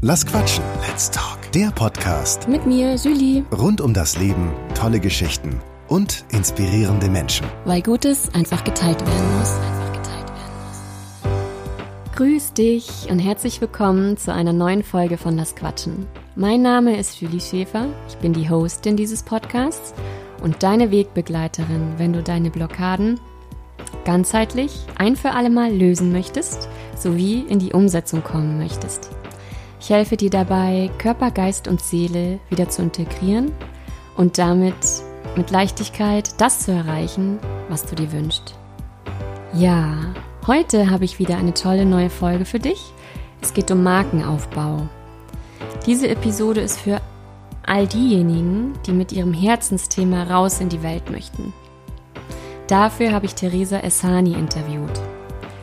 [0.00, 0.62] Lass quatschen.
[0.88, 1.50] Let's talk.
[1.50, 3.42] Der Podcast Mit mir, Julie.
[3.50, 7.48] rund um das Leben, tolle Geschichten und inspirierende Menschen.
[7.64, 9.50] Weil Gutes einfach geteilt werden muss.
[9.50, 12.14] Einfach geteilt werden muss.
[12.14, 16.06] Grüß dich und herzlich willkommen zu einer neuen Folge von Lass Quatschen.
[16.36, 17.86] Mein Name ist Julie Schäfer.
[18.08, 19.94] Ich bin die Hostin dieses Podcasts
[20.44, 23.18] und deine Wegbegleiterin, wenn du deine Blockaden
[24.04, 29.10] ganzheitlich ein für alle Mal lösen möchtest, sowie in die Umsetzung kommen möchtest.
[29.80, 33.52] Ich helfe dir dabei, Körper, Geist und Seele wieder zu integrieren
[34.16, 34.74] und damit
[35.36, 38.56] mit Leichtigkeit das zu erreichen, was du dir wünschst.
[39.54, 39.96] Ja,
[40.46, 42.92] heute habe ich wieder eine tolle neue Folge für dich.
[43.40, 44.88] Es geht um Markenaufbau.
[45.86, 47.00] Diese Episode ist für
[47.64, 51.52] all diejenigen, die mit ihrem Herzensthema raus in die Welt möchten.
[52.66, 55.00] Dafür habe ich Theresa Essani interviewt.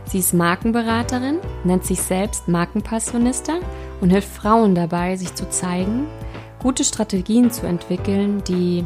[0.06, 3.56] Sie ist Markenberaterin, nennt sich selbst Markenpassionista
[4.02, 6.08] und hilft Frauen dabei, sich zu zeigen,
[6.60, 8.86] gute Strategien zu entwickeln, die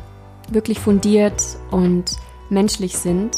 [0.49, 2.17] wirklich fundiert und
[2.49, 3.37] menschlich sind,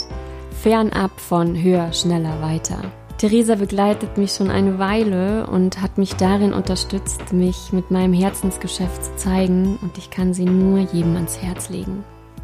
[0.62, 2.82] fernab von höher, schneller, weiter.
[3.18, 9.04] Theresa begleitet mich schon eine Weile und hat mich darin unterstützt, mich mit meinem Herzensgeschäft
[9.04, 12.04] zu zeigen und ich kann sie nur jedem ans Herz legen.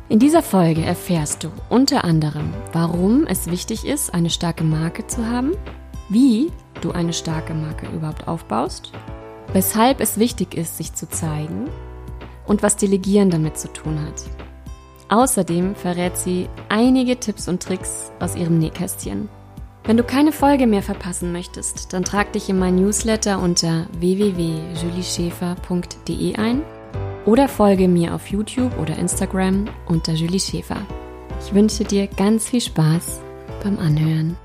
[0.09, 5.25] In dieser Folge erfährst du unter anderem, warum es wichtig ist, eine starke Marke zu
[5.25, 5.53] haben,
[6.09, 6.51] wie
[6.81, 8.91] du eine starke Marke überhaupt aufbaust,
[9.53, 11.69] weshalb es wichtig ist, sich zu zeigen
[12.45, 14.23] und was Delegieren damit zu tun hat.
[15.09, 19.29] Außerdem verrät sie einige Tipps und Tricks aus ihrem Nähkästchen.
[19.85, 26.35] Wenn du keine Folge mehr verpassen möchtest, dann trag dich in mein Newsletter unter www.julieschäfer.de
[26.35, 26.61] ein
[27.25, 30.85] oder folge mir auf YouTube oder Instagram unter Julie Schäfer.
[31.39, 33.21] Ich wünsche dir ganz viel Spaß
[33.63, 34.35] beim Anhören.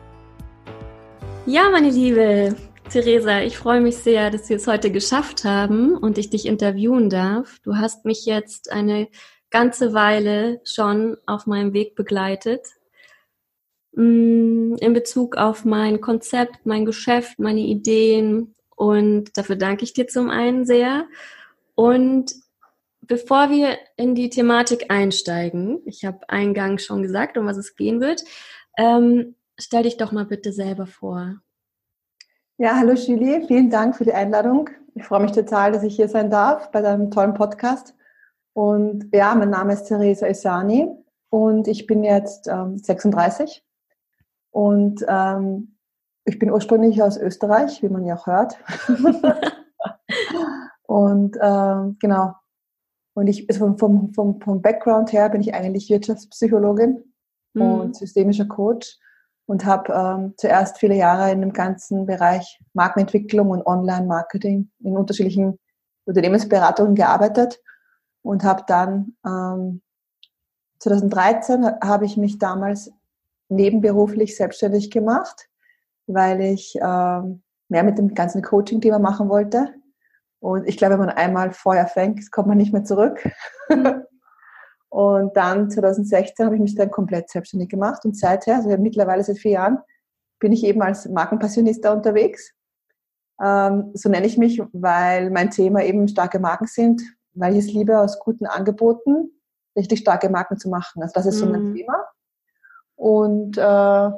[1.47, 2.55] Ja, meine Liebe
[2.93, 7.09] Theresa, ich freue mich sehr, dass wir es heute geschafft haben und ich dich interviewen
[7.09, 7.59] darf.
[7.61, 9.09] Du hast mich jetzt eine
[9.49, 12.67] ganze Weile schon auf meinem Weg begleitet
[13.93, 20.07] mm, in Bezug auf mein Konzept, mein Geschäft, meine Ideen und dafür danke ich dir
[20.07, 21.07] zum einen sehr.
[21.75, 22.35] Und
[23.01, 28.03] bevor wir in die Thematik einsteigen, ich habe eingangs schon gesagt, um was es gehen
[28.03, 28.23] wird,
[28.77, 31.41] ähm, stell dich doch mal bitte selber vor.
[32.63, 34.71] Ja, hallo Julie, vielen Dank für die Einladung.
[34.95, 37.97] Ich freue mich total, dass ich hier sein darf bei deinem tollen Podcast.
[38.53, 40.89] Und ja, mein Name ist Theresa Isani
[41.29, 43.65] und ich bin jetzt ähm, 36
[44.53, 45.77] und ähm,
[46.25, 48.57] ich bin ursprünglich aus Österreich, wie man ja auch hört.
[50.83, 52.33] und ähm, genau,
[53.15, 57.13] und ich, also vom, vom, vom Background her bin ich eigentlich Wirtschaftspsychologin
[57.55, 57.63] mhm.
[57.63, 59.01] und systemischer Coach
[59.47, 65.59] und habe ähm, zuerst viele Jahre in dem ganzen Bereich Markenentwicklung und Online-Marketing in unterschiedlichen
[66.05, 67.61] Unternehmensberatungen gearbeitet
[68.23, 69.83] und habe dann ähm,
[70.79, 72.93] 2013 habe ich mich damals
[73.49, 75.49] nebenberuflich selbstständig gemacht,
[76.07, 79.75] weil ich ähm, mehr mit dem ganzen Coaching-Thema machen wollte
[80.43, 83.29] und ich glaube, wenn man einmal Feuer fängt, kommt man nicht mehr zurück.
[83.69, 84.03] Mhm.
[84.93, 89.39] und dann 2016 habe ich mich dann komplett selbstständig gemacht und seither, also mittlerweile seit
[89.39, 89.79] vier Jahren,
[90.39, 92.53] bin ich eben als Markenpassionista unterwegs.
[93.43, 97.01] Ähm, so nenne ich mich, weil mein Thema eben starke Marken sind,
[97.33, 99.31] weil ich es liebe, aus guten Angeboten
[99.75, 101.03] richtig starke Marken zu machen.
[101.03, 101.75] Also das ist so mein mhm.
[101.75, 102.07] Thema.
[102.95, 104.11] Und äh,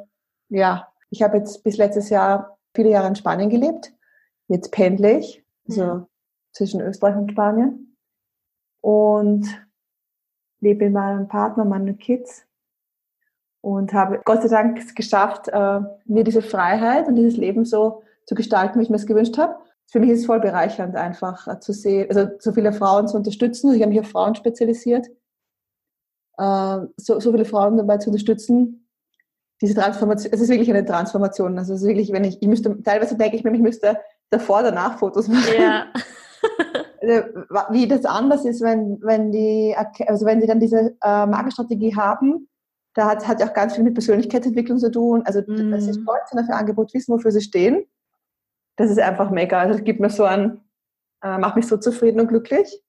[0.48, 3.92] ja, ich habe jetzt bis letztes Jahr viele Jahre in Spanien gelebt.
[4.48, 5.44] Jetzt pendle ich.
[5.68, 6.06] Also ja
[6.54, 7.96] zwischen Österreich und Spanien
[8.80, 9.46] und
[10.64, 12.44] lebe mit meinem Partner, meinen Kids
[13.60, 18.02] und habe Gott sei Dank es geschafft, äh, mir diese Freiheit und dieses Leben so
[18.26, 19.56] zu gestalten, wie ich mir es gewünscht habe.
[19.86, 23.16] Für mich ist es voll bereichernd, einfach äh, zu sehen, also so viele Frauen zu
[23.16, 23.72] unterstützen.
[23.74, 25.06] Ich habe mich auf Frauen spezialisiert,
[26.38, 28.84] äh, so, so viele Frauen dabei zu unterstützen,
[29.62, 31.58] diese Transformation, es ist wirklich eine Transformation.
[31.58, 33.98] Also es ist wirklich, wenn ich, ich müsste, teilweise denke ich mir, ich müsste
[34.28, 35.54] davor, danach Fotos machen.
[35.59, 35.86] Ja.
[37.04, 37.24] Äh,
[37.71, 39.74] wie das anders ist, wenn, wenn die,
[40.06, 42.48] also wenn sie dann diese äh, Markenstrategie haben,
[42.95, 45.22] da hat, hat ja auch ganz viel mit Persönlichkeitsentwicklung zu tun.
[45.24, 45.71] Also, mm.
[45.71, 46.03] dass sie mhm.
[46.03, 47.84] stolz sind auf ihr Angebot, wissen, wofür sie stehen.
[48.77, 49.60] Das ist einfach mega.
[49.60, 50.60] Also, das gibt mir so ein,
[51.22, 52.83] äh, macht mich so zufrieden und glücklich.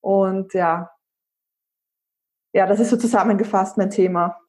[0.00, 0.90] Und ja,
[2.52, 4.38] ja, das ist so zusammengefasst mein Thema.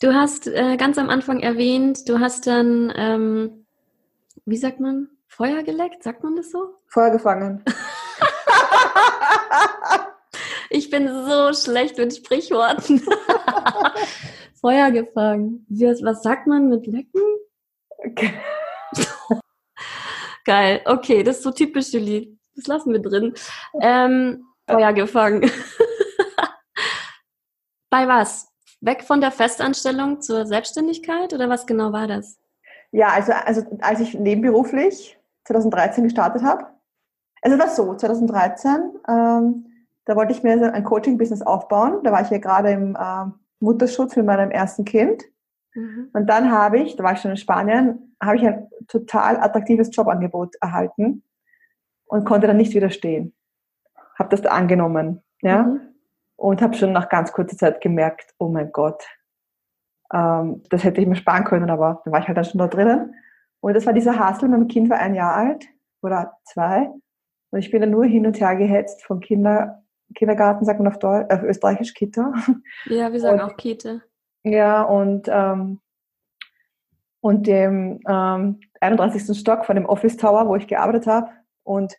[0.00, 3.66] Du hast äh, ganz am Anfang erwähnt, du hast dann, ähm,
[4.46, 6.74] wie sagt man, Feuer geleckt, sagt man das so?
[6.88, 7.64] Feuer gefangen.
[10.70, 13.00] ich bin so schlecht mit Sprichworten.
[14.60, 15.64] Feuer gefangen.
[15.68, 17.22] Was sagt man mit lecken?
[17.98, 18.34] Okay.
[20.44, 22.36] Geil, okay, das ist so typisch, Julie.
[22.56, 23.32] Das lassen wir drin.
[23.80, 25.48] Ähm, Feuer gefangen.
[27.88, 28.48] Bei was?
[28.80, 32.36] Weg von der Festanstellung zur Selbstständigkeit oder was genau war das?
[32.90, 36.66] Ja, also, also als ich nebenberuflich 2013 gestartet habe,
[37.42, 39.66] also war so, 2013, ähm,
[40.04, 42.02] da wollte ich mir ein Coaching-Business aufbauen.
[42.02, 43.26] Da war ich ja gerade im äh,
[43.60, 45.24] Mutterschutz mit meinem ersten Kind.
[45.74, 46.10] Mhm.
[46.12, 49.94] Und dann habe ich, da war ich schon in Spanien, habe ich ein total attraktives
[49.94, 51.22] Jobangebot erhalten
[52.06, 53.34] und konnte dann nicht widerstehen.
[54.18, 55.80] Habe das da angenommen, ja, mhm.
[56.36, 59.06] und habe schon nach ganz kurzer Zeit gemerkt, oh mein Gott,
[60.12, 62.66] ähm, das hätte ich mir sparen können, aber da war ich halt dann schon da
[62.66, 63.14] drinnen.
[63.60, 65.66] Und das war dieser Hassel, mein Kind war ein Jahr alt
[66.02, 66.90] oder zwei
[67.50, 69.82] und ich bin dann nur hin und her gehetzt vom Kinder,
[70.14, 72.32] Kindergarten, sagt man auf, Deutsch, auf Österreichisch Kita.
[72.86, 74.00] Ja, wir sagen und, auch Kita.
[74.44, 75.80] Ja, und, ähm,
[77.20, 79.38] und dem ähm, 31.
[79.38, 81.30] Stock von dem Office Tower, wo ich gearbeitet habe.
[81.64, 81.96] Und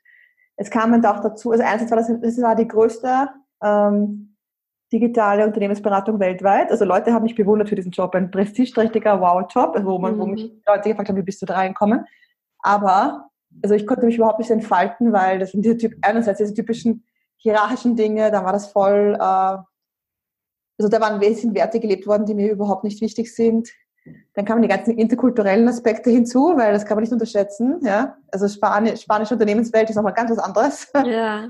[0.55, 3.29] es kam dann auch dazu, also einerseits war das, das war die größte
[3.61, 4.30] ähm,
[4.91, 6.69] digitale Unternehmensberatung weltweit.
[6.69, 10.19] Also Leute haben mich bewundert für diesen Job, ein prestigeträchtiger Wow-Job, wo, man, mhm.
[10.19, 12.05] wo mich Leute gefragt haben, wie bist du da reinkommen.
[12.59, 13.29] Aber
[13.63, 17.05] also ich konnte mich überhaupt nicht entfalten, weil das sind diese Typ, einerseits diese typischen
[17.37, 22.35] hierarchischen Dinge, da war das voll, äh, also da waren wesentliche Werte gelebt worden, die
[22.35, 23.69] mir überhaupt nicht wichtig sind.
[24.33, 27.79] Dann kamen die ganzen interkulturellen Aspekte hinzu, weil das kann man nicht unterschätzen.
[27.83, 28.17] Ja?
[28.31, 30.91] Also Spanisch, spanische Unternehmenswelt ist nochmal ganz was anderes.
[31.05, 31.49] Ja.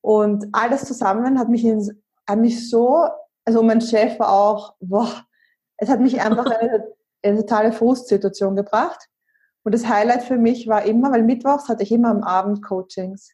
[0.00, 3.08] Und all das zusammen hat mich, in, hat mich so,
[3.44, 5.24] also mein Chef war auch, boah,
[5.76, 6.86] es hat mich einfach in eine,
[7.22, 9.08] eine totale Frustsituation gebracht.
[9.64, 13.32] Und das Highlight für mich war immer, weil mittwochs hatte ich immer am Abend Coachings.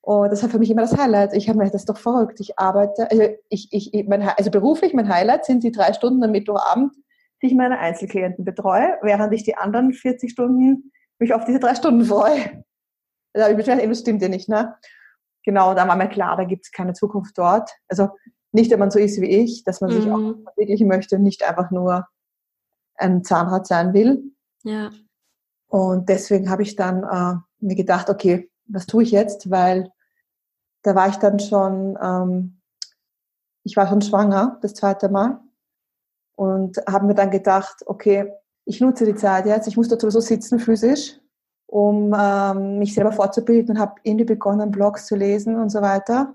[0.00, 1.32] Und das war für mich immer das Highlight.
[1.34, 2.40] Ich habe mir, das ist doch verrückt.
[2.40, 6.32] Ich arbeite, also, ich, ich, mein, also beruflich, mein Highlight sind die drei Stunden am
[6.32, 6.92] Mittwochabend,
[7.40, 11.74] die ich meine Einzelklienten betreue, während ich die anderen 40 Stunden mich auf diese drei
[11.74, 12.64] Stunden freue.
[13.32, 14.74] Da habe ich mir das stimmt ja nicht, ne?
[15.44, 17.70] Genau, da war mir klar, da gibt es keine Zukunft dort.
[17.88, 18.10] Also
[18.52, 19.94] nicht, wenn man so ist wie ich, dass man mhm.
[19.94, 22.06] sich auch verwirklichen möchte und nicht einfach nur
[22.96, 24.22] ein Zahnrad sein will.
[24.62, 24.90] Ja.
[25.68, 29.50] Und deswegen habe ich dann äh, mir gedacht, okay, was tue ich jetzt?
[29.50, 29.90] Weil
[30.82, 32.60] da war ich dann schon, ähm,
[33.64, 35.40] ich war schon schwanger das zweite Mal
[36.36, 38.32] und habe mir dann gedacht, okay,
[38.64, 41.18] ich nutze die Zeit jetzt, ich muss dort sowieso sitzen physisch,
[41.72, 46.34] um ähm, mich selber fortzubilden und habe irgendwie begonnen, Blogs zu lesen und so weiter.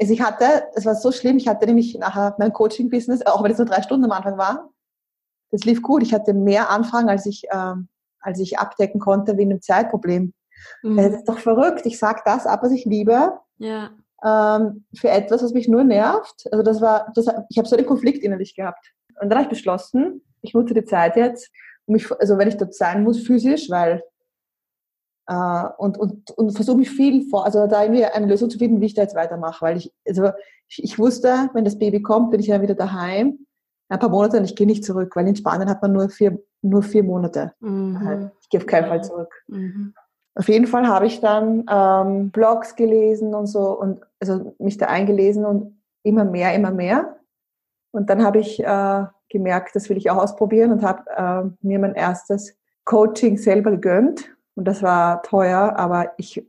[0.00, 3.52] Also ich hatte, es war so schlimm, ich hatte nämlich nachher mein Coaching-Business, auch wenn
[3.52, 4.70] es nur drei Stunden am Anfang war,
[5.52, 6.02] das lief gut.
[6.02, 7.88] Ich hatte mehr Anfragen, als ich ähm,
[8.26, 10.34] als ich abdecken konnte wegen einem Zeitproblem.
[10.82, 10.96] Mhm.
[10.96, 11.86] Das ist doch verrückt.
[11.86, 13.38] Ich sage das ab, was ich liebe.
[13.58, 13.90] Ja.
[14.24, 16.46] Ähm, für etwas, was mich nur nervt.
[16.50, 18.92] Also das war, das, ich habe so einen Konflikt innerlich gehabt.
[19.20, 21.50] Und dann habe ich beschlossen, ich nutze die Zeit jetzt,
[21.86, 24.02] um mich, also wenn ich dort sein muss, physisch, weil
[25.26, 28.80] äh, und, und, und versuche mich viel vor, also da irgendwie eine Lösung zu finden,
[28.80, 30.30] wie ich da jetzt weitermache, weil ich, also
[30.68, 33.38] ich, ich wusste, wenn das Baby kommt, bin ich dann wieder daheim
[33.88, 36.42] ein paar Monate und ich gehe nicht zurück, weil in Spanien hat man nur vier,
[36.62, 37.52] nur vier Monate.
[37.60, 38.30] Mhm.
[38.40, 39.32] Ich gehe auf keinen Fall zurück.
[39.46, 39.94] Mhm.
[40.34, 44.86] Auf jeden Fall habe ich dann ähm, Blogs gelesen und so und also mich da
[44.86, 47.16] eingelesen und immer mehr, immer mehr.
[47.92, 51.78] Und dann habe ich äh, gemerkt, das will ich auch ausprobieren und habe äh, mir
[51.78, 54.35] mein erstes Coaching selber gegönnt.
[54.56, 56.44] Und das war teuer, aber ich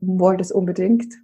[0.00, 1.14] wollte es unbedingt.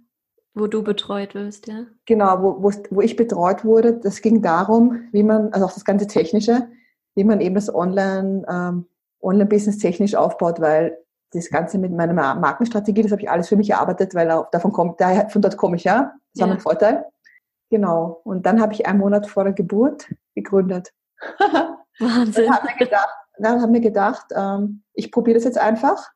[0.55, 1.85] Wo du betreut wirst, ja?
[2.05, 3.93] Genau, wo, wo, wo ich betreut wurde.
[3.93, 6.67] Das ging darum, wie man, also auch das ganze Technische,
[7.15, 8.87] wie man eben das Online, ähm,
[9.21, 10.97] Online-Business technisch aufbaut, weil
[11.31, 14.71] das Ganze mit meiner Markenstrategie, das habe ich alles für mich erarbeitet, weil auch davon
[14.71, 16.13] kommt, daher, von dort komme ich ja.
[16.33, 16.41] Das ja.
[16.41, 17.05] war mein Vorteil.
[17.69, 18.21] Genau.
[18.23, 20.93] Und dann habe ich einen Monat vor der Geburt gegründet.
[21.99, 22.45] Wahnsinn.
[22.45, 26.11] dann habe mir gedacht, dann hab mir gedacht ähm, ich probiere das jetzt einfach.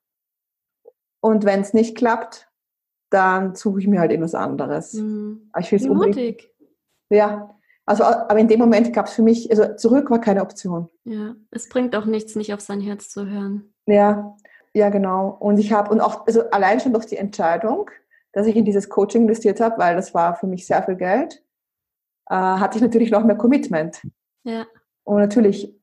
[1.23, 2.49] Und wenn es nicht klappt,
[3.09, 4.93] dann suche ich mir halt irgendwas anderes.
[4.93, 5.49] Mhm.
[5.57, 6.51] ich will es mutig.
[7.09, 10.89] Ja, also aber in dem Moment gab es für mich, also zurück war keine Option.
[11.05, 13.73] Ja, es bringt auch nichts, nicht auf sein Herz zu hören.
[13.85, 14.35] Ja,
[14.73, 15.29] ja genau.
[15.29, 17.89] Und ich habe und auch also allein schon durch die Entscheidung,
[18.33, 21.41] dass ich in dieses Coaching investiert habe, weil das war für mich sehr viel Geld,
[22.29, 24.01] äh, hatte ich natürlich noch mehr Commitment.
[24.43, 24.65] Ja.
[25.05, 25.73] Und natürlich,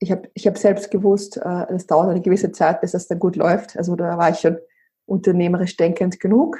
[0.00, 3.20] ich habe ich hab selbst gewusst, äh, es dauert eine gewisse Zeit, bis das dann
[3.20, 3.76] gut läuft.
[3.76, 4.58] Also da war ich schon
[5.06, 6.58] unternehmerisch denkend genug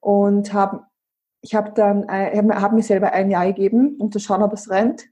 [0.00, 0.84] und habe
[1.42, 4.70] ich habe dann äh, habe mir selber ein Jahr gegeben, um zu schauen, ob es
[4.70, 5.06] rennt,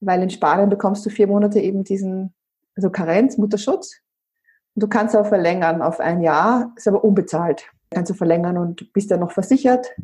[0.00, 2.34] weil in Spanien bekommst du vier Monate eben diesen
[2.74, 4.00] also Karenz, Mutterschutz
[4.74, 7.70] und du kannst auch verlängern auf ein Jahr, ist aber unbezahlt.
[7.90, 9.94] Kannst du verlängern und bist dann noch versichert,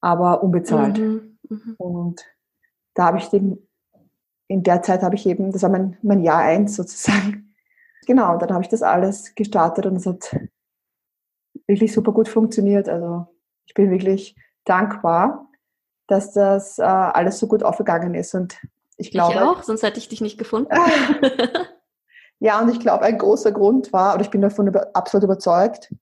[0.00, 0.98] aber unbezahlt.
[0.98, 1.74] Mhm, mh.
[1.76, 2.24] Und
[2.94, 3.58] da habe ich den,
[4.48, 7.54] in der Zeit habe ich eben, das war mein, mein Jahr eins sozusagen,
[8.06, 10.34] genau, dann habe ich das alles gestartet und es hat
[11.70, 12.88] wirklich super gut funktioniert.
[12.88, 13.26] Also
[13.66, 15.48] ich bin wirklich dankbar,
[16.06, 18.34] dass das äh, alles so gut aufgegangen ist.
[18.34, 18.58] Und
[18.96, 19.34] ich glaube.
[19.34, 20.74] Ich auch, sonst hätte ich dich nicht gefunden.
[22.40, 25.94] ja, und ich glaube, ein großer Grund war, oder ich bin davon über, absolut überzeugt,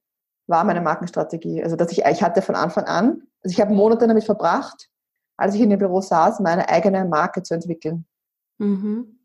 [0.47, 1.63] war meine Markenstrategie.
[1.63, 4.89] Also, dass ich, ich hatte von Anfang an, also ich habe Monate damit verbracht,
[5.37, 8.05] als ich in dem Büro saß, meine eigene Marke zu entwickeln.
[8.57, 9.19] Mhm.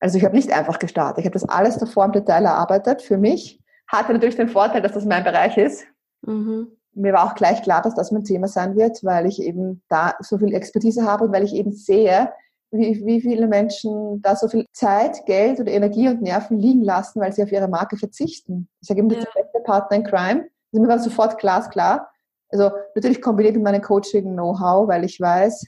[0.00, 1.18] Also ich habe nicht einfach gestartet.
[1.18, 3.60] Ich habe das alles davor im Detail erarbeitet für mich.
[3.90, 5.84] Hatte natürlich den Vorteil, dass das mein Bereich ist.
[6.22, 6.68] Mhm.
[6.92, 10.14] Mir war auch gleich klar, dass das mein Thema sein wird, weil ich eben da
[10.20, 12.32] so viel Expertise habe und weil ich eben sehe,
[12.72, 17.20] wie, wie viele Menschen da so viel Zeit, Geld oder Energie und Nerven liegen lassen,
[17.20, 18.68] weil sie auf ihre Marke verzichten.
[18.80, 19.20] Ich sage immer, ja.
[19.20, 20.48] der beste Partner in Crime.
[20.72, 22.08] Also mir war sofort glasklar.
[22.50, 25.66] Also natürlich kombiniert mit meinem Coaching-Know-how, weil ich weiß,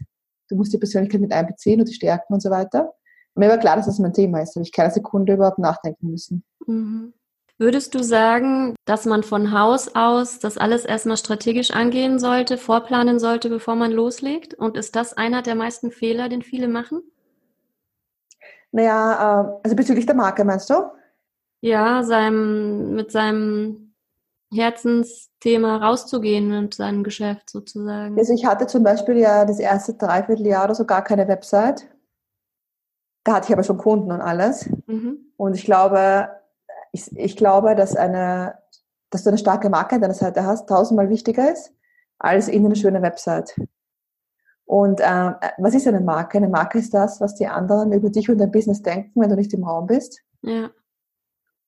[0.49, 2.93] du musst die Persönlichkeit mit einbeziehen und die Stärken und so weiter.
[3.35, 4.55] Mir war klar, dass das mein Thema ist.
[4.55, 6.45] Da habe ich keine Sekunde überhaupt nachdenken müssen.
[6.67, 7.15] Mhm.
[7.63, 13.21] Würdest du sagen, dass man von Haus aus das alles erstmal strategisch angehen sollte, vorplanen
[13.21, 14.53] sollte, bevor man loslegt?
[14.53, 17.03] Und ist das einer der meisten Fehler, den viele machen?
[18.73, 20.91] Naja, äh, also bezüglich der Marke meinst du?
[21.61, 23.95] Ja, seinem, mit seinem
[24.53, 28.19] Herzensthema rauszugehen mit seinem Geschäft sozusagen.
[28.19, 31.87] Also ich hatte zum Beispiel ja das erste Dreivierteljahr oder so gar keine Website.
[33.23, 34.69] Da hatte ich aber schon Kunden und alles.
[34.89, 35.33] Mhm.
[35.37, 36.42] Und ich glaube,
[36.93, 38.55] ich, ich glaube, dass eine,
[39.11, 41.73] dass du eine starke Marke an deiner Seite hast, tausendmal wichtiger ist,
[42.19, 43.55] als in eine schöne Website.
[44.65, 46.39] Und äh, was ist eine Marke?
[46.39, 49.37] Eine Marke ist das, was die anderen über dich und dein Business denken, wenn du
[49.37, 50.23] nicht im Raum bist.
[50.43, 50.71] Ja.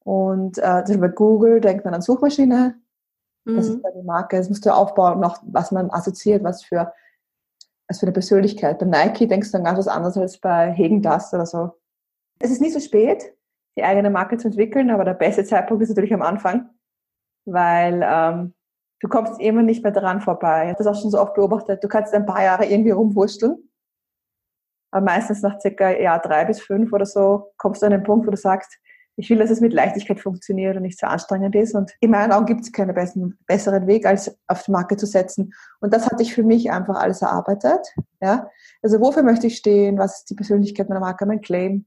[0.04, 2.76] Und äh, bei Google denkt man an Suchmaschine.
[3.44, 3.76] Das mhm.
[3.76, 4.36] ist eine Marke.
[4.36, 6.92] Das musst du aufbauen, noch was man assoziiert, was für
[7.86, 8.78] als für eine Persönlichkeit.
[8.78, 11.72] Bei Nike denkst du dann ganz was anderes als bei Hegen Dust oder so.
[12.38, 13.34] Es ist nicht so spät,
[13.76, 16.70] die eigene Marke zu entwickeln, aber der beste Zeitpunkt ist natürlich am Anfang,
[17.44, 18.54] weil ähm,
[19.00, 20.64] du kommst immer nicht mehr daran vorbei.
[20.64, 21.82] Ich habe das auch schon so oft beobachtet.
[21.82, 23.56] Du kannst ein paar Jahre irgendwie rumwursteln,
[24.90, 28.26] aber meistens nach circa ja, drei bis fünf oder so kommst du an den Punkt,
[28.26, 28.78] wo du sagst,
[29.16, 31.74] ich will, dass es mit Leichtigkeit funktioniert und nicht so anstrengend ist.
[31.74, 35.06] Und in meinen Augen gibt es keinen besseren, besseren Weg, als auf die Marke zu
[35.06, 35.52] setzen.
[35.80, 37.94] Und das hatte ich für mich einfach alles erarbeitet.
[38.20, 38.50] Ja?
[38.82, 39.98] Also wofür möchte ich stehen?
[39.98, 41.86] Was ist die Persönlichkeit meiner Marke, mein Claim?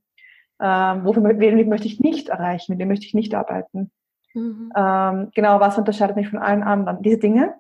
[0.60, 2.72] Ähm, wofür wen möchte ich nicht erreichen?
[2.72, 3.92] Mit wem möchte ich nicht arbeiten?
[4.34, 4.72] Mhm.
[4.76, 7.02] Ähm, genau, was unterscheidet mich von allen anderen?
[7.02, 7.56] Diese Dinge.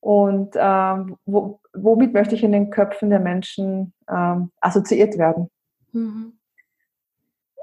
[0.00, 5.50] Und ähm, wo, womit möchte ich in den Köpfen der Menschen ähm, assoziiert werden?
[5.92, 6.38] Mhm.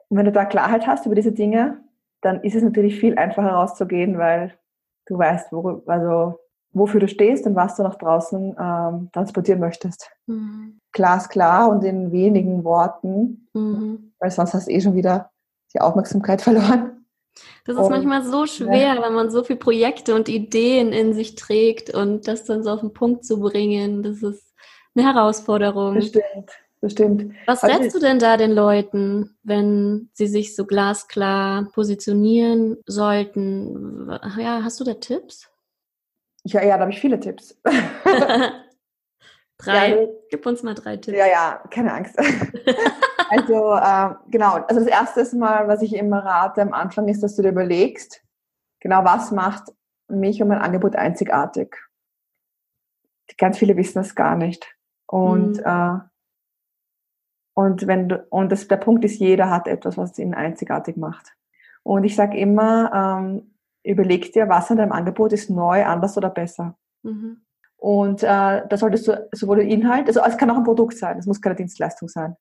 [0.10, 1.84] Und wenn du da Klarheit hast über diese Dinge,
[2.22, 4.58] dann ist es natürlich viel einfacher rauszugehen, weil
[5.06, 6.40] du weißt, wo, also,
[6.74, 10.10] wofür du stehst und was du nach draußen ähm, transportieren möchtest.
[10.28, 10.80] Mhm.
[10.92, 14.14] Glasklar und in wenigen Worten, mhm.
[14.20, 15.32] weil sonst hast du eh schon wieder
[15.74, 17.06] die Aufmerksamkeit verloren.
[17.66, 19.02] Das ist und, manchmal so schwer, ja.
[19.02, 22.82] wenn man so viele Projekte und Ideen in sich trägt und das dann so auf
[22.82, 24.04] den Punkt zu bringen.
[24.04, 24.54] Das ist
[24.96, 25.96] eine Herausforderung.
[25.96, 26.52] Bestimmt
[26.82, 27.34] bestimmt.
[27.46, 34.10] Was also rätst du denn da den Leuten, wenn sie sich so glasklar positionieren sollten?
[34.38, 35.51] Ja, hast du da Tipps?
[36.44, 37.60] Ja, ja, da habe ich viele Tipps.
[39.58, 39.90] drei.
[39.90, 41.18] Ja, Gib uns mal drei Tipps.
[41.18, 42.18] Ja, ja, keine Angst.
[43.30, 44.54] also, äh, genau.
[44.68, 48.24] Also, das erste Mal, was ich immer rate am Anfang, ist, dass du dir überlegst,
[48.80, 49.72] genau was macht
[50.08, 51.76] mich und mein Angebot einzigartig.
[53.38, 54.76] Ganz viele wissen das gar nicht.
[55.08, 55.64] Und mhm.
[55.64, 56.00] äh,
[57.54, 61.34] und wenn du, und das, der Punkt ist, jeder hat etwas, was ihn einzigartig macht.
[61.84, 63.51] Und ich sage immer, ähm,
[63.84, 66.78] überleg dir, was an deinem Angebot ist neu, anders oder besser.
[67.04, 67.42] Mhm.
[67.78, 68.28] Und äh,
[68.68, 71.42] da solltest du sowohl den Inhalt, also es kann auch ein Produkt sein, es muss
[71.42, 72.36] keine Dienstleistung sein.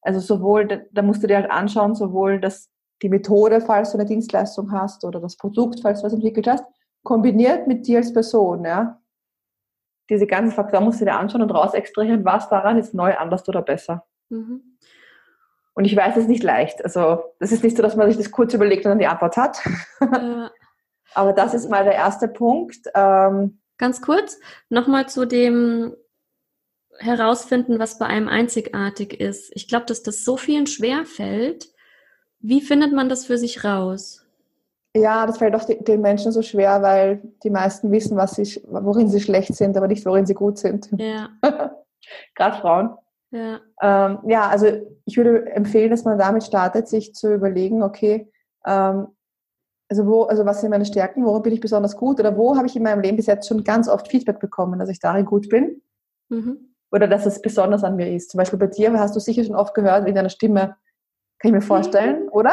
[0.00, 2.70] Also sowohl, da, da musst du dir halt anschauen, sowohl das,
[3.02, 6.64] die Methode, falls du eine Dienstleistung hast, oder das Produkt, falls du was entwickelt hast,
[7.02, 9.00] kombiniert mit dir als Person, ja.
[10.08, 13.46] Diese ganzen Faktoren musst du dir anschauen und raus extrahieren, was daran ist neu, anders
[13.46, 14.06] oder besser.
[14.30, 14.78] Mhm.
[15.74, 16.82] Und ich weiß, es ist nicht leicht.
[16.82, 19.36] Also, das ist nicht so, dass man sich das kurz überlegt und dann die Antwort
[19.36, 19.62] hat.
[20.00, 20.50] Ja.
[21.14, 22.78] Aber das ist mal der erste Punkt.
[22.94, 24.38] Ähm, Ganz kurz,
[24.68, 25.94] nochmal zu dem
[26.98, 29.50] herausfinden, was bei einem einzigartig ist.
[29.54, 31.68] Ich glaube, dass das so vielen schwer fällt.
[32.40, 34.24] Wie findet man das für sich raus?
[34.96, 39.08] Ja, das fällt auch den Menschen so schwer, weil die meisten wissen, was sie, worin
[39.08, 40.88] sie schlecht sind, aber nicht, worin sie gut sind.
[40.98, 41.28] Ja.
[42.34, 42.90] Gerade Frauen.
[43.30, 43.60] Ja.
[43.82, 44.66] Ähm, ja, also
[45.04, 48.32] ich würde empfehlen, dass man damit startet, sich zu überlegen, okay,
[48.64, 49.08] ähm,
[49.88, 52.66] also wo, also was sind meine Stärken, worin bin ich besonders gut oder wo habe
[52.66, 55.48] ich in meinem Leben bis jetzt schon ganz oft Feedback bekommen, dass ich darin gut
[55.48, 55.80] bin
[56.28, 56.74] mhm.
[56.90, 58.30] oder dass es besonders an mir ist.
[58.30, 60.76] Zum Beispiel bei dir hast du sicher schon oft gehört in deiner Stimme,
[61.38, 62.28] kann ich mir vorstellen, mhm.
[62.32, 62.52] oder?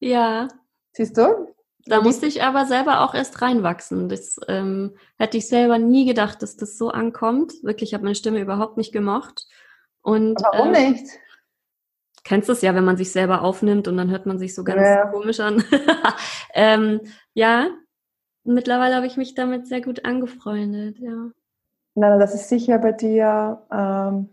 [0.00, 0.48] Ja.
[0.92, 1.48] Siehst du?
[1.86, 4.08] Da musste ich aber selber auch erst reinwachsen.
[4.08, 7.54] Das ähm, hätte ich selber nie gedacht, dass das so ankommt.
[7.62, 9.46] Wirklich, ich habe meine Stimme überhaupt nicht gemocht.
[10.02, 11.06] Und, Warum ähm, nicht?
[12.24, 14.64] Kennst du es ja, wenn man sich selber aufnimmt und dann hört man sich so
[14.64, 15.06] ganz ja.
[15.06, 15.62] komisch an.
[16.54, 17.00] ähm,
[17.34, 17.68] ja,
[18.44, 21.30] mittlerweile habe ich mich damit sehr gut angefreundet, ja.
[21.94, 24.28] Nein, das ist sicher bei dir ähm,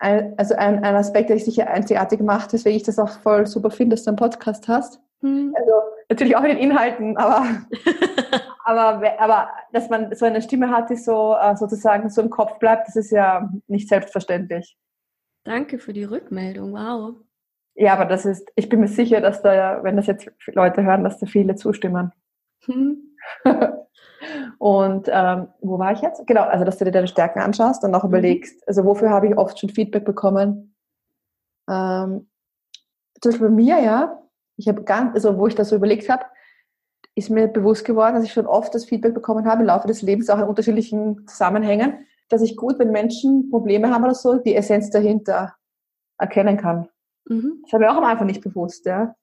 [0.00, 3.46] ein, also ein, ein Aspekt, der dich sicher einzigartig macht, weswegen ich das auch voll
[3.46, 5.00] super finde, dass du einen Podcast hast.
[5.20, 5.54] Hm.
[5.56, 5.72] Also
[6.08, 7.46] natürlich auch in den Inhalten, aber,
[8.64, 12.58] aber, aber dass man so eine Stimme hat, die so äh, sozusagen so im Kopf
[12.58, 14.76] bleibt, das ist ja nicht selbstverständlich.
[15.44, 17.14] Danke für die Rückmeldung, wow.
[17.74, 21.04] Ja, aber das ist, ich bin mir sicher, dass da, wenn das jetzt Leute hören,
[21.04, 22.12] dass da viele zustimmen.
[22.64, 23.16] Hm.
[24.58, 26.26] und ähm, wo war ich jetzt?
[26.26, 28.10] Genau, also dass du dir deine Stärken anschaust und auch mhm.
[28.10, 30.74] überlegst, also wofür habe ich oft schon Feedback bekommen.
[31.68, 32.28] Ähm,
[33.20, 34.22] zum Beispiel bei mir, ja,
[34.56, 36.24] ich habe ganz, also wo ich das so überlegt habe,
[37.16, 40.02] ist mir bewusst geworden, dass ich schon oft das Feedback bekommen habe im Laufe des
[40.02, 44.54] Lebens, auch in unterschiedlichen Zusammenhängen, dass ich gut, wenn Menschen Probleme haben oder so, die
[44.54, 45.54] Essenz dahinter
[46.18, 46.88] erkennen kann.
[47.28, 47.60] Mhm.
[47.62, 49.14] Das habe ich auch am Anfang nicht bewusst, ja.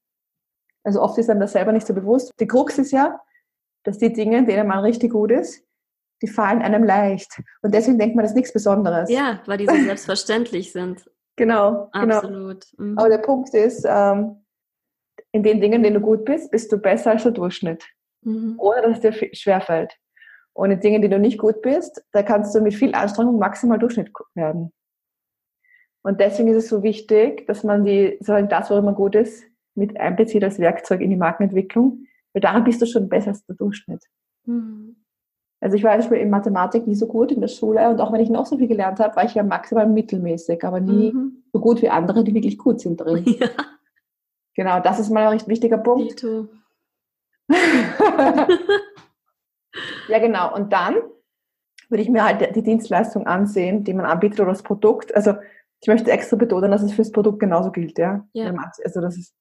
[0.84, 2.32] Also oft ist einem das selber nicht so bewusst.
[2.40, 3.20] Die Krux ist ja,
[3.84, 5.64] dass die Dinge, denen man richtig gut ist,
[6.22, 7.42] die fallen einem leicht.
[7.62, 9.10] Und deswegen denkt man, das ist nichts Besonderes.
[9.10, 11.10] Ja, weil die so selbstverständlich sind.
[11.36, 12.16] Genau, genau.
[12.16, 12.68] Absolut.
[12.78, 12.92] Genau.
[12.92, 12.98] Mhm.
[12.98, 14.44] Aber der Punkt ist, ähm,
[15.32, 17.86] in den Dingen, in denen du gut bist, bist du besser als der Durchschnitt.
[18.24, 18.56] Mhm.
[18.58, 19.98] Ohne dass es dir schwerfällt.
[20.54, 23.80] Und in Dingen, die du nicht gut bist, da kannst du mit viel Anstrengung maximal
[23.80, 24.72] Durchschnitt werden.
[26.04, 29.44] Und deswegen ist es so wichtig, dass man die, sozusagen das, worin man gut ist,
[29.76, 33.56] mit einbezieht als Werkzeug in die Markenentwicklung, weil daran bist du schon besser als der
[33.56, 34.04] Durchschnitt.
[34.46, 34.98] Mhm.
[35.60, 38.12] Also ich war zum Beispiel in Mathematik nie so gut in der Schule und auch
[38.12, 41.44] wenn ich noch so viel gelernt habe, war ich ja maximal mittelmäßig, aber nie mhm.
[41.54, 43.24] so gut wie andere, die wirklich gut sind drin.
[43.40, 43.48] Ja.
[44.54, 46.26] Genau, das ist mal ein recht wichtiger Punkt.
[50.12, 50.54] ja, genau.
[50.54, 50.96] Und dann
[51.90, 55.16] würde ich mir halt die Dienstleistung ansehen, die man anbietet oder das Produkt.
[55.16, 55.36] Also
[55.82, 58.26] ich möchte extra betonen, dass es fürs Produkt genauso gilt, ja.
[58.34, 58.54] ja.
[58.84, 59.34] Also das ist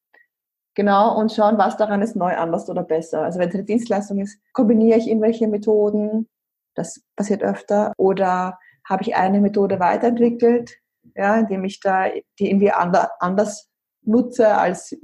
[0.74, 3.22] genau und schauen, was daran ist neu, anders oder besser.
[3.22, 6.28] Also wenn es eine Dienstleistung ist, kombiniere ich irgendwelche Methoden.
[6.74, 7.92] Das passiert öfter.
[7.98, 10.78] Oder habe ich eine Methode weiterentwickelt,
[11.14, 12.06] ja, indem ich da
[12.38, 13.68] die irgendwie anders
[14.02, 14.96] nutze als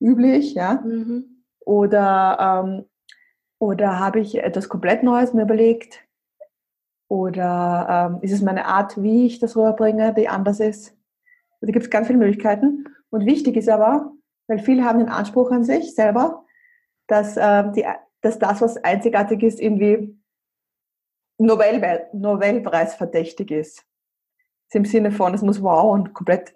[0.00, 0.80] üblich, ja.
[0.84, 1.44] Mhm.
[1.60, 2.84] Oder, ähm,
[3.62, 6.04] oder habe ich etwas komplett Neues mir überlegt?
[7.08, 10.88] Oder ähm, ist es meine Art, wie ich das rüberbringe, die anders ist?
[11.60, 12.88] Also da gibt es ganz viele Möglichkeiten.
[13.10, 14.10] Und wichtig ist aber,
[14.48, 16.44] weil viele haben den Anspruch an sich selber,
[17.06, 17.86] dass, äh, die,
[18.20, 20.18] dass das, was einzigartig ist, irgendwie
[21.38, 23.84] Nobel, Nobelpreis verdächtig ist.
[24.72, 26.52] Im Sinne von, es muss wow und komplett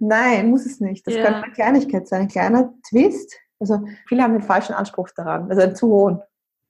[0.00, 1.06] Nein, muss es nicht.
[1.06, 1.22] Das ja.
[1.22, 3.36] kann eine Kleinigkeit sein, ein kleiner Twist.
[3.60, 6.20] Also viele haben den falschen Anspruch daran, also einen zu hohen.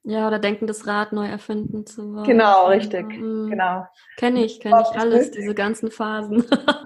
[0.04, 2.24] Ja, oder denken, das Rad neu erfinden zu wollen.
[2.24, 3.06] Genau, richtig.
[3.06, 3.50] Mhm.
[3.50, 3.86] Genau.
[4.16, 5.40] Kenne ich, kenne ich alles, nötig.
[5.40, 6.44] diese ganzen Phasen.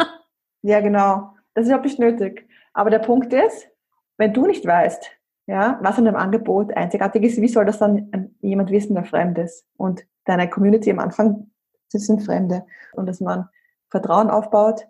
[0.62, 1.35] ja, genau.
[1.55, 2.48] Das ist überhaupt nicht nötig.
[2.72, 3.68] Aber der Punkt ist,
[4.16, 5.11] wenn du nicht weißt,
[5.46, 9.38] ja, was an dem Angebot einzigartig ist, wie soll das dann jemand wissen, der fremd
[9.38, 9.66] ist?
[9.77, 11.51] Und deine Community am Anfang,
[11.88, 12.64] sind Fremde.
[12.94, 13.48] Und dass man
[13.90, 14.87] Vertrauen aufbaut,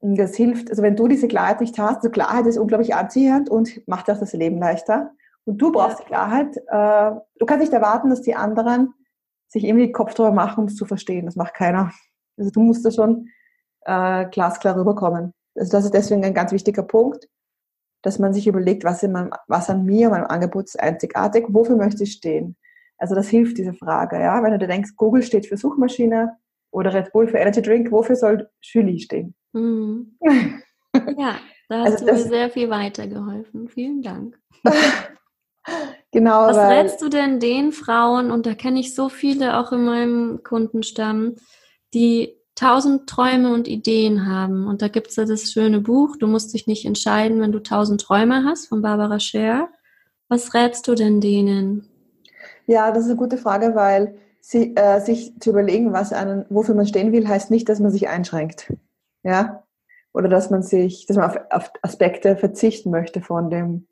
[0.00, 3.86] das hilft, also wenn du diese Klarheit nicht hast, also Klarheit ist unglaublich anziehend und
[3.86, 5.12] macht auch das Leben leichter.
[5.44, 6.06] Und du brauchst ja.
[6.06, 6.56] Klarheit.
[6.56, 8.94] Äh, du kannst nicht erwarten, dass die anderen
[9.48, 11.26] sich irgendwie Kopf drüber machen, um es zu verstehen.
[11.26, 11.92] Das macht keiner.
[12.36, 13.28] Also du musst da schon
[13.82, 15.32] äh, glasklar rüberkommen.
[15.54, 17.28] Also das ist deswegen ein ganz wichtiger Punkt,
[18.02, 21.76] dass man sich überlegt, was, in meinem, was an mir, meinem Angebot ist einzigartig, wofür
[21.76, 22.56] möchte ich stehen.
[22.98, 24.20] Also das hilft, diese Frage.
[24.20, 24.42] Ja?
[24.42, 26.36] Wenn du dir denkst, Google steht für Suchmaschine
[26.70, 29.34] oder Red Bull für Energy Drink, wofür soll Julie stehen?
[29.52, 30.18] Mhm.
[31.18, 31.34] Ja,
[31.68, 33.68] da hast also du mir sehr viel weitergeholfen.
[33.68, 34.38] Vielen Dank.
[36.12, 36.46] genau.
[36.46, 40.42] Was rätst du denn den Frauen, und da kenne ich so viele auch in meinem
[40.42, 41.36] Kundenstamm,
[41.92, 44.66] die tausend Träume und Ideen haben.
[44.68, 47.58] Und da gibt es ja das schöne Buch, du musst dich nicht entscheiden, wenn du
[47.58, 49.68] tausend Träume hast, von Barbara Scher.
[50.28, 51.88] Was rätst du denn denen?
[52.66, 56.74] Ja, das ist eine gute Frage, weil sie, äh, sich zu überlegen, was einen, wofür
[56.74, 58.72] man stehen will, heißt nicht, dass man sich einschränkt
[59.24, 59.64] ja,
[60.12, 63.88] oder dass man sich, dass man auf, auf Aspekte verzichten möchte von dem,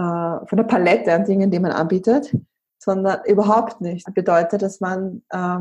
[0.00, 2.36] von der Palette an Dingen, die man anbietet,
[2.78, 4.06] sondern überhaupt nicht.
[4.06, 5.58] Das bedeutet, dass man, äh,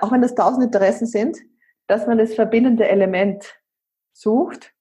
[0.00, 1.38] auch wenn das tausend Interessen sind,
[1.86, 3.58] dass man das verbindende Element
[4.12, 4.74] sucht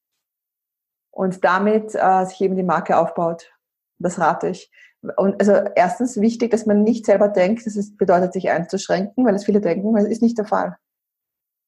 [1.11, 3.51] und damit äh, sich eben die Marke aufbaut.
[3.99, 4.71] Das rate ich.
[5.15, 9.35] Und also erstens wichtig, dass man nicht selber denkt, das ist, bedeutet sich einzuschränken, weil
[9.35, 10.75] es viele denken, weil es ist nicht der Fall.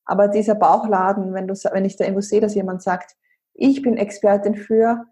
[0.05, 3.15] Aber dieser Bauchladen, wenn, du, wenn ich da irgendwo sehe, dass jemand sagt,
[3.53, 5.05] ich bin Expertin für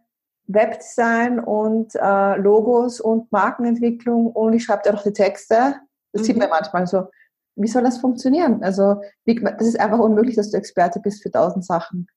[0.48, 5.76] Webdesign und äh, Logos und Markenentwicklung und ich schreibe da noch die Texte.
[6.14, 6.26] Das mhm.
[6.26, 7.08] sieht man manchmal so.
[7.56, 8.64] Wie soll das funktionieren?
[8.64, 12.08] Also, wie, das ist einfach unmöglich, dass du Experte bist für tausend Sachen.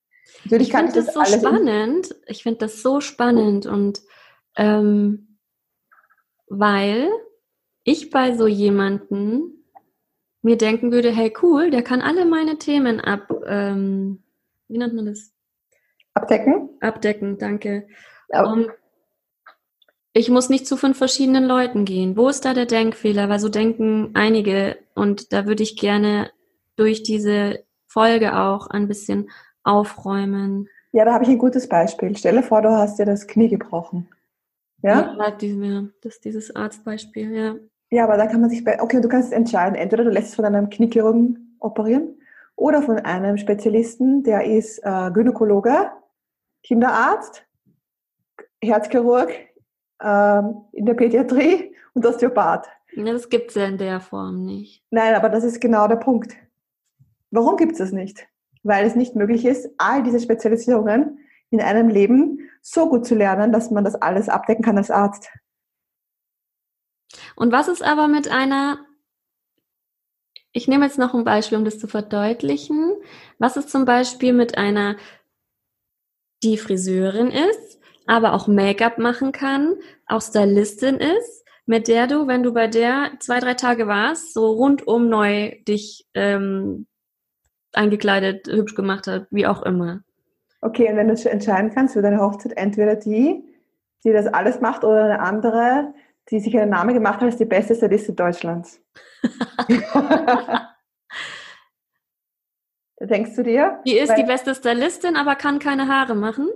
[0.45, 2.15] Natürlich ich finde das, das so spannend.
[2.27, 4.01] Ich finde das so spannend und
[4.55, 5.37] ähm,
[6.47, 7.09] weil
[7.83, 9.65] ich bei so jemanden
[10.41, 14.23] mir denken würde, hey cool, der kann alle meine Themen ab, ähm,
[14.67, 15.31] wie nennt man das?
[16.13, 16.69] Abdecken?
[16.81, 17.87] Abdecken, danke.
[18.33, 18.71] Und
[20.13, 22.17] ich muss nicht zu fünf verschiedenen Leuten gehen.
[22.17, 23.29] Wo ist da der Denkfehler?
[23.29, 26.31] Weil so denken einige und da würde ich gerne
[26.75, 29.29] durch diese Folge auch ein bisschen
[29.63, 30.67] aufräumen.
[30.91, 32.15] Ja, da habe ich ein gutes Beispiel.
[32.17, 34.09] Stelle vor, du hast dir das Knie gebrochen.
[34.81, 35.15] Ja?
[35.17, 37.55] Ja, das ist dieses Arztbeispiel, ja.
[37.91, 40.35] Ja, aber da kann man sich, bei, okay, du kannst entscheiden, entweder du lässt es
[40.35, 42.21] von einem Kniechirurgen operieren
[42.55, 45.91] oder von einem Spezialisten, der ist äh, Gynäkologe,
[46.63, 47.45] Kinderarzt,
[48.61, 49.29] Herzchirurg
[49.99, 50.41] äh,
[50.73, 52.67] in der Pädiatrie und Osteopath.
[52.95, 54.83] Das gibt es ja in der Form nicht.
[54.89, 56.35] Nein, aber das ist genau der Punkt.
[57.31, 58.27] Warum gibt es das nicht?
[58.63, 61.19] Weil es nicht möglich ist, all diese Spezialisierungen
[61.49, 65.29] in einem Leben so gut zu lernen, dass man das alles abdecken kann als Arzt.
[67.35, 68.85] Und was ist aber mit einer,
[70.51, 72.93] ich nehme jetzt noch ein Beispiel, um das zu verdeutlichen.
[73.39, 74.97] Was ist zum Beispiel mit einer,
[76.43, 77.80] die Friseurin ist,
[78.11, 83.11] aber auch Make-up machen kann, auch Stylistin ist, mit der du, wenn du bei der
[83.21, 86.87] zwei, drei Tage warst, so rundum neu dich ähm,
[87.71, 90.01] eingekleidet, hübsch gemacht hat, wie auch immer.
[90.59, 93.45] Okay, und wenn du entscheiden kannst für deine Hochzeit, entweder die,
[94.03, 95.93] die das alles macht, oder eine andere,
[96.29, 98.81] die sich einen Namen gemacht hat als die beste Stylistin Deutschlands.
[102.99, 103.79] denkst du dir?
[103.85, 106.49] Die ist weil, die beste Stylistin, aber kann keine Haare machen?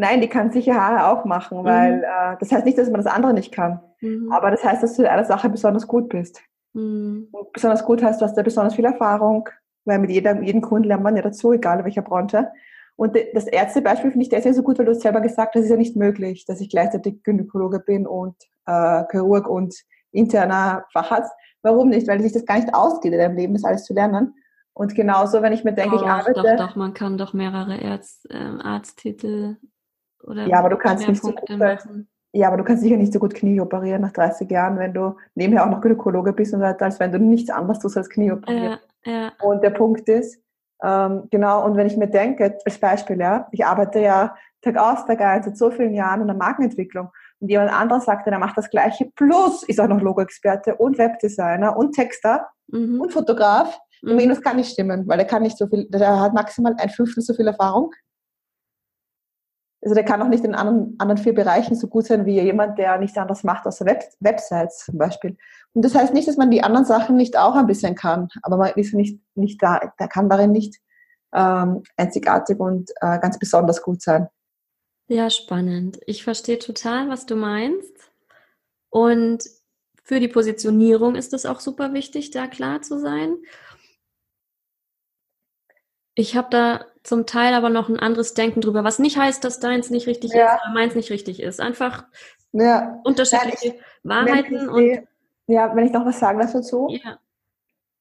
[0.00, 2.04] Nein, die kann sicher Haare auch machen, weil mhm.
[2.04, 3.80] äh, das heißt nicht, dass man das andere nicht kann.
[4.00, 4.30] Mhm.
[4.30, 6.40] Aber das heißt, dass du in einer Sache besonders gut bist.
[6.72, 7.28] Mhm.
[7.52, 9.48] besonders gut heißt, du hast da besonders viel Erfahrung,
[9.84, 12.48] weil mit jedem, jedem Kunden lernt man ja dazu, egal in welcher Branche.
[12.94, 15.64] Und das Ärztebeispiel finde ich deswegen so gut, weil du es selber gesagt hast, das
[15.64, 19.74] ist ja nicht möglich, dass ich gleichzeitig Gynäkologe bin und äh, Chirurg und
[20.12, 21.32] interner Facharzt.
[21.62, 22.06] Warum nicht?
[22.06, 24.36] Weil sich das gar nicht ausgeht in deinem Leben, das alles zu lernen.
[24.74, 26.40] Und genauso, wenn ich mir denke, oh, ich arbeite.
[26.40, 29.56] Doch, doch, man kann doch mehrere Arzt, äh, Arzttitel
[30.22, 32.08] oder ja, aber du kannst nicht so gut, machen.
[32.32, 35.16] Ja, aber du kannst sicher nicht so gut Knie operieren nach 30 Jahren, wenn du
[35.34, 38.78] nebenher auch noch Gynäkologe bist und als wenn du nichts anderes tust als Knie operieren.
[39.04, 39.32] Ja, ja.
[39.42, 40.40] Und der Punkt ist,
[40.82, 45.06] ähm, genau, und wenn ich mir denke, als Beispiel, ja, ich arbeite ja Tag aus,
[45.06, 48.58] Tag ein, seit so vielen Jahren in der Markenentwicklung und jemand anderes sagt, er macht
[48.58, 53.00] das Gleiche, plus ist auch noch Logo-Experte und Webdesigner und Texter mhm.
[53.00, 53.78] und Fotograf.
[54.02, 54.12] Mhm.
[54.12, 56.90] Und das kann nicht stimmen, weil er kann nicht so viel, der hat maximal ein
[56.90, 57.92] Fünftel so viel Erfahrung.
[59.80, 62.78] Also der kann auch nicht in anderen, anderen vier Bereichen so gut sein wie jemand,
[62.78, 65.36] der nichts anderes macht außer Web Websites zum Beispiel.
[65.72, 68.56] Und das heißt nicht, dass man die anderen Sachen nicht auch ein bisschen kann, aber
[68.56, 70.80] man ist nicht, nicht da, der kann darin nicht
[71.32, 74.28] ähm, einzigartig und äh, ganz besonders gut sein.
[75.08, 76.00] Ja, spannend.
[76.06, 78.10] Ich verstehe total, was du meinst.
[78.90, 79.44] Und
[80.02, 83.36] für die Positionierung ist es auch super wichtig, da klar zu sein.
[86.18, 89.60] Ich habe da zum Teil aber noch ein anderes Denken drüber, was nicht heißt, dass
[89.60, 90.56] deins nicht richtig ja.
[90.56, 91.60] ist oder meins nicht richtig ist.
[91.60, 92.06] Einfach
[92.50, 93.00] ja.
[93.04, 94.98] unterschiedliche ja, Wahrheiten und
[95.46, 96.88] ja, wenn ich noch was sagen darf dazu.
[96.90, 97.20] Ja.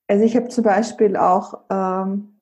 [0.08, 2.40] Also ich habe zum Beispiel auch ähm,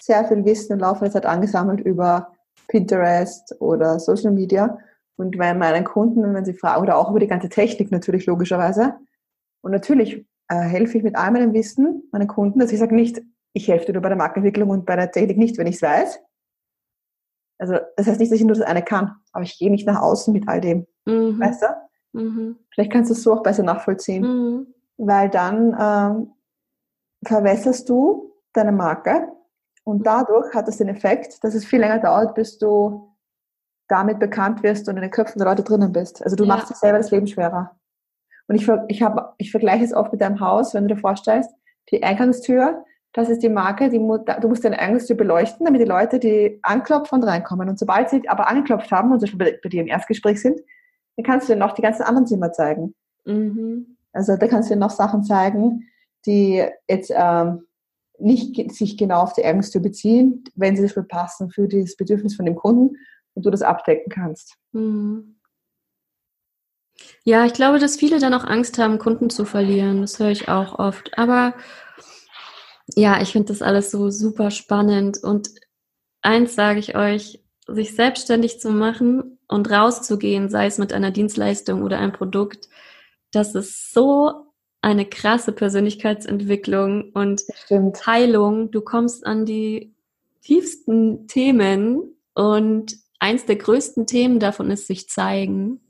[0.00, 2.32] sehr viel Wissen im Laufe der Zeit angesammelt über
[2.68, 4.78] Pinterest oder Social Media.
[5.16, 8.94] Und bei meinen Kunden, wenn sie fragen, oder auch über die ganze Technik natürlich logischerweise.
[9.60, 13.20] Und natürlich äh, helfe ich mit all meinem Wissen meinen Kunden, dass ich sage nicht,
[13.52, 15.82] ich helfe dir nur bei der Markenentwicklung und bei der Technik nicht, wenn ich es
[15.82, 16.20] weiß.
[17.58, 20.00] Also das heißt nicht, dass ich nur das eine kann, aber ich gehe nicht nach
[20.00, 20.86] außen mit all dem.
[21.06, 21.40] Mhm.
[21.40, 21.66] Weißt du?
[22.12, 22.58] Mhm.
[22.72, 24.22] Vielleicht kannst du es so auch besser nachvollziehen.
[24.22, 24.74] Mhm.
[24.96, 26.32] Weil dann ähm,
[27.24, 29.28] verwässerst du deine Marke
[29.84, 33.16] und dadurch hat es den Effekt, dass es viel länger dauert, bis du
[33.88, 36.22] damit bekannt wirst und in den Köpfen der Leute drinnen bist.
[36.22, 36.54] Also du ja.
[36.54, 37.74] machst dir selber das Leben schwerer.
[38.46, 41.50] Und ich, ich, hab, ich vergleiche es oft mit deinem Haus, wenn du dir vorstellst,
[41.90, 46.18] die Eingangstür, das ist die Marke, die, du musst deine Eingangstür beleuchten, damit die Leute,
[46.18, 47.68] die anklopfen und reinkommen.
[47.68, 50.60] Und sobald sie aber angeklopft haben und bei, bei dir im Erstgespräch sind,
[51.16, 52.94] dann kannst du dir noch die ganzen anderen Zimmer zeigen.
[53.24, 53.96] Mhm.
[54.12, 55.88] Also da kannst du dir noch Sachen zeigen,
[56.26, 57.66] die jetzt ähm,
[58.18, 62.46] nicht sich genau auf die Eingangstür beziehen, wenn sie dafür passen für das Bedürfnis von
[62.46, 62.96] dem Kunden
[63.34, 64.56] und du das abdecken kannst.
[64.72, 65.36] Mhm.
[67.24, 70.00] Ja, ich glaube, dass viele dann auch Angst haben, Kunden zu verlieren.
[70.00, 71.16] Das höre ich auch oft.
[71.16, 71.54] Aber
[72.94, 75.22] ja, ich finde das alles so super spannend.
[75.22, 75.50] Und
[76.22, 81.82] eins sage ich euch, sich selbstständig zu machen, und rauszugehen, sei es mit einer Dienstleistung
[81.82, 82.68] oder einem Produkt,
[83.32, 88.06] das ist so eine krasse Persönlichkeitsentwicklung und Stimmt.
[88.06, 88.70] Heilung.
[88.70, 89.92] Du kommst an die
[90.42, 95.80] tiefsten Themen und eins der größten Themen davon ist sich zeigen.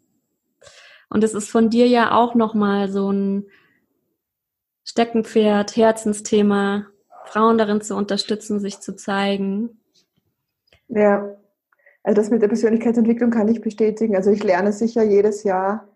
[1.11, 3.47] Und es ist von dir ja auch nochmal so ein
[4.89, 6.87] Steckenpferd, Herzensthema,
[7.27, 9.79] Frauen darin zu unterstützen, sich zu zeigen.
[10.89, 11.37] Ja,
[12.03, 14.17] also das mit der Persönlichkeitsentwicklung kann ich bestätigen.
[14.17, 15.87] Also ich lerne sicher jedes Jahr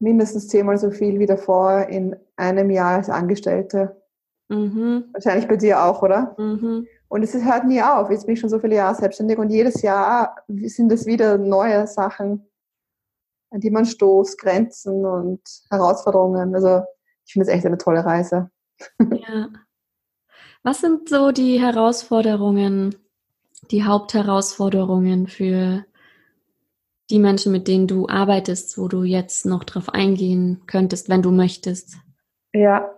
[0.00, 4.02] mindestens zehnmal so viel wie davor in einem Jahr als Angestellte.
[4.48, 5.04] Mhm.
[5.12, 6.34] Wahrscheinlich bei dir auch, oder?
[6.38, 6.88] Mhm.
[7.06, 8.10] Und es hört nie auf.
[8.10, 11.86] Jetzt bin ich schon so viele Jahre selbstständig und jedes Jahr sind es wieder neue
[11.86, 12.48] Sachen,
[13.50, 16.52] an die man stoßt, Grenzen und Herausforderungen.
[16.56, 16.82] Also
[17.28, 18.50] ich finde es echt eine tolle Reise.
[18.98, 19.50] Ja.
[20.62, 22.94] Was sind so die Herausforderungen,
[23.70, 25.84] die Hauptherausforderungen für
[27.10, 31.30] die Menschen, mit denen du arbeitest, wo du jetzt noch drauf eingehen könntest, wenn du
[31.30, 31.98] möchtest?
[32.54, 32.90] Ja,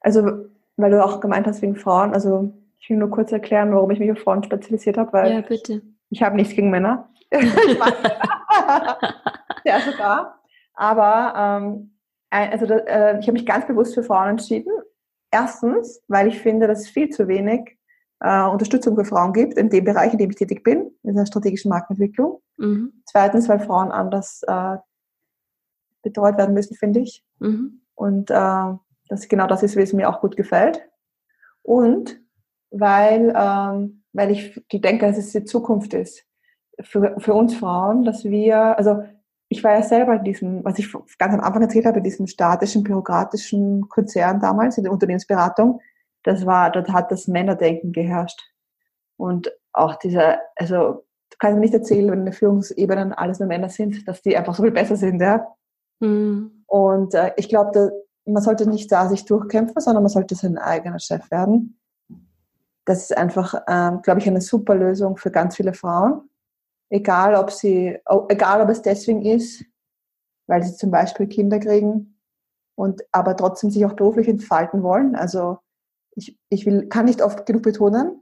[0.00, 3.90] also weil du auch gemeint hast wegen Frauen, also ich will nur kurz erklären, warum
[3.90, 5.82] ich mich auf Frauen spezialisiert habe, weil ja, bitte.
[6.10, 7.08] ich habe nichts gegen Männer.
[9.64, 10.40] ja, sogar.
[10.74, 11.91] Aber ähm,
[12.32, 14.72] also äh, ich habe mich ganz bewusst für Frauen entschieden.
[15.30, 17.78] Erstens, weil ich finde, dass es viel zu wenig
[18.20, 21.26] äh, Unterstützung für Frauen gibt in dem Bereich, in dem ich tätig bin, in der
[21.26, 22.40] strategischen Markenentwicklung.
[22.56, 23.02] Mhm.
[23.06, 24.76] Zweitens, weil Frauen anders äh,
[26.02, 27.24] betreut werden müssen, finde ich.
[27.38, 27.82] Mhm.
[27.94, 28.74] Und äh,
[29.08, 30.82] das genau das ist, wie es mir auch gut gefällt.
[31.62, 32.20] Und
[32.70, 36.24] weil, ähm, weil ich denke, dass es die Zukunft ist
[36.80, 39.04] für, für uns Frauen, dass wir, also
[39.52, 42.26] ich war ja selber in diesem, was ich ganz am Anfang erzählt habe, in diesem
[42.26, 45.80] statischen, bürokratischen Konzern damals, in der Unternehmensberatung,
[46.22, 48.40] das war, dort hat das Männerdenken geherrscht.
[49.18, 53.48] Und auch dieser, also du kannst mir nicht erzählen, wenn in den Führungsebenen alles nur
[53.48, 55.46] Männer sind, dass die einfach so viel besser sind, ja.
[56.00, 56.64] Mhm.
[56.66, 57.92] Und äh, ich glaube,
[58.24, 61.78] man sollte nicht da sich durchkämpfen, sondern man sollte sein eigener Chef werden.
[62.86, 66.22] Das ist einfach, ähm, glaube ich, eine super Lösung für ganz viele Frauen.
[66.92, 69.64] Egal, ob sie, egal, ob es deswegen ist,
[70.46, 72.18] weil sie zum Beispiel Kinder kriegen
[72.74, 75.14] und aber trotzdem sich auch beruflich entfalten wollen.
[75.14, 75.56] Also
[76.14, 78.20] ich, ich will, kann nicht oft genug betonen,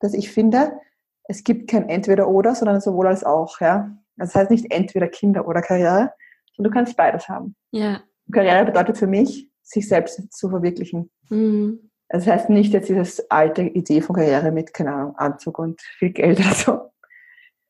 [0.00, 0.80] dass ich finde,
[1.28, 3.60] es gibt kein Entweder-Oder, sondern sowohl als auch.
[3.60, 3.96] Ja?
[4.16, 6.12] Das heißt nicht entweder Kinder oder Karriere,
[6.56, 7.54] sondern du kannst beides haben.
[7.70, 8.02] Ja.
[8.32, 11.08] Karriere bedeutet für mich, sich selbst zu verwirklichen.
[11.28, 11.90] Mhm.
[12.08, 16.10] Das heißt nicht jetzt diese alte Idee von Karriere mit, keine Ahnung, Anzug und viel
[16.10, 16.80] Geld oder so.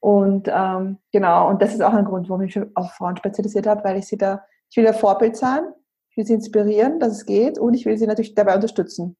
[0.01, 3.67] Und ähm, genau, und das ist auch ein Grund, warum ich mich auf Frauen spezialisiert
[3.67, 5.65] habe, weil ich sie da, ich will ein Vorbild sein,
[6.11, 9.17] ich will sie inspirieren, dass es geht und ich will sie natürlich dabei unterstützen.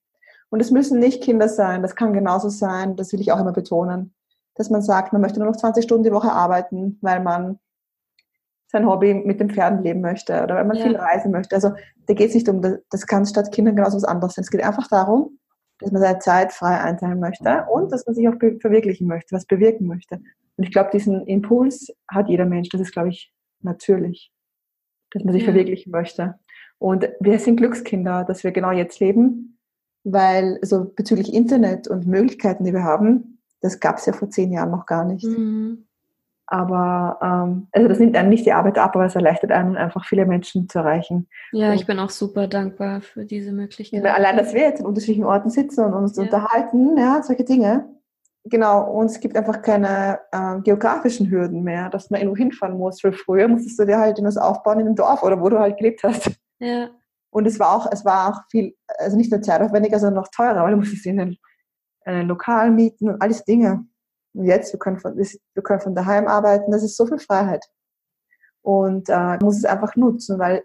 [0.51, 3.53] Und es müssen nicht Kinder sein, das kann genauso sein, das will ich auch immer
[3.53, 4.15] betonen,
[4.55, 7.59] dass man sagt, man möchte nur noch 20 Stunden die Woche arbeiten, weil man
[8.71, 10.85] sein Hobby mit den Pferden leben möchte oder weil man ja.
[10.85, 11.55] viel reisen möchte.
[11.55, 11.73] Also
[12.07, 14.43] da geht es nicht um, das kann statt Kindern genauso was anderes sein.
[14.43, 15.39] Es geht einfach darum,
[15.81, 19.47] dass man seine Zeit frei einteilen möchte und dass man sich auch verwirklichen möchte, was
[19.47, 20.17] bewirken möchte.
[20.57, 22.69] Und ich glaube, diesen Impuls hat jeder Mensch.
[22.71, 24.33] Das ist, glaube ich, natürlich,
[25.13, 25.53] dass man sich ja.
[25.53, 26.39] verwirklichen möchte.
[26.79, 29.59] Und wir sind Glückskinder, dass wir genau jetzt leben
[30.05, 34.53] weil so bezüglich Internet und Möglichkeiten, die wir haben, das gab es ja vor zehn
[34.53, 35.25] Jahren noch gar nicht.
[35.25, 35.88] Mhm.
[36.51, 40.07] Aber ähm, also das nimmt einem nicht die Arbeit ab, aber es erleichtert einem einfach
[40.07, 41.29] viele Menschen zu erreichen.
[41.53, 44.05] Ja, und, ich bin auch super dankbar für diese Möglichkeit.
[44.07, 46.23] Allein, dass wir jetzt in unterschiedlichen Orten sitzen und uns ja.
[46.23, 47.87] unterhalten, ja, solche Dinge.
[48.45, 53.05] Genau, und es gibt einfach keine äh, geografischen Hürden mehr, dass man irgendwo hinfahren muss.
[53.05, 55.77] Weil früher musstest du dir halt irgendwas aufbauen in einem Dorf oder wo du halt
[55.77, 56.31] gelebt hast.
[56.61, 56.89] Ja.
[57.31, 60.65] Und es war auch, es war auch viel, also nicht nur zeitaufwendiger, sondern noch teurer,
[60.65, 61.37] weil du musstest in ein,
[62.07, 63.85] ein Lokal mieten und alles Dinge.
[64.39, 67.65] Und jetzt, wir können von, wir können von daheim arbeiten, das ist so viel Freiheit.
[68.63, 70.63] Und äh, man muss es einfach nutzen, weil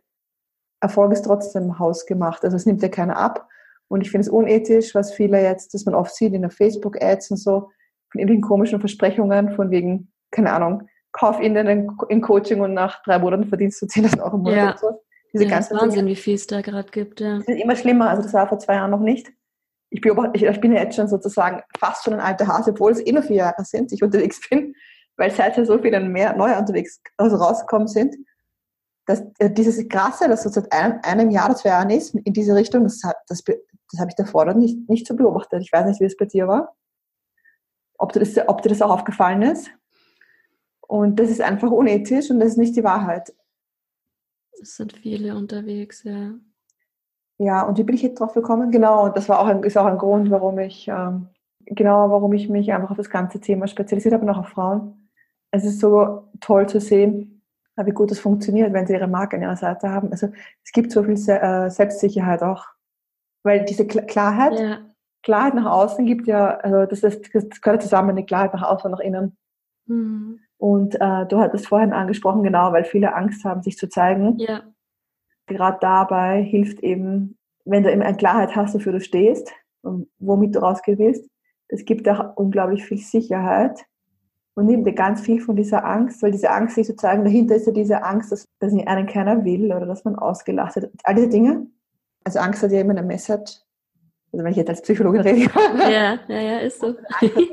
[0.79, 2.43] Erfolg ist trotzdem hausgemacht.
[2.43, 3.47] Also es nimmt ja keiner ab.
[3.87, 7.31] Und ich finde es unethisch, was viele jetzt, dass man oft sieht in der Facebook-Ads
[7.31, 7.69] und so,
[8.11, 13.19] von irgendwelchen komischen Versprechungen, von wegen, keine Ahnung, kauf ihnen in Coaching und nach drei
[13.19, 14.77] Monaten verdienst du 10.000 Euro im Monat ja.
[14.77, 15.01] so.
[15.31, 17.19] Diese ja, ganzen Wahnsinn, Dinge, wie viel es da gerade gibt.
[17.19, 17.39] Ja.
[17.39, 18.09] Die sind immer schlimmer.
[18.09, 19.31] Also das war vor zwei Jahren noch nicht.
[19.93, 22.91] Ich, beobachte, ich, ich bin ja jetzt schon sozusagen fast schon ein alter Hase, obwohl
[22.91, 24.73] es eh nur vier Jahre sind, ich unterwegs bin,
[25.17, 28.15] weil seither so viele mehr neue unterwegs also rausgekommen sind.
[29.05, 32.55] Dass, äh, dieses Krasse, dass so seit einem, einem Jahr, das Jahren ist, in diese
[32.55, 35.61] Richtung, das, das, das habe ich davor noch nicht, nicht so beobachtet.
[35.61, 36.75] Ich weiß nicht, wie es bei dir war.
[37.99, 39.69] Ob dir, das, ob dir das auch aufgefallen ist.
[40.81, 43.31] Und das ist einfach unethisch und das ist nicht die Wahrheit.
[44.59, 46.33] Es sind viele unterwegs, ja.
[47.43, 48.71] Ja, und wie bin ich jetzt drauf gekommen?
[48.71, 51.27] Genau, und das war auch ein, ist auch ein Grund, warum ich, ähm,
[51.65, 55.09] genau, warum ich mich einfach auf das ganze Thema spezialisiert habe und auch auf Frauen.
[55.51, 57.41] es ist so toll zu sehen,
[57.75, 60.11] wie gut das funktioniert, wenn sie ihre Marke an ihrer Seite haben.
[60.11, 60.27] Also
[60.63, 62.65] es gibt so viel äh, Selbstsicherheit auch.
[63.43, 64.77] Weil diese Klarheit, ja.
[65.21, 68.85] Klarheit nach außen gibt ja, also das, ist, das gehört zusammen, eine Klarheit nach außen
[68.85, 69.37] und nach innen.
[69.85, 70.39] Mhm.
[70.57, 74.37] Und äh, du hattest vorhin angesprochen, genau, weil viele Angst haben, sich zu zeigen.
[74.39, 74.61] Ja.
[75.47, 79.51] Gerade dabei hilft eben, wenn du eben eine Klarheit hast, wofür du stehst
[79.81, 81.29] und womit du rausgehen willst,
[81.69, 83.79] das gibt auch unglaublich viel Sicherheit
[84.55, 87.55] und nimmt dir ganz viel von dieser Angst, weil diese Angst, sich zu zeigen, dahinter
[87.55, 90.91] ist ja diese Angst, dass, dass einen keiner will oder dass man ausgelacht wird.
[91.03, 91.67] All diese Dinge.
[92.23, 93.59] Also Angst hat ja immer eine Message.
[94.31, 95.49] Also wenn ich jetzt als Psychologin rede.
[95.77, 96.95] Ja, ja, ja, ist so.
[97.19, 97.43] Angst hat,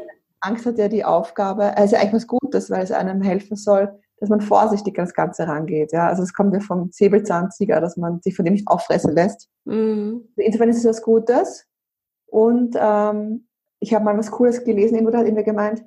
[0.40, 4.28] Angst hat ja die Aufgabe, also eigentlich was Gutes, weil es einem helfen soll, dass
[4.28, 5.92] man vorsichtig an das Ganze rangeht.
[5.92, 6.06] Ja?
[6.08, 9.48] Also es kommt ja vom Säbelzahntiger, dass man sich von dem nicht auffressen lässt.
[9.64, 10.28] Mhm.
[10.36, 11.66] Insofern ist es was Gutes.
[12.26, 13.48] Und ähm,
[13.80, 15.82] ich habe mal was Cooles gelesen, irgendwo hat irgendwie gemeint,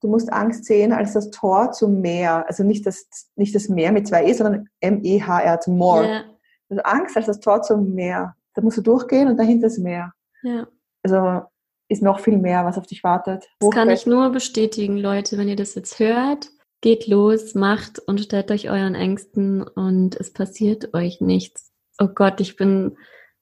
[0.00, 2.44] du musst Angst sehen als das Tor zum Meer.
[2.46, 6.06] Also nicht das, nicht das Meer mit zwei E, sondern M-E-H-R, zum More.
[6.06, 6.24] Ja.
[6.68, 8.36] Also Angst als das Tor zum Meer.
[8.54, 10.12] Da musst du durchgehen und dahinter das Meer.
[10.42, 10.68] Ja.
[11.02, 11.46] Also
[11.88, 13.48] ist noch viel mehr, was auf dich wartet.
[13.60, 16.50] Das kann ich nur bestätigen, Leute, wenn ihr das jetzt hört.
[16.80, 21.72] Geht los, macht und stellt euch euren Ängsten und es passiert euch nichts.
[22.00, 22.96] Oh Gott, ich bin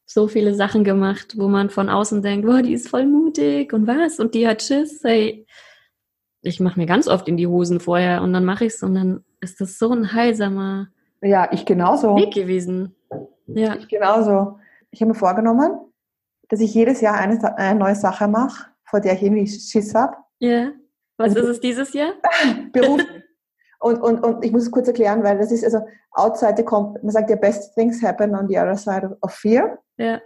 [0.06, 3.86] so viele Sachen gemacht, wo man von außen denkt, boah, die ist voll mutig und
[3.86, 5.00] was und die hat Schiss.
[5.04, 5.46] Hey,
[6.42, 8.94] ich mache mir ganz oft in die Hosen vorher und dann mache ich es und
[8.94, 10.88] dann ist das so ein heilsamer
[11.22, 12.16] ja, ich genauso.
[12.16, 12.94] Weg gewesen.
[13.46, 13.76] Ja.
[13.76, 14.58] Ich genauso.
[14.90, 15.78] Ich habe mir vorgenommen,
[16.48, 20.16] dass ich jedes Jahr eine, eine neue Sache mache, vor der ich irgendwie Schiss habe.
[20.38, 20.72] Ja.
[21.16, 22.12] Was also, ist es dieses Jahr?
[22.72, 23.00] Beruf.
[23.80, 25.80] Und, und, und ich muss es kurz erklären, weil das ist also
[26.12, 29.78] outside the comfort, man sagt ja best things happen on the other side of fear.
[29.96, 30.20] Ja.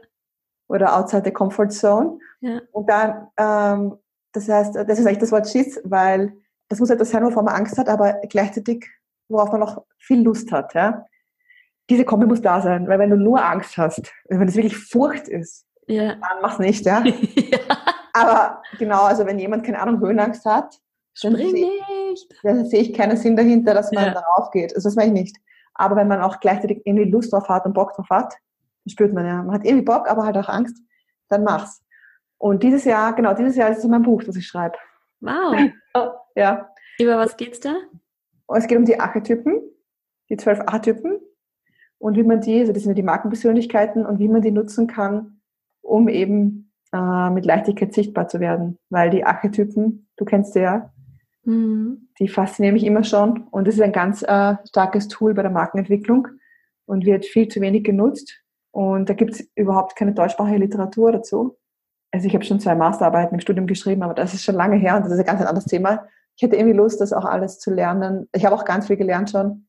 [0.68, 2.18] Oder outside the comfort zone.
[2.40, 2.60] Ja.
[2.72, 3.98] Und dann ähm,
[4.32, 6.32] das heißt, das ist eigentlich das Wort Schiss, weil
[6.68, 8.88] das muss etwas sein, wovor man Angst hat, aber gleichzeitig,
[9.28, 10.74] worauf man noch viel Lust hat.
[10.74, 11.06] Ja?
[11.88, 15.28] Diese Kombi muss da sein, weil wenn du nur Angst hast, wenn es wirklich Furcht
[15.28, 16.14] ist, ja.
[16.14, 16.86] dann mach's nicht.
[16.86, 17.02] Ja?
[17.04, 17.58] ja?
[18.12, 20.80] Aber genau, also wenn jemand, keine Ahnung, Höhenangst hat,
[21.14, 21.70] sehe
[22.12, 24.14] ich, dann sehe ich keinen Sinn dahinter, dass man ja.
[24.14, 24.74] darauf geht.
[24.74, 25.36] Also das meine ich nicht.
[25.74, 28.34] Aber wenn man auch gleichzeitig irgendwie Lust drauf hat und Bock drauf hat,
[28.84, 30.76] dann spürt man ja, man hat irgendwie Bock, aber halt auch Angst,
[31.28, 31.82] dann mach's.
[32.38, 34.76] Und dieses Jahr, genau, dieses Jahr ist es mein Buch, das ich schreibe.
[35.20, 35.70] Wow.
[36.34, 36.70] ja.
[36.98, 37.74] Über was geht's da?
[38.48, 39.60] Es geht um die Archetypen,
[40.28, 41.20] die zwölf Archetypen
[41.98, 45.40] und wie man die, also das sind die Markenpersönlichkeiten und wie man die nutzen kann,
[45.82, 48.78] um eben äh, mit Leichtigkeit sichtbar zu werden.
[48.88, 50.92] Weil die Archetypen, du kennst sie ja,
[51.44, 52.08] mhm.
[52.18, 55.50] die faszinieren mich immer schon und das ist ein ganz äh, starkes Tool bei der
[55.50, 56.28] Markenentwicklung
[56.86, 58.36] und wird viel zu wenig genutzt.
[58.72, 61.56] Und da gibt es überhaupt keine deutschsprachige Literatur dazu
[62.12, 64.96] also ich habe schon zwei Masterarbeiten im Studium geschrieben, aber das ist schon lange her
[64.96, 66.06] und das ist ein ganz anderes Thema.
[66.36, 68.28] Ich hätte irgendwie Lust, das auch alles zu lernen.
[68.32, 69.66] Ich habe auch ganz viel gelernt schon,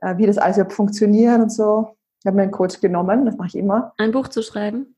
[0.00, 1.96] äh, wie das alles überhaupt funktioniert und so.
[2.20, 3.92] Ich habe mir einen Coach genommen, das mache ich immer.
[3.98, 4.96] Ein Buch zu schreiben?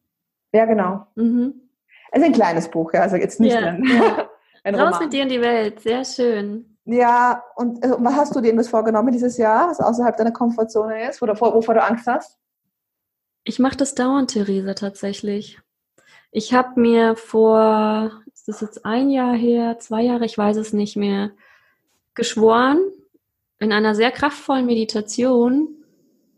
[0.52, 1.06] Ja, genau.
[1.16, 1.54] Mhm.
[2.12, 4.28] Also ein kleines Buch, ja, also jetzt nicht ja, ein, ja.
[4.66, 6.76] ein Raus mit dir in die Welt, sehr schön.
[6.84, 11.08] Ja, und also, was hast du dir was vorgenommen dieses Jahr, was außerhalb deiner Komfortzone
[11.08, 12.38] ist, wovor, wovor du Angst hast?
[13.44, 15.60] Ich mache das dauernd, Theresa, tatsächlich.
[16.32, 20.72] Ich habe mir vor, ist das jetzt ein Jahr her, zwei Jahre, ich weiß es
[20.72, 21.30] nicht mehr,
[22.14, 22.80] geschworen,
[23.58, 25.68] in einer sehr kraftvollen Meditation,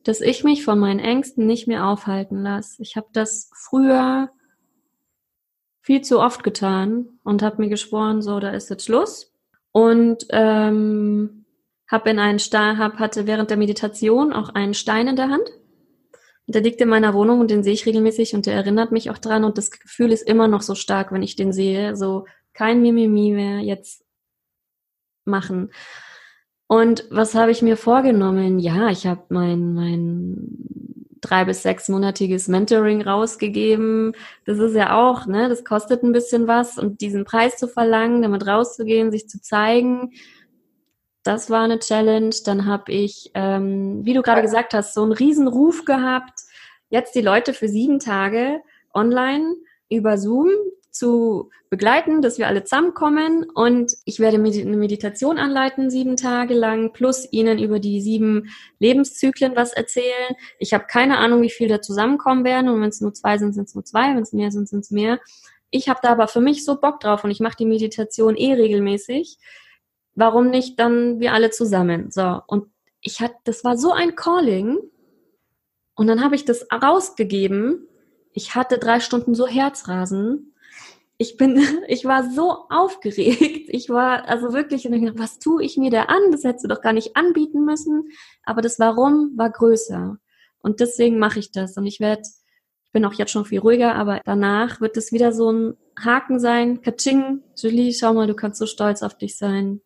[0.05, 2.83] dass ich mich von meinen Ängsten nicht mehr aufhalten lasse.
[2.83, 4.31] Ich habe das früher
[5.89, 9.33] viel zu oft getan und habe mir geschworen, so, da ist jetzt Schluss.
[9.73, 11.47] Und ähm,
[11.91, 15.51] habe in einen Stein, hab, hatte während der Meditation auch einen Stein in der Hand
[16.49, 19.19] der liegt in meiner Wohnung und den sehe ich regelmäßig und der erinnert mich auch
[19.19, 21.95] dran und das Gefühl ist immer noch so stark, wenn ich den sehe.
[21.95, 22.25] So
[22.55, 24.03] kein Mimimi mehr jetzt
[25.27, 25.71] machen.
[26.67, 28.59] Und was habe ich mir vorgenommen?
[28.59, 30.88] Ja, ich habe mein, mein
[31.21, 34.13] drei bis sechsmonatiges Mentoring rausgegeben.
[34.45, 38.23] Das ist ja auch, ne, das kostet ein bisschen was und diesen Preis zu verlangen,
[38.23, 40.13] damit rauszugehen, sich zu zeigen
[41.29, 42.35] das war eine Challenge.
[42.45, 46.41] Dann habe ich, ähm, wie du gerade gesagt hast, so einen Riesenruf gehabt,
[46.89, 48.61] jetzt die Leute für sieben Tage
[48.95, 49.55] online
[49.91, 50.49] über Zoom
[50.99, 56.93] zu begleiten, dass wir alle zusammenkommen und ich werde eine Meditation anleiten, sieben Tage lang,
[56.93, 60.35] plus Ihnen über die sieben Lebenszyklen was erzählen.
[60.59, 63.55] Ich habe keine Ahnung, wie viel da zusammenkommen werden und wenn es nur zwei sind,
[63.55, 65.21] sind es nur zwei, wenn es mehr sind, sind es mehr.
[65.71, 68.55] Ich habe da aber für mich so Bock drauf und ich mache die Meditation eh
[68.55, 69.39] regelmäßig
[70.19, 72.11] warum nicht dann wir alle zusammen?
[72.11, 72.67] So, und
[73.01, 74.79] ich hatte, das war so ein Calling.
[75.95, 77.87] Und dann habe ich das rausgegeben.
[78.33, 80.55] Ich hatte drei Stunden so Herzrasen.
[81.19, 83.69] Ich bin, ich war so aufgeregt.
[83.69, 84.89] Ich war also wirklich,
[85.19, 86.31] was tue ich mir da an?
[86.31, 88.09] Das hättest du doch gar nicht anbieten müssen.
[88.45, 90.17] Aber das Warum war größer.
[90.61, 91.77] Und deswegen mache ich das.
[91.77, 92.23] Und ich werde,
[92.85, 96.39] ich bin auch jetzt schon viel ruhiger, aber danach wird es wieder so ein Haken
[96.39, 96.81] sein.
[96.83, 99.81] Kaching, Julie, schau mal, du kannst so stolz auf dich sein.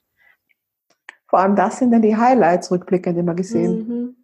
[1.26, 3.88] Vor allem das sind dann die Highlights rückblickend immer gesehen.
[3.88, 4.16] Mhm.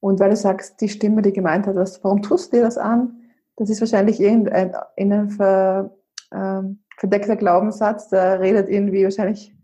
[0.00, 2.78] Und weil du sagst, die Stimme, die gemeint hat, was, warum tust du dir das
[2.78, 3.20] an?
[3.56, 5.94] Das ist wahrscheinlich irgendein in einem ver,
[6.32, 9.54] ähm, verdeckter Glaubenssatz, da redet irgendwie wahrscheinlich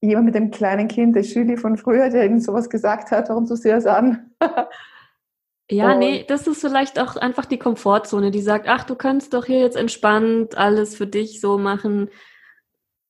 [0.00, 3.46] jemand mit dem kleinen Kind, der Schüli von früher, der irgend sowas gesagt hat, warum
[3.46, 4.30] tust du das an?
[5.68, 9.34] Ja, und nee, das ist vielleicht auch einfach die Komfortzone, die sagt, ach, du kannst
[9.34, 12.08] doch hier jetzt entspannt alles für dich so machen.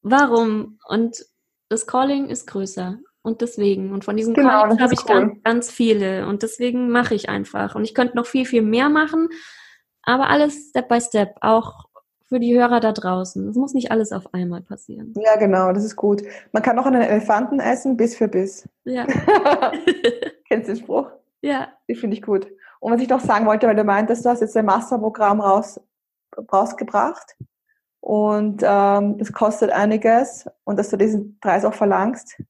[0.00, 0.78] Warum?
[0.88, 1.26] Und
[1.68, 2.98] das Calling ist größer.
[3.20, 3.92] Und deswegen.
[3.92, 5.06] Und von diesen genau, Callings habe ich cool.
[5.06, 6.26] ganz, ganz viele.
[6.28, 7.74] Und deswegen mache ich einfach.
[7.74, 9.28] Und ich könnte noch viel, viel mehr machen.
[10.02, 11.36] Aber alles Step by Step.
[11.40, 11.85] Auch
[12.28, 13.48] für die Hörer da draußen.
[13.48, 15.14] Es muss nicht alles auf einmal passieren.
[15.16, 16.22] Ja, genau, das ist gut.
[16.52, 18.68] Man kann auch einen Elefanten essen, Biss für Biss.
[18.84, 19.06] Ja.
[20.48, 21.10] Kennst du den Spruch?
[21.42, 21.68] Ja.
[21.88, 22.48] Die finde ich gut.
[22.80, 25.80] Und was ich noch sagen wollte, weil du meintest, du hast jetzt ein Masterprogramm raus,
[26.52, 27.36] rausgebracht
[28.00, 32.42] und ähm, das kostet einiges und dass du diesen Preis auch verlangst,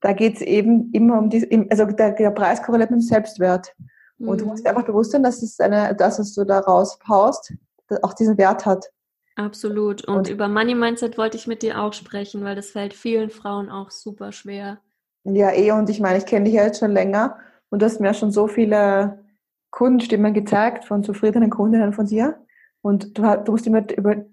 [0.00, 3.74] da geht es eben immer um die, also der, der Preis korreliert mit dem Selbstwert.
[4.18, 4.28] Mhm.
[4.28, 7.54] Und du musst dir einfach bewusst sein, dass es eine, das, was du da raushaust,
[8.02, 8.90] auch diesen Wert hat.
[9.36, 10.04] Absolut.
[10.04, 13.30] Und, und, über Money Mindset wollte ich mit dir auch sprechen, weil das fällt vielen
[13.30, 14.80] Frauen auch super schwer.
[15.24, 17.38] Ja, eh, und ich meine, ich kenne dich ja jetzt schon länger
[17.70, 19.24] und du hast mir schon so viele
[19.70, 22.38] Kundenstimmen gezeigt von zufriedenen Kundinnen von dir.
[22.82, 23.82] Und du, du musst immer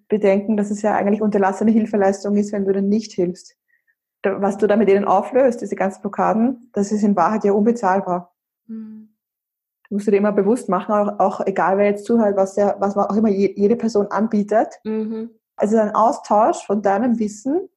[0.07, 3.55] bedenken, dass es ja eigentlich unterlassene Hilfeleistung ist, wenn du denen nicht hilfst.
[4.23, 8.35] Was du da mit denen auflöst, diese ganzen Blockaden, das ist in Wahrheit ja unbezahlbar.
[8.67, 9.08] Mhm.
[9.89, 12.95] Du musst dir immer bewusst machen, auch, auch egal wer jetzt zuhört, was, ja, was
[12.95, 14.75] auch immer jede Person anbietet.
[14.83, 15.31] Mhm.
[15.55, 17.69] Also ein Austausch von deinem Wissen.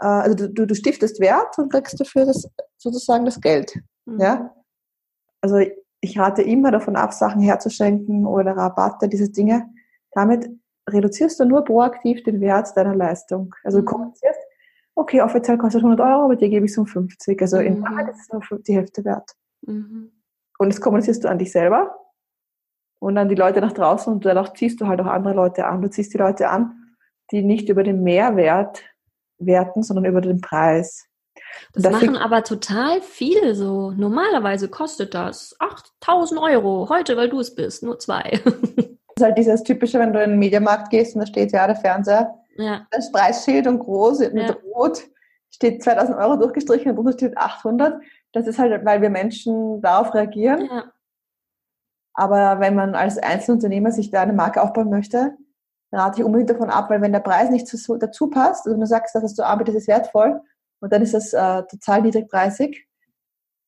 [0.00, 3.76] Äh, also du, du stiftest Wert und kriegst dafür das, sozusagen das Geld.
[4.04, 4.20] Mhm.
[4.20, 4.54] Ja?
[5.40, 5.58] Also
[6.00, 9.68] ich rate immer davon ab, Sachen herzuschenken oder Rabatte, diese Dinge.
[10.12, 10.48] Damit
[10.88, 13.54] reduzierst du nur proaktiv den Wert deiner Leistung.
[13.64, 13.86] Also du mhm.
[13.86, 14.40] kommunizierst,
[14.94, 17.40] okay, offiziell kostet 100 Euro, aber dir gebe ich es um 50.
[17.42, 17.66] Also mhm.
[17.66, 19.32] in Wahrheit ist es nur die Hälfte wert.
[19.62, 20.12] Mhm.
[20.58, 21.96] Und das kommunizierst du an dich selber
[22.98, 25.82] und an die Leute nach draußen und dadurch ziehst du halt auch andere Leute an.
[25.82, 26.94] Du ziehst die Leute an,
[27.30, 28.82] die nicht über den Mehrwert
[29.38, 31.06] werten, sondern über den Preis.
[31.72, 33.90] Das, das machen aber total viele so.
[33.90, 36.88] Normalerweise kostet das 8000 Euro.
[36.88, 38.40] Heute, weil du es bist, nur zwei.
[39.18, 41.66] Das ist halt dieses typische, wenn du in den Mediamarkt gehst und da steht ja
[41.66, 42.86] der Fernseher, ja.
[42.90, 44.56] das Preisschild und groß mit ja.
[44.74, 45.04] Rot
[45.48, 48.02] steht 2000 Euro durchgestrichen und drunter steht 800.
[48.36, 50.66] Das ist halt, weil wir Menschen darauf reagieren.
[50.66, 50.92] Ja.
[52.12, 55.38] Aber wenn man als Einzelunternehmer sich da eine Marke aufbauen möchte,
[55.90, 59.14] rate ich unbedingt davon ab, weil wenn der Preis nicht dazu passt, also du sagst,
[59.14, 60.42] dass du anbietest, ist wertvoll,
[60.80, 62.86] und dann ist es äh, total niedrigpreisig,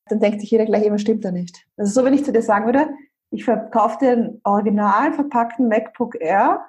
[0.05, 1.65] dann denkt sich jeder gleich, immer stimmt da nicht.
[1.75, 2.89] Also so, wenn ich zu dir sagen würde,
[3.31, 6.63] ich verkaufe den original verpackten MacBook Air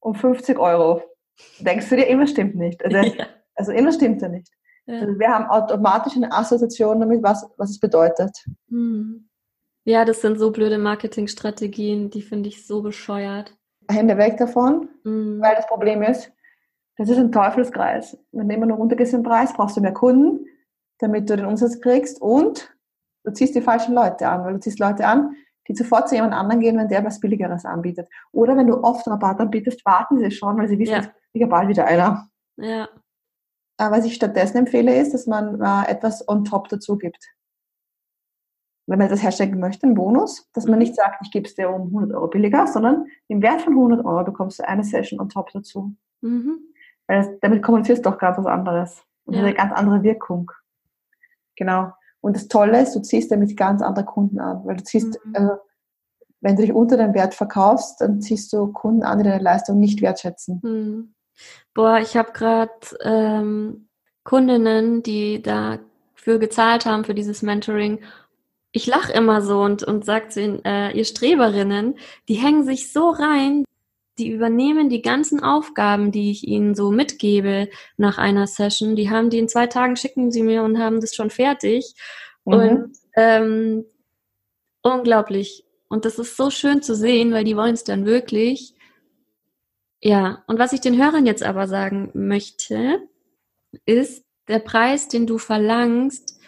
[0.00, 1.02] um 50 Euro.
[1.60, 2.84] Denkst du dir, immer stimmt nicht.
[2.84, 3.24] Also, ja.
[3.54, 4.52] also immer stimmt er nicht.
[4.92, 5.00] Ja.
[5.00, 8.44] Also wir haben automatisch eine Assoziation damit, was, was es bedeutet.
[8.68, 9.26] Hm.
[9.84, 13.56] Ja, das sind so blöde Marketingstrategien, die finde ich so bescheuert.
[13.90, 15.40] Hände weg davon, mhm.
[15.40, 16.30] weil das Problem ist,
[16.98, 18.16] das ist ein Teufelskreis.
[18.30, 20.46] Wenn du immer nur runtergehst im Preis, brauchst du mehr Kunden,
[20.98, 22.72] damit du den Umsatz kriegst und
[23.24, 25.34] du ziehst die falschen Leute an, weil du ziehst Leute an,
[25.66, 28.08] die sofort zu jemand anderem gehen, wenn der was Billigeres anbietet.
[28.30, 31.10] Oder wenn du oft Rabatt anbietest, warten sie schon, weil sie wissen, ja.
[31.32, 32.28] es bald wieder einer.
[32.56, 32.88] Ja.
[33.78, 37.34] Was ich stattdessen empfehle, ist, dass man äh, etwas on top dazu gibt.
[38.86, 40.80] Wenn man das herstellen möchte, einen Bonus, dass man mhm.
[40.80, 44.04] nicht sagt, ich gebe es dir um 100 Euro billiger, sondern im Wert von 100
[44.04, 45.94] Euro bekommst du eine Session on top dazu.
[46.20, 46.58] Mhm.
[47.06, 49.02] Weil damit kommunizierst du doch ganz was anderes.
[49.24, 49.40] Und ja.
[49.40, 50.50] eine ganz andere Wirkung.
[51.56, 51.92] Genau.
[52.20, 55.34] Und das Tolle ist, du ziehst damit ganz andere Kunden an, weil du ziehst, mhm.
[55.34, 55.52] also,
[56.40, 59.78] wenn du dich unter deinem Wert verkaufst, dann ziehst du Kunden an, die deine Leistung
[59.78, 60.60] nicht wertschätzen.
[60.62, 61.14] Mhm.
[61.74, 62.72] Boah, ich habe gerade
[63.02, 63.88] ähm,
[64.24, 68.00] Kundinnen, die dafür gezahlt haben, für dieses Mentoring.
[68.72, 72.92] Ich lache immer so und, und sagt zu ihnen, äh, ihr Streberinnen, die hängen sich
[72.92, 73.64] so rein,
[74.18, 78.94] die übernehmen die ganzen Aufgaben, die ich ihnen so mitgebe nach einer Session.
[78.94, 81.94] Die haben die in zwei Tagen schicken sie mir und haben das schon fertig.
[82.44, 82.52] Mhm.
[82.52, 83.84] Und ähm,
[84.82, 85.64] unglaublich.
[85.88, 88.74] Und das ist so schön zu sehen, weil die wollen es dann wirklich.
[90.02, 92.98] Ja, und was ich den Hörern jetzt aber sagen möchte,
[93.86, 96.40] ist, der Preis, den du verlangst,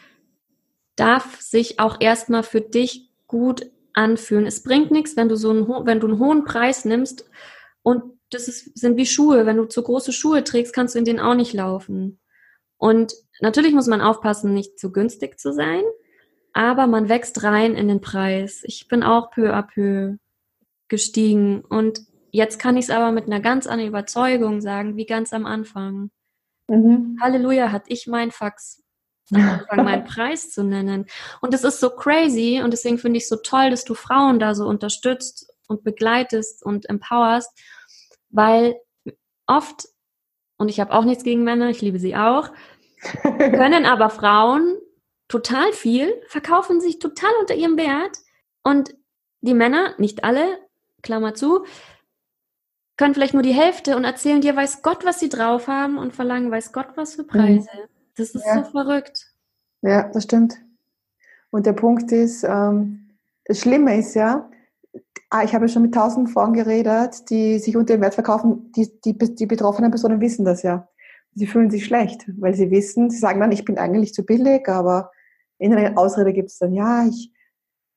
[0.97, 4.47] darf sich auch erstmal für dich gut anfühlen.
[4.47, 7.31] Es bringt nichts, wenn du so einen, wenn du einen hohen Preis nimmst
[7.83, 9.47] und das ist, sind wie Schuhe.
[9.47, 12.19] Wenn du zu große Schuhe trägst, kannst du in denen auch nicht laufen.
[12.77, 15.85] Und natürlich muss man aufpassen, nicht zu günstig zu sein,
[16.53, 18.63] aber man wächst rein in den Preis.
[18.65, 20.17] Ich bin auch peu à peu
[20.89, 22.01] gestiegen und
[22.35, 26.11] jetzt kann ich es aber mit einer ganz anderen Überzeugung sagen, wie ganz am Anfang.
[26.66, 27.16] Mhm.
[27.20, 28.82] Halleluja, hat ich mein Fax
[29.32, 31.07] angefangen, meinen Preis zu nennen.
[31.41, 34.41] Und es ist so crazy und deswegen finde ich es so toll, dass du Frauen
[34.41, 37.57] da so unterstützt und begleitest und empowerst,
[38.30, 38.74] weil
[39.47, 39.85] oft,
[40.59, 42.51] und ich habe auch nichts gegen Männer, ich liebe sie auch,
[43.22, 44.76] können aber Frauen
[45.28, 48.16] total viel, verkaufen sich total unter ihrem Wert
[48.64, 48.93] und
[49.41, 50.59] die Männer, nicht alle,
[51.03, 51.64] Klammer zu,
[52.97, 56.14] können vielleicht nur die Hälfte und erzählen dir, weiß Gott, was sie drauf haben und
[56.14, 57.28] verlangen, weiß Gott, was für mhm.
[57.28, 57.68] Preise.
[58.16, 58.64] Das ist ja.
[58.64, 59.32] so verrückt.
[59.82, 60.55] Ja, das stimmt.
[61.51, 63.11] Und der Punkt ist, ähm,
[63.45, 64.49] das Schlimme ist ja,
[65.30, 68.88] ah, ich habe schon mit tausend Frauen geredet, die sich unter dem Wert verkaufen, die,
[69.03, 70.88] die, die betroffenen Personen wissen das ja.
[71.34, 74.68] Sie fühlen sich schlecht, weil sie wissen, sie sagen dann, ich bin eigentlich zu billig,
[74.68, 75.11] aber
[75.59, 77.32] in einer Ausrede gibt es dann, ja, ich,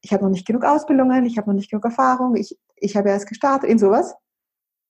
[0.02, 3.10] ich habe noch nicht genug Ausbildungen, ich habe noch nicht genug Erfahrung, ich, ich habe
[3.10, 4.16] erst gestartet, in sowas.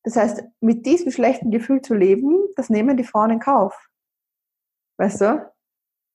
[0.03, 3.89] Das heißt, mit diesem schlechten Gefühl zu leben, das nehmen die Frauen in Kauf.
[4.97, 5.51] Weißt du?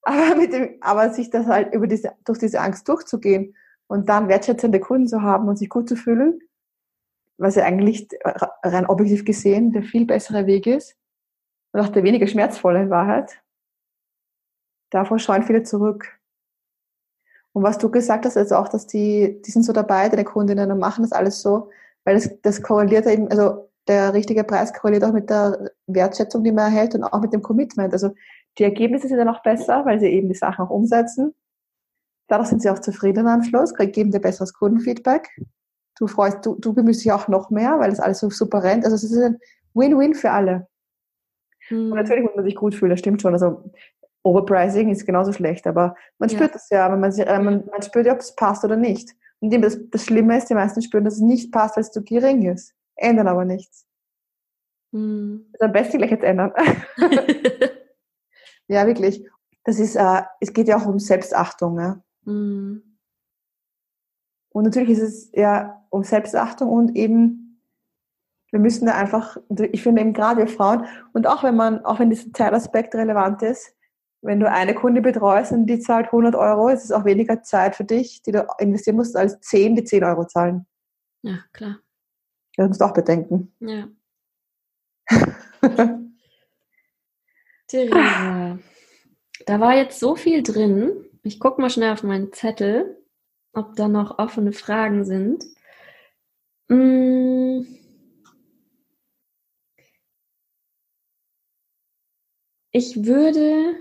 [0.03, 3.55] Aber, mit dem, aber sich das halt über diese, durch diese Angst durchzugehen
[3.87, 6.39] und dann wertschätzende Kunden zu haben und sich gut zu fühlen,
[7.37, 8.09] was ja eigentlich
[8.63, 10.97] rein objektiv gesehen der viel bessere Weg ist
[11.71, 13.41] und auch der weniger schmerzvolle in Wahrheit,
[14.89, 16.19] davor scheuen viele zurück.
[17.53, 20.71] Und was du gesagt hast, also auch, dass die, die sind so dabei, deine Kundinnen,
[20.71, 21.69] und machen das alles so,
[22.03, 26.51] weil das, das korreliert eben, also der richtige Preis korreliert auch mit der Wertschätzung, die
[26.51, 27.91] man erhält und auch mit dem Commitment.
[27.93, 28.11] Also
[28.57, 31.33] die Ergebnisse sind ja noch besser, weil sie eben die Sachen auch umsetzen.
[32.27, 35.29] Dadurch sind sie auch zufrieden am Schluss, geben dir besseres Kundenfeedback.
[35.97, 38.85] Du freust, du, du bemühst dich auch noch mehr, weil das alles so super rennt.
[38.85, 39.39] Also es ist ein
[39.73, 40.67] Win-Win für alle.
[41.67, 41.91] Hm.
[41.91, 43.33] Und natürlich muss man sich gut fühlen, das stimmt schon.
[43.33, 43.71] Also
[44.23, 46.53] Overpricing ist genauso schlecht, aber man spürt ja.
[46.53, 49.11] das ja, man, äh, man, man spürt ja, ob es passt oder nicht.
[49.41, 52.01] Und das, das Schlimme ist, die meisten spüren, dass es nicht passt, weil es zu
[52.01, 53.85] gering ist ändern aber nichts.
[54.91, 55.47] Hm.
[55.53, 56.53] Das am besten gleich jetzt ändern.
[58.67, 59.27] ja, wirklich.
[59.63, 61.75] Das ist, äh, es geht ja auch um Selbstachtung.
[61.75, 62.03] Ne?
[62.25, 62.97] Hm.
[64.49, 67.59] Und natürlich ist es ja um Selbstachtung und eben,
[68.51, 69.37] wir müssen da einfach,
[69.71, 73.41] ich finde eben gerade wir Frauen, und auch wenn man, auch wenn dieser Zeitaspekt relevant
[73.41, 73.75] ist,
[74.21, 77.75] wenn du eine Kunde betreust und die zahlt 100 Euro, ist es auch weniger Zeit
[77.75, 80.65] für dich, die du investieren musst, als 10, die 10 Euro zahlen.
[81.23, 81.79] Ja, klar.
[82.55, 83.51] Das musst du auch bedenken.
[83.59, 83.87] Ja.
[87.67, 88.59] Theresa,
[89.45, 91.05] da war jetzt so viel drin.
[91.23, 93.03] Ich gucke mal schnell auf meinen Zettel,
[93.53, 95.43] ob da noch offene Fragen sind.
[96.69, 97.65] Hm.
[102.71, 103.75] Ich würde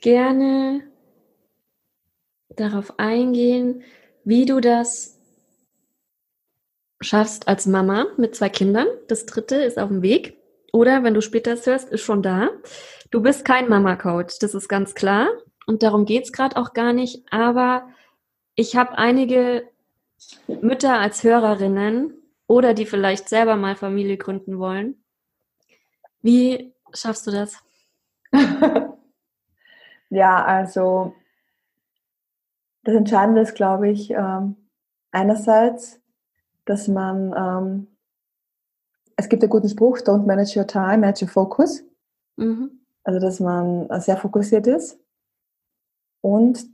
[0.00, 0.82] gerne
[2.48, 3.82] darauf eingehen,
[4.24, 5.21] wie du das
[7.02, 8.86] schaffst als Mama mit zwei Kindern.
[9.08, 10.38] Das dritte ist auf dem Weg.
[10.72, 12.48] Oder wenn du später es hörst, ist schon da.
[13.10, 15.28] Du bist kein Mama-Coach, das ist ganz klar.
[15.66, 17.24] Und darum geht's gerade auch gar nicht.
[17.30, 17.88] Aber
[18.54, 19.68] ich habe einige
[20.46, 22.14] Mütter als Hörerinnen
[22.46, 25.02] oder die vielleicht selber mal Familie gründen wollen.
[26.22, 27.58] Wie schaffst du das?
[30.10, 31.14] ja, also
[32.84, 34.56] das Entscheidende ist, glaube ich, ähm,
[35.10, 36.01] einerseits
[36.64, 37.86] dass man, ähm,
[39.16, 41.84] es gibt einen guten Spruch, don't manage your time, manage your focus.
[42.36, 42.80] Mhm.
[43.04, 44.98] Also, dass man sehr fokussiert ist.
[46.20, 46.64] Und,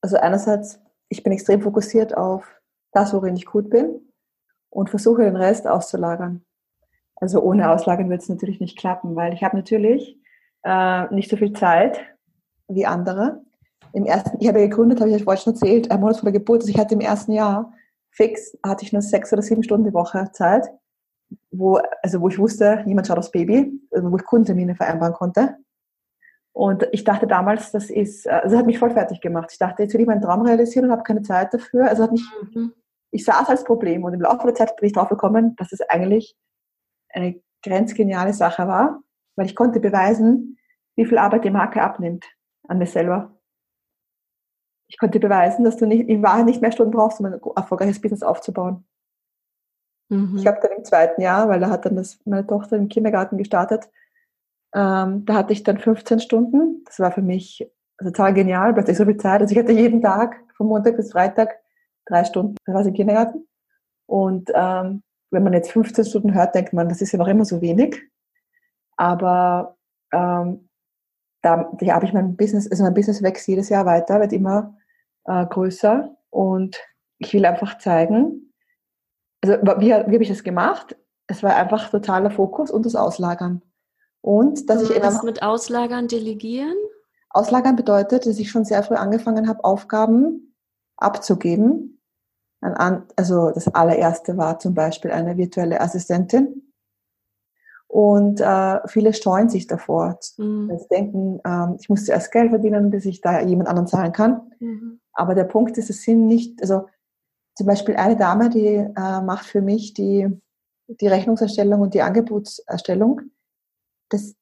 [0.00, 2.60] also einerseits, ich bin extrem fokussiert auf
[2.92, 4.00] das, worin ich gut bin
[4.70, 6.44] und versuche den Rest auszulagern.
[7.16, 10.20] Also ohne Auslagern wird es natürlich nicht klappen, weil ich habe natürlich
[10.62, 12.00] äh, nicht so viel Zeit
[12.68, 13.42] wie andere.
[13.92, 16.38] Im ersten, ich habe gegründet, habe ich euch vorhin schon erzählt, ein Monat vor der
[16.38, 16.60] Geburt.
[16.60, 17.72] Also ich hatte im ersten Jahr
[18.10, 20.66] fix hatte ich nur sechs oder sieben Stunden die Woche Zeit,
[21.50, 25.56] wo, also wo ich wusste, niemand schaut aufs Baby, also wo ich Kundentermine vereinbaren konnte.
[26.52, 29.50] Und ich dachte damals, das ist, also das hat mich voll fertig gemacht.
[29.52, 31.88] Ich dachte, jetzt will ich meinen Traum realisieren und habe keine Zeit dafür.
[31.88, 32.72] Also hat mich, mhm.
[33.12, 35.72] ich sah es als Problem und im Laufe der Zeit bin ich drauf gekommen, dass
[35.72, 36.36] es eigentlich
[37.10, 39.02] eine grenzgeniale Sache war,
[39.36, 40.58] weil ich konnte beweisen,
[40.96, 42.26] wie viel Arbeit die Marke abnimmt
[42.66, 43.37] an mir selber
[44.88, 48.00] ich konnte beweisen, dass du nicht, in Wahrheit nicht mehr Stunden brauchst, um ein erfolgreiches
[48.00, 48.84] Business aufzubauen.
[50.08, 50.36] Mhm.
[50.36, 53.36] Ich habe dann im zweiten Jahr, weil da hat dann das, meine Tochter im Kindergarten
[53.36, 53.90] gestartet,
[54.74, 56.84] ähm, da hatte ich dann 15 Stunden.
[56.84, 59.40] Das war für mich also total genial, plötzlich so viel Zeit.
[59.40, 61.58] Also ich hatte jeden Tag, von Montag bis Freitag,
[62.06, 62.56] drei Stunden.
[62.64, 63.46] Da war ich im Kindergarten.
[64.06, 67.44] Und ähm, wenn man jetzt 15 Stunden hört, denkt man, das ist ja noch immer
[67.44, 68.00] so wenig.
[68.96, 69.76] Aber
[70.12, 70.68] ähm,
[71.42, 74.77] da, da habe ich mein Business, also mein Business wächst jedes Jahr weiter, wird immer
[75.28, 76.76] äh, größer und
[77.18, 78.52] ich will einfach zeigen,
[79.42, 80.96] also wie, wie habe ich das gemacht?
[81.26, 83.62] Es war einfach totaler Fokus und das Auslagern.
[84.20, 85.02] Und dass ich.
[85.02, 86.76] Was mit Auslagern, Delegieren?
[87.30, 90.54] Auslagern bedeutet, dass ich schon sehr früh angefangen habe, Aufgaben
[90.96, 92.00] abzugeben.
[92.60, 96.72] Also das allererste war zum Beispiel eine virtuelle Assistentin.
[97.86, 100.18] Und äh, viele streuen sich davor.
[100.36, 100.70] Mhm.
[100.76, 104.52] Sie denken, ähm, ich muss zuerst Geld verdienen, bis ich da jemand anderen zahlen kann.
[104.58, 105.00] Mhm.
[105.18, 106.86] Aber der Punkt ist, es sind nicht, also
[107.56, 110.28] zum Beispiel eine Dame, die äh, macht für mich die,
[110.86, 113.22] die Rechnungserstellung und die Angebotserstellung.
[114.10, 114.36] Das,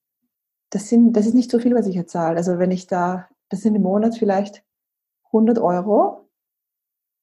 [0.70, 2.36] das, sind, das ist nicht so viel, was ich jetzt zahle.
[2.36, 4.64] Also wenn ich da, das sind im Monat vielleicht
[5.28, 6.28] 100 Euro.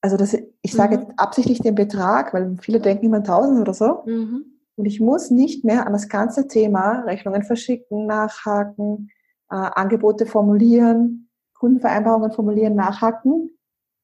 [0.02, 1.04] Also das, ich sage mhm.
[1.04, 4.02] jetzt absichtlich den Betrag, weil viele denken immer 1000 oder so.
[4.08, 4.46] Mhm.
[4.76, 9.12] Und ich muss nicht mehr an das ganze Thema Rechnungen verschicken, nachhaken,
[9.52, 11.30] äh, Angebote formulieren,
[11.64, 13.58] Kundenvereinbarungen formulieren, nachhaken.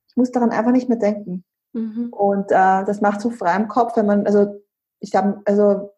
[0.08, 1.44] Ich muss daran einfach nicht mehr denken.
[1.74, 2.08] Mhm.
[2.14, 4.62] Und äh, das macht so frei im Kopf, wenn man, also
[5.02, 5.92] ich habe, also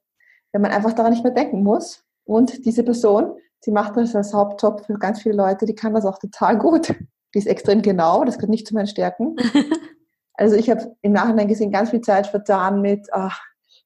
[0.52, 2.04] wenn man einfach daran nicht mehr denken muss.
[2.24, 6.04] Und diese Person, sie macht das als Hauptjob für ganz viele Leute, die kann das
[6.04, 6.96] auch total gut.
[7.36, 9.36] Die ist extrem genau, das gehört nicht zu meinen Stärken.
[10.34, 13.40] also ich habe im Nachhinein gesehen, ganz viel Zeit vertan mit, ach,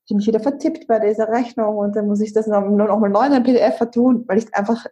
[0.06, 3.00] ich habe mich wieder vertippt bei dieser Rechnung und dann muss ich das noch, noch
[3.00, 4.86] mal neu in ein PDF vertun, weil ich einfach,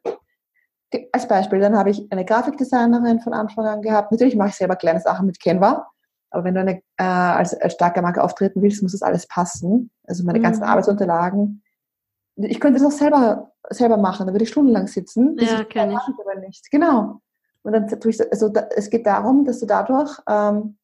[1.12, 4.12] als Beispiel, dann habe ich eine Grafikdesignerin von Anfang an gehabt.
[4.12, 5.88] Natürlich mache ich selber kleine Sachen mit Canva,
[6.30, 9.92] aber wenn du eine, äh, als, als starke Marke auftreten willst, muss das alles passen.
[10.06, 10.44] Also meine mhm.
[10.44, 11.64] ganzen Arbeitsunterlagen.
[12.36, 15.38] Ich könnte das auch selber, selber machen, da würde ich stundenlang sitzen.
[15.40, 15.98] Ja, kann ich.
[15.98, 16.72] Aber nicht.
[16.72, 17.22] Genau.
[17.62, 20.78] Und dann tue ich, also da, es geht darum, dass du dadurch, ähm,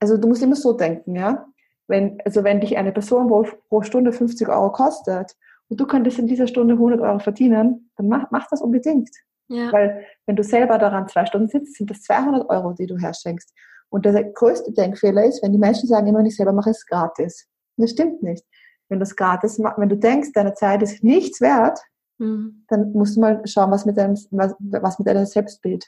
[0.00, 1.46] also du musst immer so denken, ja.
[1.86, 5.36] Wenn, also wenn dich eine Person wo pro Stunde 50 Euro kostet
[5.68, 9.10] und du könntest in dieser Stunde 100 Euro verdienen, dann mach, mach das unbedingt.
[9.48, 9.72] Ja.
[9.72, 13.52] Weil wenn du selber daran zwei Stunden sitzt, sind das 200 Euro, die du herschenkst.
[13.90, 16.86] Und der größte Denkfehler ist, wenn die Menschen sagen, immer, ich selber mache, ist es
[16.86, 17.48] gratis.
[17.76, 18.44] Das stimmt nicht.
[18.88, 21.78] Wenn du es gratis machst, wenn du denkst, deine Zeit ist nichts wert,
[22.18, 22.64] mhm.
[22.68, 25.86] dann musst du mal schauen, was mit deinem, was, was mit deinem Selbstbild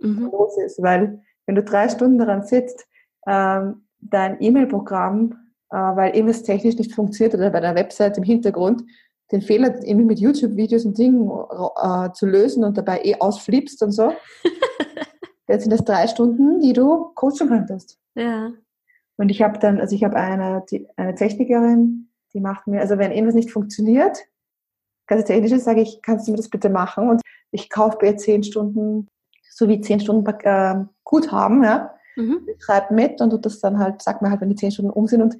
[0.00, 0.30] mhm.
[0.32, 0.82] los ist.
[0.82, 2.86] Weil wenn du drei Stunden daran sitzt,
[3.26, 5.32] ähm, dein E-Mail-Programm,
[5.70, 8.82] äh, weil irgendwas technisch nicht funktioniert oder bei der Website im Hintergrund,
[9.32, 13.92] den Fehler irgendwie mit YouTube-Videos und Dingen äh, zu lösen und dabei eh ausflippst und
[13.92, 14.12] so,
[15.48, 17.98] jetzt sind das drei Stunden, die du coachen könntest.
[18.14, 18.52] Ja.
[19.16, 22.98] Und ich habe dann, also ich habe eine, die, eine Technikerin, die macht mir, also
[22.98, 24.18] wenn irgendwas nicht funktioniert,
[25.06, 27.08] ganz technisch sage ich, kannst du mir das bitte machen?
[27.08, 29.08] Und ich kaufe bei zehn Stunden,
[29.50, 32.48] so wie zehn Stunden äh, Guthaben, ja, Mhm.
[32.48, 35.06] Ich schreibe mit und das dann halt, sag mir halt, wenn die zehn Stunden um
[35.06, 35.38] sind und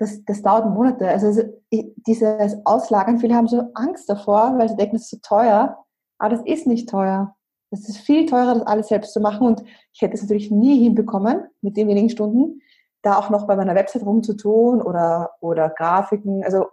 [0.00, 1.06] das, das dauert Monate.
[1.08, 5.84] Also dieses Auslagern, viele haben so Angst davor, weil sie denken, das ist so teuer.
[6.18, 7.36] Aber das ist nicht teuer.
[7.70, 9.46] Das ist viel teurer, das alles selbst zu machen.
[9.46, 12.62] Und ich hätte es natürlich nie hinbekommen, mit den wenigen Stunden,
[13.02, 16.66] da auch noch bei meiner Website rumzutun oder, oder Grafiken, also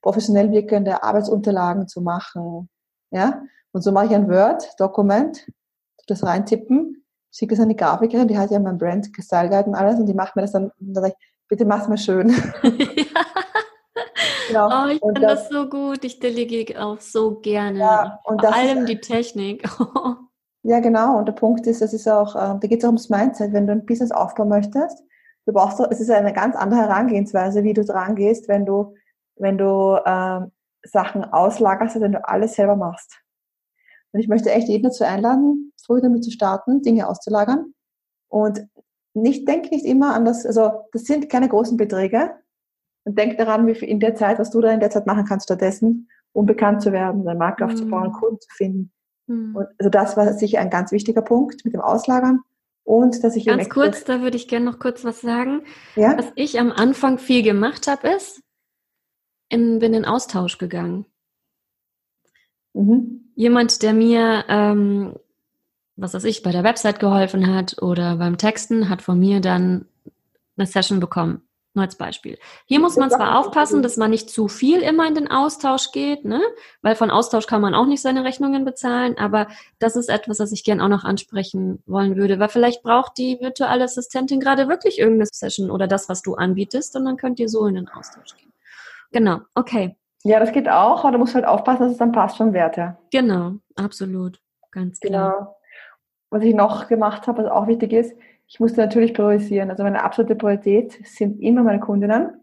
[0.00, 2.68] professionell wirkende Arbeitsunterlagen zu machen.
[3.10, 3.42] Ja?
[3.72, 5.46] Und so mache ich ein Word-Dokument,
[6.06, 6.98] das reintippen
[7.30, 10.06] schicke es an die Grafikerin, die hat ja mein Brand Style Guide und alles und
[10.06, 12.28] die macht mir das dann, und dann sage ich, bitte mach's mir schön.
[14.48, 14.68] genau.
[14.68, 17.78] Oh, ich finde das, das, so gut, ich delegiere auch so gerne.
[17.78, 19.68] Ja, und Vor allem ist, die Technik.
[20.62, 21.18] ja, genau.
[21.18, 23.52] Und der Punkt ist, es ist auch, äh, da geht es auch ums Mindset.
[23.52, 25.02] Wenn du ein Business aufbauen möchtest,
[25.46, 28.94] du brauchst es ist eine ganz andere Herangehensweise, wie du dran gehst, wenn du,
[29.36, 30.40] wenn du äh,
[30.84, 33.18] Sachen auslagerst, wenn du alles selber machst.
[34.12, 37.74] Und ich möchte echt jeden dazu einladen, früh damit zu starten, Dinge auszulagern.
[38.28, 38.66] Und
[39.22, 42.30] nicht, denk nicht immer an das, also das sind keine großen Beträge.
[43.04, 45.24] Und denk daran, wie viel in der Zeit, was du da in der Zeit machen
[45.24, 47.70] kannst, stattdessen, um bekannt zu werden, deine Marke mhm.
[47.70, 48.92] aufzubauen, Kunden zu finden.
[49.26, 49.56] Mhm.
[49.56, 52.40] Und also das war sicher ein ganz wichtiger Punkt mit dem Auslagern.
[52.84, 55.62] Und dass ich ganz kurz, da würde ich gerne noch kurz was sagen.
[55.94, 56.16] Ja?
[56.16, 58.42] Was ich am Anfang viel gemacht habe, ist,
[59.50, 61.06] in, bin in Austausch gegangen.
[62.74, 65.14] Mhm jemand, der mir, ähm,
[65.98, 69.86] was weiß ich, bei der Website geholfen hat oder beim Texten, hat von mir dann
[70.56, 71.42] eine Session bekommen.
[71.74, 72.38] Nur als Beispiel.
[72.64, 76.24] Hier muss man zwar aufpassen, dass man nicht zu viel immer in den Austausch geht,
[76.24, 76.40] ne?
[76.82, 80.50] weil von Austausch kann man auch nicht seine Rechnungen bezahlen, aber das ist etwas, was
[80.50, 84.98] ich gern auch noch ansprechen wollen würde, weil vielleicht braucht die virtuelle Assistentin gerade wirklich
[84.98, 88.34] irgendeine Session oder das, was du anbietest und dann könnt ihr so in den Austausch
[88.36, 88.52] gehen.
[89.12, 89.96] Genau, okay.
[90.24, 92.76] Ja, das geht auch, aber du musst halt aufpassen, dass es dann passt vom Wert
[92.76, 92.98] her.
[93.12, 94.40] Genau, absolut.
[94.72, 95.32] Ganz klar.
[95.32, 95.57] Genau.
[96.30, 98.16] Was ich noch gemacht habe, was auch wichtig ist,
[98.46, 99.70] ich musste natürlich priorisieren.
[99.70, 102.40] Also meine absolute Priorität sind immer meine Kundinnen.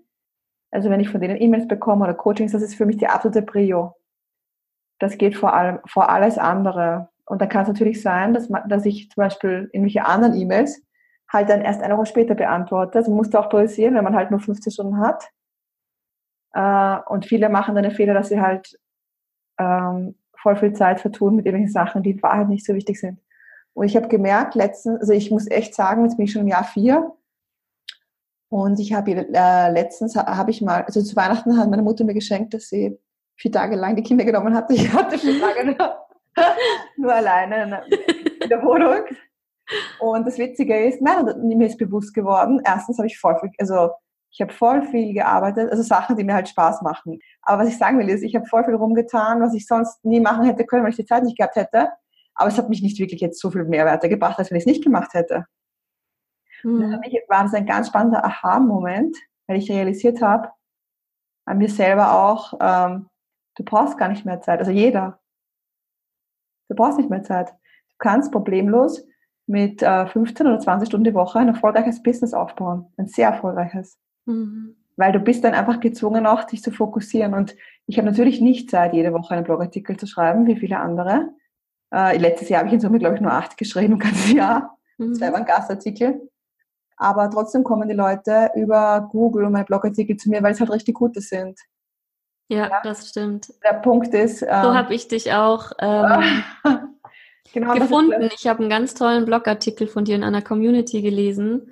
[0.72, 3.42] Also wenn ich von denen E-Mails bekomme oder Coachings, das ist für mich die absolute
[3.42, 3.96] Prio.
[5.00, 7.10] Das geht vor allem vor alles andere.
[7.26, 10.84] Und dann kann es natürlich sein, dass, man, dass ich zum Beispiel irgendwelche anderen E-Mails
[11.32, 12.98] halt dann erst eine Woche später beantworte.
[13.00, 15.30] Also man muss auch priorisieren, wenn man halt nur 15 Stunden hat.
[16.54, 18.80] Äh, und viele machen dann den Fehler, dass sie halt
[19.58, 23.20] ähm, voll viel Zeit vertun mit irgendwelchen Sachen, die in Wahrheit nicht so wichtig sind.
[23.76, 26.48] Und ich habe gemerkt, letztens, also ich muss echt sagen, jetzt bin ich schon im
[26.48, 27.14] Jahr vier.
[28.50, 32.14] Und ich habe äh, letztens habe ich mal, also zu Weihnachten hat meine Mutter mir
[32.14, 32.98] geschenkt, dass sie
[33.36, 34.74] vier Tage lang die Kinder genommen hatte.
[34.76, 36.06] Ich hatte vier Tage nur,
[36.98, 37.84] nur alleine
[38.42, 39.04] in der Wohnung.
[40.00, 43.90] Und das Witzige ist, nein, mir ist bewusst geworden, erstens habe ich voll viel, also
[44.32, 47.20] ich habe voll viel gearbeitet, also Sachen, die mir halt Spaß machen.
[47.42, 50.20] Aber was ich sagen will, ist, ich habe voll viel rumgetan, was ich sonst nie
[50.20, 51.90] machen hätte können, weil ich die Zeit nicht gehabt hätte.
[52.36, 54.68] Aber es hat mich nicht wirklich jetzt so viel Mehrwerte gebracht, als wenn ich es
[54.68, 55.46] nicht gemacht hätte.
[56.64, 56.84] Mhm.
[56.84, 59.18] Und für mich war das ein ganz spannender Aha-Moment,
[59.48, 60.50] weil ich realisiert habe,
[61.46, 63.08] an mir selber auch, ähm,
[63.56, 64.60] du brauchst gar nicht mehr Zeit.
[64.60, 65.20] Also jeder.
[66.68, 67.50] Du brauchst nicht mehr Zeit.
[67.50, 69.06] Du kannst problemlos
[69.48, 72.92] mit äh, 15 oder 20 Stunden die Woche ein erfolgreiches Business aufbauen.
[72.98, 74.00] Ein sehr erfolgreiches.
[74.26, 74.76] Mhm.
[74.98, 77.36] Weil du bist dann einfach gezwungen, auch dich zu fokussieren.
[77.36, 77.56] Und
[77.86, 81.30] ich habe natürlich nicht Zeit, jede Woche einen Blogartikel zu schreiben, wie viele andere.
[81.94, 84.78] Äh, letztes Jahr habe ich in Summe, glaube ich, nur acht geschrieben, ein ganzes Jahr.
[84.98, 85.18] Mhm.
[85.18, 86.30] Das war ein Gastartikel.
[86.98, 90.72] Aber trotzdem kommen die Leute über Google und meine Blogartikel zu mir, weil es halt
[90.72, 91.60] richtig gute sind.
[92.48, 92.82] Ja, ja?
[92.84, 93.54] das stimmt.
[93.64, 94.42] Der Punkt ist.
[94.44, 96.44] Ähm, so habe ich dich auch ähm,
[97.54, 98.30] genau, gefunden.
[98.36, 101.72] Ich habe einen ganz tollen Blogartikel von dir in einer Community gelesen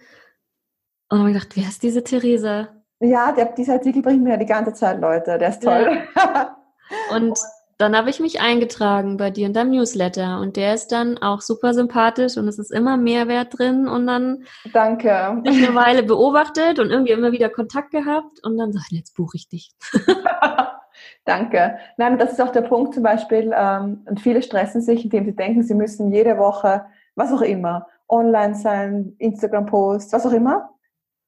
[1.09, 2.69] und habe gedacht, wer ist diese Theresa?
[2.99, 5.37] Ja, der, dieser Artikel bringt mir die ganze Zeit Leute.
[5.37, 6.03] Der ist toll.
[6.15, 6.57] Ja.
[7.15, 7.39] Und
[7.83, 11.41] dann habe ich mich eingetragen bei dir in deinem Newsletter und der ist dann auch
[11.41, 15.41] super sympathisch und es ist immer Mehrwert drin und dann Danke.
[15.43, 19.17] ich eine Weile beobachtet und irgendwie immer wieder Kontakt gehabt und dann sag ich, jetzt
[19.17, 19.73] buche ich dich.
[21.25, 21.77] Danke.
[21.97, 25.35] Nein, das ist auch der Punkt zum Beispiel, ähm, und viele stressen sich, indem sie
[25.35, 30.72] denken, sie müssen jede Woche, was auch immer, online sein, Instagram-Post, was auch immer.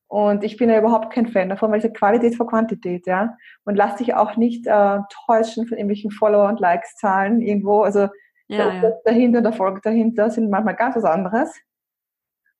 [0.07, 3.35] Und ich bin ja überhaupt kein Fan davon, weil ich sage Qualität vor Quantität, ja.
[3.63, 7.81] Und lass dich auch nicht äh, täuschen von irgendwelchen Follower- und Likes-Zahlen irgendwo.
[7.81, 8.07] Also
[8.47, 8.91] ja, der ja.
[9.03, 11.53] dahinter, der Erfolg dahinter sind manchmal ganz was anderes.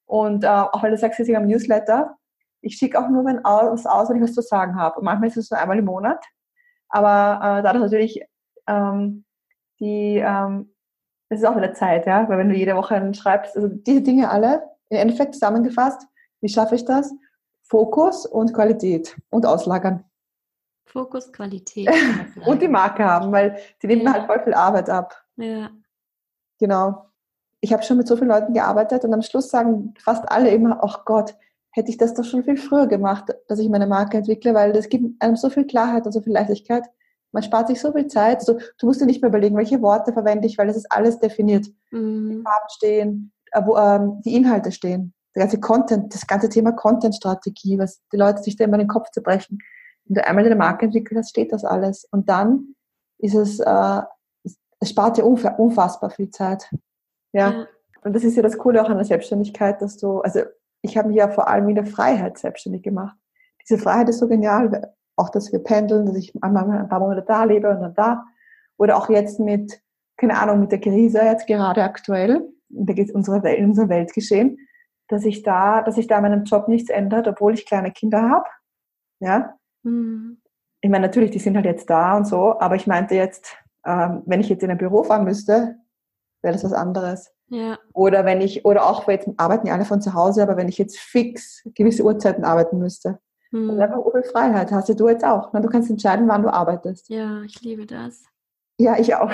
[0.06, 2.18] Und äh, auch weil du sagst, ich am Newsletter,
[2.62, 5.00] ich schicke auch nur wenn was aus, wenn ich was zu sagen habe.
[5.00, 6.24] Und manchmal ist es nur einmal im Monat.
[6.90, 8.22] Aber äh, dadurch natürlich
[8.68, 9.24] ähm,
[9.80, 10.74] die, ähm,
[11.30, 14.30] das ist auch wieder Zeit, ja, weil wenn du jede Woche schreibst, also diese Dinge
[14.30, 16.08] alle, im Endeffekt zusammengefasst,
[16.42, 17.14] wie schaffe ich das?
[17.68, 20.04] Fokus und Qualität und auslagern.
[20.86, 21.90] Fokus, Qualität.
[22.46, 24.14] und die Marke haben, weil die nehmen ja.
[24.14, 25.20] halt voll viel Arbeit ab.
[25.36, 25.72] Ja.
[26.60, 27.06] Genau.
[27.62, 30.80] Ich habe schon mit so vielen Leuten gearbeitet und am Schluss sagen fast alle immer,
[30.84, 31.36] ach Gott,
[31.72, 34.88] hätte ich das doch schon viel früher gemacht, dass ich meine Marke entwickle, weil das
[34.88, 36.84] gibt einem so viel Klarheit und so viel Leichtigkeit.
[37.32, 38.38] Man spart sich so viel Zeit.
[38.38, 41.20] Also, du musst dir nicht mehr überlegen, welche Worte verwende ich, weil das ist alles
[41.20, 41.68] definiert.
[41.92, 42.30] Mhm.
[42.30, 46.72] Die Farben stehen, äh, wo ähm, die Inhalte stehen der ganze Content, das ganze Thema
[46.72, 49.60] Content-Strategie, was die Leute sich da immer den Kopf zerbrechen.
[50.06, 52.06] Wenn du einmal eine Marke entwickelt hast, steht das alles.
[52.12, 52.76] Und dann
[53.18, 54.02] ist es, äh,
[54.80, 56.70] es spart dir unfassbar viel Zeit.
[57.34, 57.52] Ja.
[57.52, 57.68] ja.
[58.04, 60.42] Und das ist ja das Coole auch an der Selbstständigkeit, dass du, also
[60.82, 63.18] ich habe mich ja vor allem in der Freiheit selbstständig gemacht.
[63.68, 67.24] Diese Freiheit ist so genial, auch dass wir pendeln, dass ich einmal ein paar Monate
[67.28, 68.24] da lebe und dann da.
[68.78, 69.82] Oder auch jetzt mit,
[70.18, 74.60] keine Ahnung, mit der Krise jetzt gerade aktuell, da geht unsere Welt, in unser Weltgeschehen
[75.08, 78.30] dass ich da, dass sich da in meinem Job nichts ändert, obwohl ich kleine Kinder
[78.30, 78.46] habe.
[79.20, 79.58] Ja.
[79.84, 80.42] Mhm.
[80.82, 84.24] Ich meine, natürlich, die sind halt jetzt da und so, aber ich meinte jetzt, ähm,
[84.26, 85.78] wenn ich jetzt in ein Büro fahren müsste,
[86.42, 87.32] wäre das was anderes.
[87.48, 87.78] Ja.
[87.94, 90.78] Oder wenn ich, oder auch, jetzt arbeiten ja alle von zu Hause, aber wenn ich
[90.78, 93.20] jetzt fix gewisse Uhrzeiten arbeiten müsste,
[93.52, 93.70] mhm.
[93.70, 94.72] dann einfach viel Freiheit.
[94.72, 95.54] Hast du jetzt auch.
[95.54, 95.62] Ne?
[95.62, 97.10] Du kannst entscheiden, wann du arbeitest.
[97.10, 98.24] Ja, ich liebe das.
[98.78, 99.32] Ja, ich auch.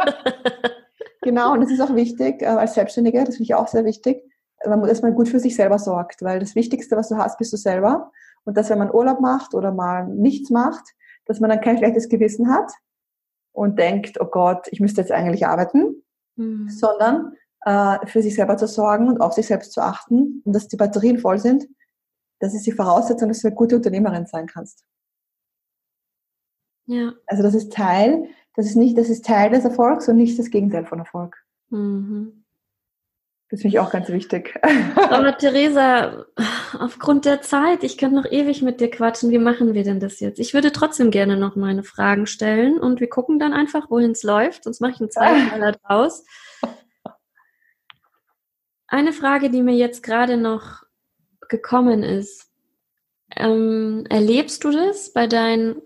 [1.22, 4.22] genau, und das ist auch wichtig, äh, als Selbstständiger, das finde ich auch sehr wichtig,
[4.60, 7.56] dass man gut für sich selber sorgt, weil das Wichtigste, was du hast, bist du
[7.56, 8.12] selber.
[8.44, 10.84] Und dass wenn man Urlaub macht oder mal nichts macht,
[11.26, 12.70] dass man dann kein schlechtes Gewissen hat
[13.52, 16.02] und denkt, oh Gott, ich müsste jetzt eigentlich arbeiten,
[16.36, 16.68] mhm.
[16.68, 17.34] sondern
[17.64, 20.76] äh, für sich selber zu sorgen und auf sich selbst zu achten und dass die
[20.76, 21.68] Batterien voll sind,
[22.40, 24.84] das ist die Voraussetzung, dass du eine gute Unternehmerin sein kannst.
[26.86, 27.12] Ja.
[27.26, 30.50] Also das ist Teil, das ist nicht, das ist Teil des Erfolgs und nicht das
[30.50, 31.36] Gegenteil von Erfolg.
[31.68, 32.39] Mhm.
[33.50, 34.54] Das finde ich auch ganz wichtig.
[34.94, 36.24] Aber Theresa,
[36.78, 39.30] aufgrund der Zeit, ich könnte noch ewig mit dir quatschen.
[39.30, 40.38] Wie machen wir denn das jetzt?
[40.38, 44.22] Ich würde trotzdem gerne noch meine Fragen stellen und wir gucken dann einfach, wohin es
[44.22, 44.64] läuft.
[44.64, 46.24] Sonst mache ich einen Zweiteiler draus.
[48.86, 50.84] Eine Frage, die mir jetzt gerade noch
[51.48, 52.52] gekommen ist.
[53.34, 55.82] Ähm, erlebst du das bei deinen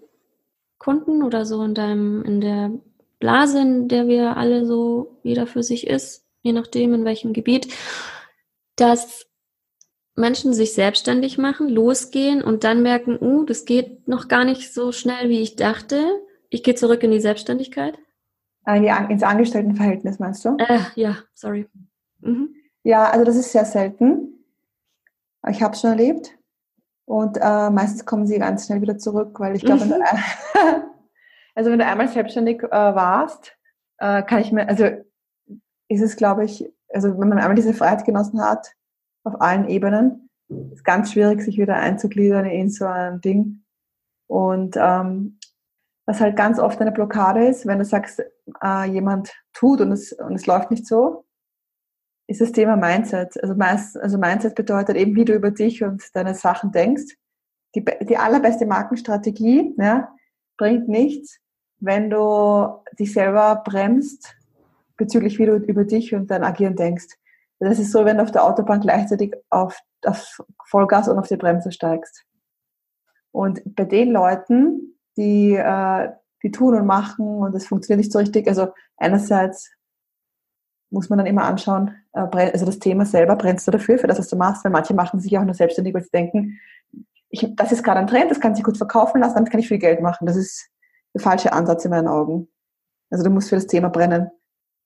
[0.77, 2.73] Kunden oder so in deinem, in der
[3.21, 7.75] Blase, in der wir alle so jeder für sich ist, je nachdem in welchem Gebiet,
[8.77, 9.27] dass
[10.15, 14.93] Menschen sich selbstständig machen, losgehen und dann merken, uh, das geht noch gar nicht so
[14.93, 16.05] schnell, wie ich dachte.
[16.51, 17.99] Ich gehe zurück in die Selbstständigkeit.
[18.67, 20.57] Äh, ins Angestelltenverhältnis meinst du?
[20.59, 21.67] Äh, ja, sorry.
[22.21, 22.55] Mhm.
[22.85, 24.45] Ja, also das ist sehr selten.
[25.49, 26.31] Ich habe es schon erlebt.
[27.07, 29.95] Und äh, meistens kommen sie ganz schnell wieder zurück, weil ich glaube, mhm.
[31.55, 33.57] also wenn du einmal selbstständig äh, warst,
[33.99, 34.91] äh, kann ich mir, also
[35.95, 38.73] ist es, glaube ich, also wenn man einmal diese Freiheit genossen hat,
[39.25, 40.31] auf allen Ebenen,
[40.73, 43.65] ist ganz schwierig, sich wieder einzugliedern in so ein Ding.
[44.27, 45.39] Und ähm,
[46.07, 48.23] was halt ganz oft eine Blockade ist, wenn du sagst,
[48.63, 51.25] äh, jemand tut und es, und es läuft nicht so,
[52.27, 53.43] ist das Thema Mindset.
[53.43, 57.17] Also, meist, also Mindset bedeutet eben, wie du über dich und deine Sachen denkst.
[57.75, 60.15] Die, die allerbeste Markenstrategie ja,
[60.57, 61.39] bringt nichts,
[61.81, 64.37] wenn du dich selber bremst
[64.97, 67.07] bezüglich, wie du über dich und dein Agieren denkst.
[67.61, 71.37] Das ist so, wenn du auf der Autobahn gleichzeitig auf, auf Vollgas und auf die
[71.37, 72.25] Bremse steigst.
[73.31, 76.11] Und bei den Leuten, die, äh,
[76.43, 79.71] die tun und machen und es funktioniert nicht so richtig, also einerseits
[80.91, 84.19] muss man dann immer anschauen, äh, also das Thema selber, brennst du dafür, für das,
[84.19, 84.65] was du machst?
[84.65, 86.61] Weil manche machen sich auch nur selbstständig, weil sie denken,
[87.29, 89.69] ich, das ist gerade ein Trend, das kann sich gut verkaufen lassen, damit kann ich
[89.69, 90.27] viel Geld machen.
[90.27, 90.71] Das ist
[91.15, 92.49] der falsche Ansatz in meinen Augen.
[93.11, 94.31] Also du musst für das Thema brennen,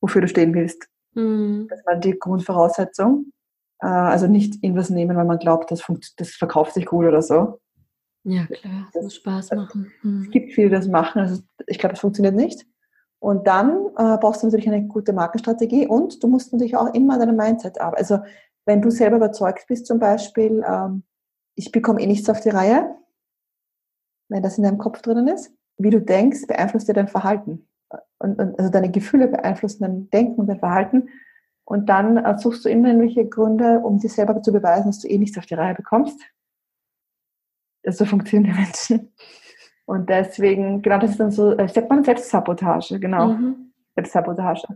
[0.01, 0.89] wofür du stehen willst.
[1.15, 1.67] Mhm.
[1.69, 3.33] Das war die Grundvoraussetzung.
[3.81, 5.85] Äh, also nicht irgendwas nehmen, weil man glaubt, das,
[6.17, 7.61] das verkauft sich gut oder so.
[8.25, 9.93] Ja, klar, das muss Spaß machen.
[10.03, 10.23] Mhm.
[10.23, 11.21] Es gibt viele, die das machen.
[11.21, 12.67] Also ich glaube, es funktioniert nicht.
[13.21, 17.15] Und dann äh, brauchst du natürlich eine gute Markenstrategie und du musst natürlich auch immer
[17.15, 17.99] an deinem Mindset arbeiten.
[17.99, 18.21] Also
[18.65, 21.03] wenn du selber überzeugt bist, zum Beispiel, ähm,
[21.57, 22.95] ich bekomme eh nichts auf die Reihe,
[24.29, 27.68] wenn das in deinem Kopf drinnen ist, wie du denkst, beeinflusst dir dein Verhalten.
[28.19, 31.09] Und, und also deine Gefühle beeinflussen dein Denken und dein Verhalten.
[31.65, 35.09] Und dann äh, suchst du immer irgendwelche Gründe, um dir selber zu beweisen, dass du
[35.09, 36.21] eh nichts auf die Reihe bekommst.
[37.83, 39.13] Das so funktionieren die Menschen.
[39.85, 43.29] Und deswegen, genau, das ist dann so, ich sagt man Selbstsabotage, genau.
[43.29, 43.73] Mhm.
[43.95, 44.67] Selbstsabotage.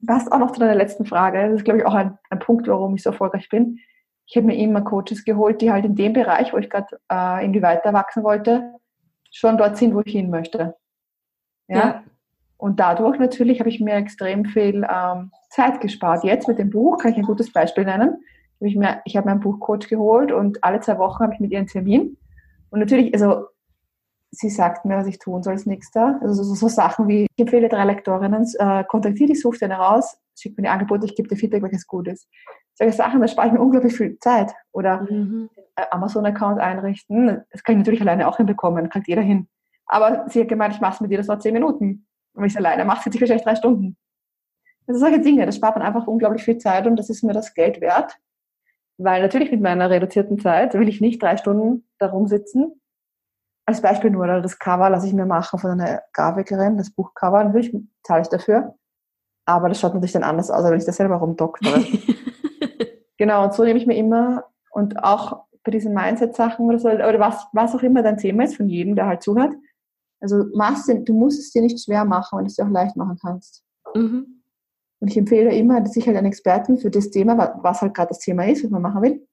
[0.00, 2.68] Was auch noch zu deiner letzten Frage, das ist, glaube ich, auch ein, ein Punkt,
[2.68, 3.80] warum ich so erfolgreich bin.
[4.26, 7.42] Ich habe mir immer Coaches geholt, die halt in dem Bereich, wo ich gerade äh,
[7.42, 8.74] irgendwie weiter wachsen wollte,
[9.30, 10.76] schon dort sind, wo ich hin möchte.
[11.68, 11.76] Ja.
[11.76, 12.04] ja.
[12.56, 16.24] Und dadurch natürlich habe ich mir extrem viel ähm, Zeit gespart.
[16.24, 18.22] Jetzt mit dem Buch kann ich ein gutes Beispiel nennen.
[18.60, 21.50] ich, mir, ich habe mir einen Buchcoach geholt und alle zwei Wochen habe ich mit
[21.50, 22.16] ihr einen Termin.
[22.70, 23.46] Und natürlich, also
[24.30, 26.18] sie sagt mir, was ich tun soll als nächster.
[26.22, 30.18] Also so, so Sachen wie, ich empfehle drei Lektorinnen, äh, kontaktiere die, suche eine raus,
[30.36, 32.28] schicke mir die Angebote, ich gebe dir Feedback, welches gut ist.
[32.74, 34.52] Solche Sachen, da spare ich mir unglaublich viel Zeit.
[34.72, 35.48] Oder mhm.
[35.90, 39.48] Amazon-Account einrichten, das kann ich natürlich alleine auch hinbekommen, kriegt jeder hin.
[39.86, 42.03] Aber sie hat gemeint, ich mache es mit dir, das war zehn Minuten.
[42.34, 43.96] Und wenn ich es alleine mache, sitze ich wahrscheinlich drei Stunden.
[44.86, 47.54] Also solche Dinge, das spart man einfach unglaublich viel Zeit und das ist mir das
[47.54, 48.18] Geld wert.
[48.98, 52.80] Weil natürlich mit meiner reduzierten Zeit will ich nicht drei Stunden darum sitzen
[53.66, 57.74] als Beispiel nur, das Cover lasse ich mir machen von einer Grafikerin, das Buchcover, natürlich
[58.02, 58.74] zahle ich dafür.
[59.46, 61.84] Aber das schaut natürlich dann anders aus, als wenn ich das selber rumdoktere.
[63.18, 67.18] genau, und so nehme ich mir immer und auch bei diesen Mindset-Sachen oder so, oder
[67.18, 69.54] was, was auch immer dein Thema ist von jedem, der halt zuhört.
[70.20, 72.70] Also machst du, du musst es dir nicht schwer machen, wenn du es dir auch
[72.70, 73.62] leicht machen kannst.
[73.94, 74.42] Mhm.
[75.00, 78.20] Und ich empfehle immer, sich halt einen Experten für das Thema, was halt gerade das
[78.20, 79.26] Thema ist, was man machen will,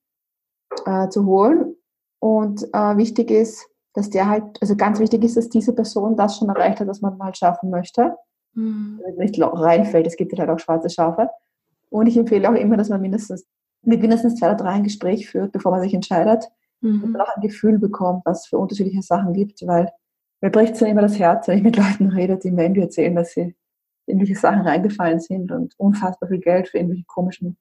[0.86, 1.76] äh, zu holen.
[2.20, 6.38] Und äh, wichtig ist, dass der halt, also ganz wichtig ist, dass diese Person das
[6.38, 8.16] schon erreicht hat, was man mal schaffen möchte.
[8.54, 9.02] Mhm.
[9.18, 11.30] Nicht reinfällt, es gibt halt auch schwarze Schafe.
[11.90, 13.46] Und ich empfehle auch immer, dass man mindestens
[13.84, 16.48] mit mindestens zwei oder drei ein Gespräch führt, bevor man sich entscheidet,
[16.82, 17.04] mhm.
[17.04, 19.90] und man auch ein Gefühl bekommt, was es für unterschiedliche Sachen gibt, weil
[20.42, 23.16] mir bricht dann immer das Herz, wenn ich mit Leuten rede, die mir irgendwie erzählen,
[23.16, 23.56] dass sie
[24.08, 27.58] in irgendwelche Sachen reingefallen sind und unfassbar viel Geld für irgendwelche komischen,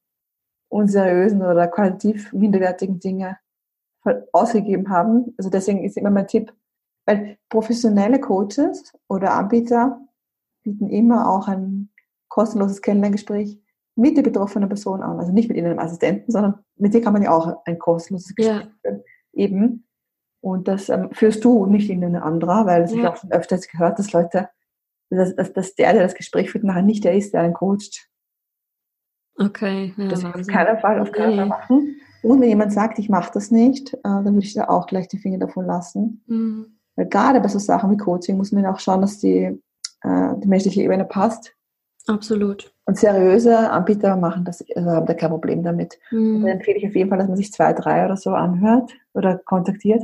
[0.69, 3.37] unseriösen oder qualitativ minderwertigen Dinge
[4.31, 5.33] ausgegeben haben.
[5.37, 6.51] Also deswegen ist immer mein Tipp,
[7.05, 10.01] weil professionelle Coaches oder Anbieter
[10.63, 11.89] bieten immer auch ein
[12.29, 13.59] kostenloses Kennenlerngespräch
[13.95, 15.19] mit der betroffenen Person an.
[15.19, 18.63] Also nicht mit ihnen Assistenten, sondern mit dir kann man ja auch ein kostenloses Gespräch
[18.63, 18.71] ja.
[18.81, 19.03] führen.
[19.33, 19.87] Eben.
[20.41, 22.97] Und das ähm, führst du nicht in einen anderer, weil es ja.
[22.97, 24.49] ich auch schon öfters gehört, dass Leute,
[25.09, 28.09] dass, dass, dass der, der das Gespräch führt, nachher nicht der ist, der einen coacht.
[29.37, 29.93] Okay.
[29.97, 31.95] Ja, das auf keinen Fall, auf keinen Fall machen.
[32.23, 35.07] Und wenn jemand sagt, ich mache das nicht, äh, dann würde ich da auch gleich
[35.07, 36.23] die Finger davon lassen.
[36.27, 36.77] Mhm.
[36.95, 39.59] Weil gerade bei so Sachen wie Coaching muss man auch schauen, dass die,
[40.03, 41.55] äh, die menschliche Ebene passt.
[42.07, 42.73] Absolut.
[42.85, 45.97] Und seriöse Anbieter machen das, also haben da kein Problem damit.
[46.11, 46.41] Mhm.
[46.41, 49.37] dann empfehle ich auf jeden Fall, dass man sich zwei, drei oder so anhört oder
[49.37, 50.03] kontaktiert.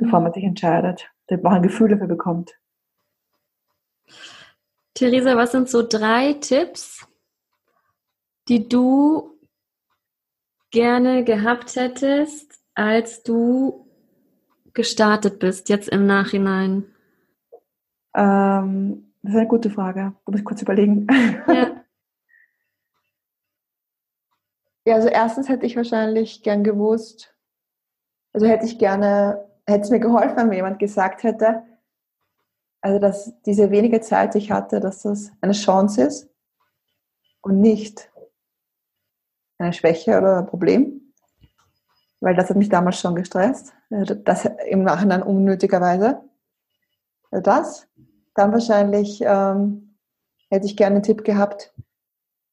[0.00, 2.58] Bevor man sich entscheidet, damit man ein Gefühl dafür bekommt.
[4.94, 7.06] Theresa, was sind so drei Tipps,
[8.48, 9.38] die du
[10.70, 13.86] gerne gehabt hättest, als du
[14.72, 16.86] gestartet bist, jetzt im Nachhinein?
[18.14, 20.14] Ähm, das ist eine gute Frage.
[20.24, 21.06] Da muss ich kurz überlegen.
[21.46, 21.84] Ja.
[24.86, 27.34] ja, also erstens hätte ich wahrscheinlich gern gewusst,
[28.32, 31.62] also hätte ich gerne, hätte es mir geholfen, wenn mir jemand gesagt hätte,
[32.80, 36.30] also dass diese wenige Zeit, die ich hatte, dass das eine Chance ist
[37.42, 38.10] und nicht
[39.58, 41.12] eine Schwäche oder ein Problem.
[42.20, 43.72] Weil das hat mich damals schon gestresst.
[43.88, 46.22] Das im Nachhinein unnötigerweise.
[47.30, 47.86] Das.
[48.34, 49.96] Dann wahrscheinlich ähm,
[50.50, 51.74] hätte ich gerne einen Tipp gehabt,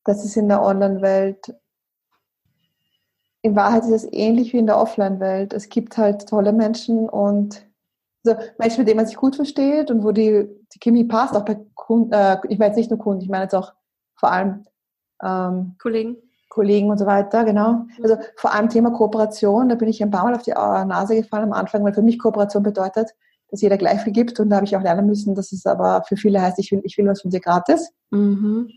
[0.03, 1.53] dass es in der Online-Welt
[3.41, 5.53] in Wahrheit ist es ähnlich wie in der Offline-Welt.
[5.53, 7.65] Es gibt halt tolle Menschen und
[8.25, 11.45] also Menschen, mit denen man sich gut versteht und wo die, die Chemie passt, auch
[11.45, 13.73] bei Kunden, äh, ich meine jetzt nicht nur Kunden, ich meine jetzt auch
[14.15, 14.65] vor allem
[15.23, 16.17] ähm, Kollegen.
[16.49, 17.85] Kollegen und so weiter, genau.
[18.01, 21.43] Also vor allem Thema Kooperation, da bin ich ein paar Mal auf die Nase gefallen
[21.43, 23.11] am Anfang, weil für mich Kooperation bedeutet,
[23.49, 26.03] dass jeder gleich viel gibt und da habe ich auch lernen müssen, dass es aber
[26.07, 27.91] für viele heißt, ich will, ich will was von dir gratis.
[28.09, 28.69] Mhm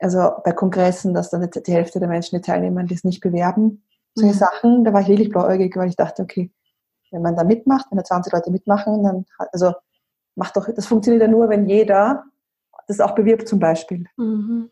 [0.00, 3.84] also bei Kongressen, dass dann die Hälfte der Menschen, die teilnehmen, das nicht bewerben.
[4.14, 4.38] Solche mhm.
[4.38, 6.50] Sachen, da war ich wirklich blauäugig, weil ich dachte, okay,
[7.10, 9.72] wenn man da mitmacht, wenn da 20 Leute mitmachen, dann, also
[10.34, 12.24] macht doch, das funktioniert ja nur, wenn jeder
[12.86, 14.06] das auch bewirbt zum Beispiel.
[14.16, 14.70] Mhm.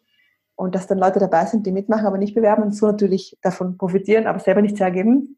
[0.56, 3.78] Und dass dann Leute dabei sind, die mitmachen, aber nicht bewerben und so natürlich davon
[3.78, 5.36] profitieren, aber selber nichts hergeben.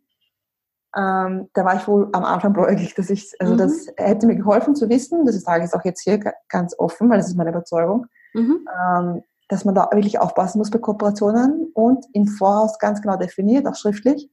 [0.97, 3.59] Ähm, da war ich wohl am Anfang blauäugig, dass ich, also mhm.
[3.59, 6.18] das hätte mir geholfen zu wissen, das sage ich auch jetzt hier
[6.49, 8.66] ganz offen, weil das ist meine Überzeugung, mhm.
[8.82, 13.66] ähm, dass man da wirklich aufpassen muss bei Kooperationen und im Voraus ganz genau definiert,
[13.66, 14.30] auch schriftlich,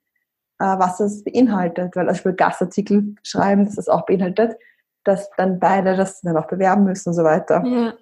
[0.59, 1.95] äh, was das beinhaltet.
[1.95, 4.57] Weil als Beispiel Gastartikel schreiben, dass das auch beinhaltet,
[5.03, 7.65] dass dann beide das dann auch bewerben müssen und so weiter.
[7.65, 7.93] Ja.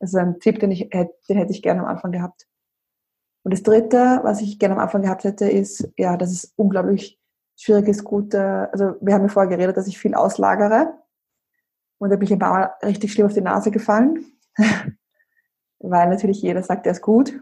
[0.00, 2.46] Also ein Tipp, den, ich, den hätte ich gerne am Anfang gehabt.
[3.42, 7.20] Und das Dritte, was ich gerne am Anfang gehabt hätte, ist, ja, dass es unglaublich
[7.56, 10.94] schwierig ist, gute, also wir haben ja vorher geredet, dass ich viel auslagere.
[11.98, 14.24] Und da bin ich ein paar Mal richtig schlimm auf die Nase gefallen.
[15.90, 17.40] weil natürlich jeder sagt, er ist gut.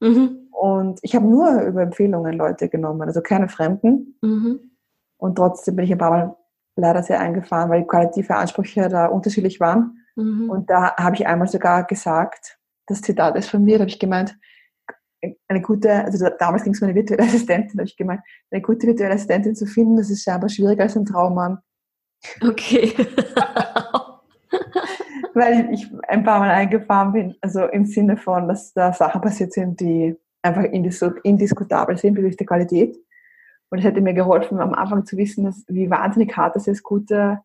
[0.00, 0.48] Mhm.
[0.50, 4.18] Und ich habe nur über Empfehlungen Leute genommen, also keine Fremden.
[4.22, 4.60] Mhm.
[5.18, 6.36] Und trotzdem bin ich ein paar Mal
[6.76, 9.98] leider sehr eingefahren, weil die qualitative Ansprüche da unterschiedlich waren.
[10.16, 10.50] Mhm.
[10.50, 13.98] Und da habe ich einmal sogar gesagt, das Zitat ist von mir, da habe ich
[13.98, 14.36] gemeint,
[15.48, 18.62] eine gute, also damals ging es um eine virtuelle Assistentin, da habe ich gemeint, eine
[18.62, 21.58] gute virtuelle Assistentin zu finden, das ist scheinbar schwieriger als ein Traummann.
[22.42, 22.94] Okay.
[25.34, 29.52] weil ich ein paar Mal eingefahren bin, also im Sinne von, dass da Sachen passiert
[29.52, 32.96] sind, die einfach indiskutabel sind durch die Qualität.
[33.70, 36.82] Und es hätte mir geholfen, am Anfang zu wissen, dass, wie wahnsinnig hart es ist,
[36.82, 37.40] gute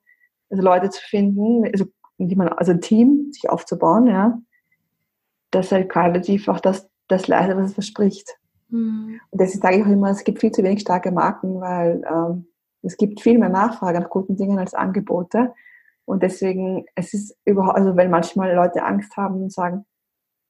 [0.50, 1.86] also Leute zu finden, also,
[2.18, 4.40] die man, also ein Team sich aufzubauen, ja,
[5.52, 8.38] dass halt qualitativ auch das, das leistet, was es verspricht.
[8.70, 9.20] Mhm.
[9.30, 12.48] Und deswegen sage ich auch immer, es gibt viel zu wenig starke Marken, weil ähm,
[12.82, 15.54] es gibt viel mehr Nachfrage nach guten Dingen als Angebote.
[16.06, 19.86] Und deswegen, es ist überhaupt, also weil manchmal Leute Angst haben und sagen,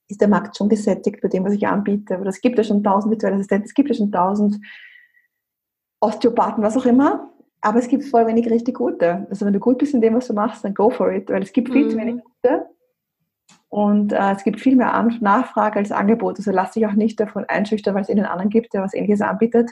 [0.07, 2.15] ist der Markt schon gesättigt bei dem, was ich anbiete?
[2.15, 4.57] Aber es gibt ja schon tausend virtuelle Assistenten, es gibt ja schon tausend
[5.99, 7.31] Osteopathen, was auch immer.
[7.61, 9.25] Aber es gibt voll wenig richtig gute.
[9.29, 11.41] Also wenn du gut bist in dem, was du machst, dann go for it, weil
[11.41, 11.89] es gibt viel mhm.
[11.89, 12.67] zu wenig gute.
[13.69, 16.37] Und äh, es gibt viel mehr An Nachfrage als Angebot.
[16.37, 19.21] Also lass dich auch nicht davon einschüchtern, weil es einen anderen gibt, der was ähnliches
[19.21, 19.71] anbietet.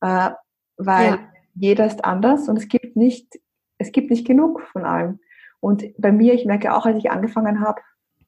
[0.00, 0.30] Äh,
[0.78, 1.18] weil ja.
[1.54, 3.38] jeder ist anders und es gibt nicht
[3.78, 5.20] es gibt nicht genug von allem.
[5.60, 7.80] Und bei mir, ich merke auch, als ich angefangen habe,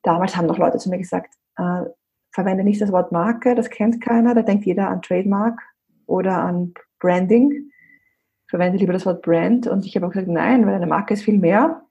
[0.03, 1.83] damals haben noch Leute zu mir gesagt, äh,
[2.33, 5.61] verwende nicht das Wort Marke, das kennt keiner, da denkt jeder an Trademark
[6.07, 7.71] oder an Branding.
[8.49, 9.67] Verwende lieber das Wort Brand.
[9.67, 11.83] Und ich habe auch gesagt, nein, weil eine Marke ist viel mehr.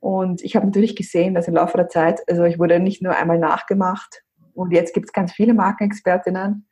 [0.00, 3.16] Und ich habe natürlich gesehen, dass im Laufe der Zeit, also ich wurde nicht nur
[3.16, 4.22] einmal nachgemacht
[4.54, 6.68] und jetzt gibt es ganz viele Markenexpertinnen,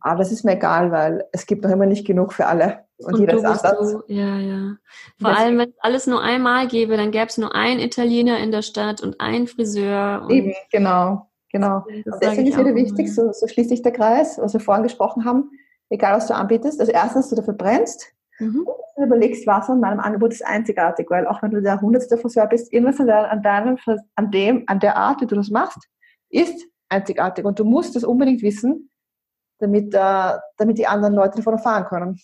[0.00, 2.87] aber das ist mir egal, weil es gibt noch immer nicht genug für alle.
[2.98, 3.92] Und, und jeder ist anders.
[3.92, 4.76] Du, ja, ja.
[5.20, 8.38] Vor das allem, wenn es alles nur einmal gäbe, dann gäbe es nur einen Italiener
[8.38, 10.22] in der Stadt und einen Friseur.
[10.24, 11.84] Und Eben, genau, genau.
[12.20, 15.50] Deswegen ist wieder wichtig, so, so schließt sich der Kreis, was wir vorhin gesprochen haben,
[15.90, 16.80] egal was du anbietest.
[16.80, 18.04] Also erstens, du dafür brennst
[18.40, 18.66] mhm.
[18.96, 22.46] und überlegst, was an meinem Angebot ist einzigartig, weil auch wenn du der hundertste Friseur
[22.46, 23.78] bist, irgendwas an, deinem,
[24.16, 25.88] an dem, an der Art, wie du das machst,
[26.30, 27.44] ist einzigartig.
[27.44, 28.90] Und du musst das unbedingt wissen,
[29.60, 32.18] damit, äh, damit die anderen Leute davon erfahren können.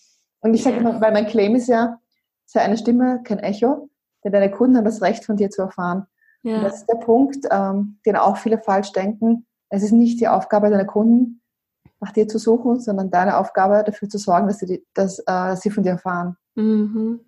[0.45, 1.99] Und ich sage immer, weil mein Claim ist ja,
[2.45, 3.89] sei eine Stimme, kein Echo,
[4.23, 6.05] denn deine Kunden haben das Recht von dir zu erfahren.
[6.43, 6.57] Ja.
[6.57, 9.47] Und das ist der Punkt, ähm, den auch viele falsch denken.
[9.69, 11.41] Es ist nicht die Aufgabe deiner Kunden,
[11.99, 15.55] nach dir zu suchen, sondern deine Aufgabe, dafür zu sorgen, dass sie, die, dass, äh,
[15.55, 16.37] sie von dir erfahren.
[16.53, 17.21] Mhm.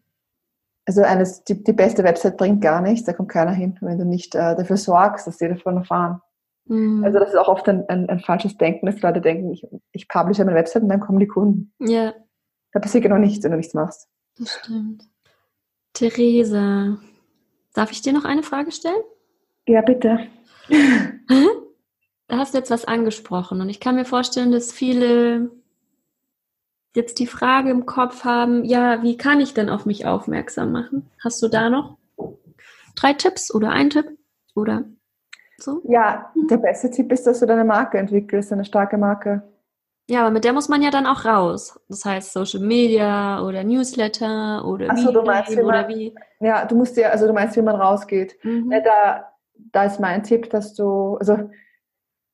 [0.86, 4.06] Also eines, die, die beste Website bringt gar nichts, da kommt keiner hin, wenn du
[4.06, 6.22] nicht äh, dafür sorgst, dass die davon erfahren.
[6.66, 7.04] Mhm.
[7.04, 10.08] Also das ist auch oft ein, ein, ein, falsches Denken, dass Leute denken, ich, ich
[10.08, 11.74] publishe meine Website und dann kommen die Kunden.
[11.80, 12.14] Ja.
[12.72, 14.08] Da passiert genau nichts, wenn du nichts machst.
[14.38, 15.04] Das stimmt.
[15.94, 16.98] Theresa,
[17.74, 19.02] darf ich dir noch eine Frage stellen?
[19.68, 20.28] Ja, bitte.
[22.30, 25.50] Da hast du jetzt was angesprochen und ich kann mir vorstellen, dass viele
[26.94, 31.10] jetzt die Frage im Kopf haben, ja, wie kann ich denn auf mich aufmerksam machen?
[31.24, 31.98] Hast du da noch
[32.96, 34.18] drei Tipps oder ein Tipp
[34.56, 34.84] oder
[35.58, 35.82] so?
[35.88, 39.44] Ja, der beste Tipp ist, dass du deine Marke entwickelst, eine starke Marke.
[40.10, 41.78] Ja, aber mit der muss man ja dann auch raus.
[41.90, 46.16] Das heißt Social Media oder Newsletter oder Ach so, du meinst, wie man, wie.
[46.40, 48.38] Ja, du musst ja, also du meinst, wie man rausgeht.
[48.44, 48.72] Mhm.
[48.72, 49.34] Ja, da,
[49.74, 51.50] da ist mein Tipp, dass du, also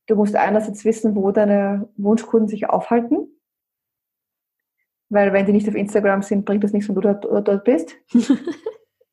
[0.07, 3.27] du musst einerseits wissen, wo deine Wunschkunden sich aufhalten.
[5.09, 7.95] Weil wenn die nicht auf Instagram sind, bringt das nichts, wenn du dort, dort bist.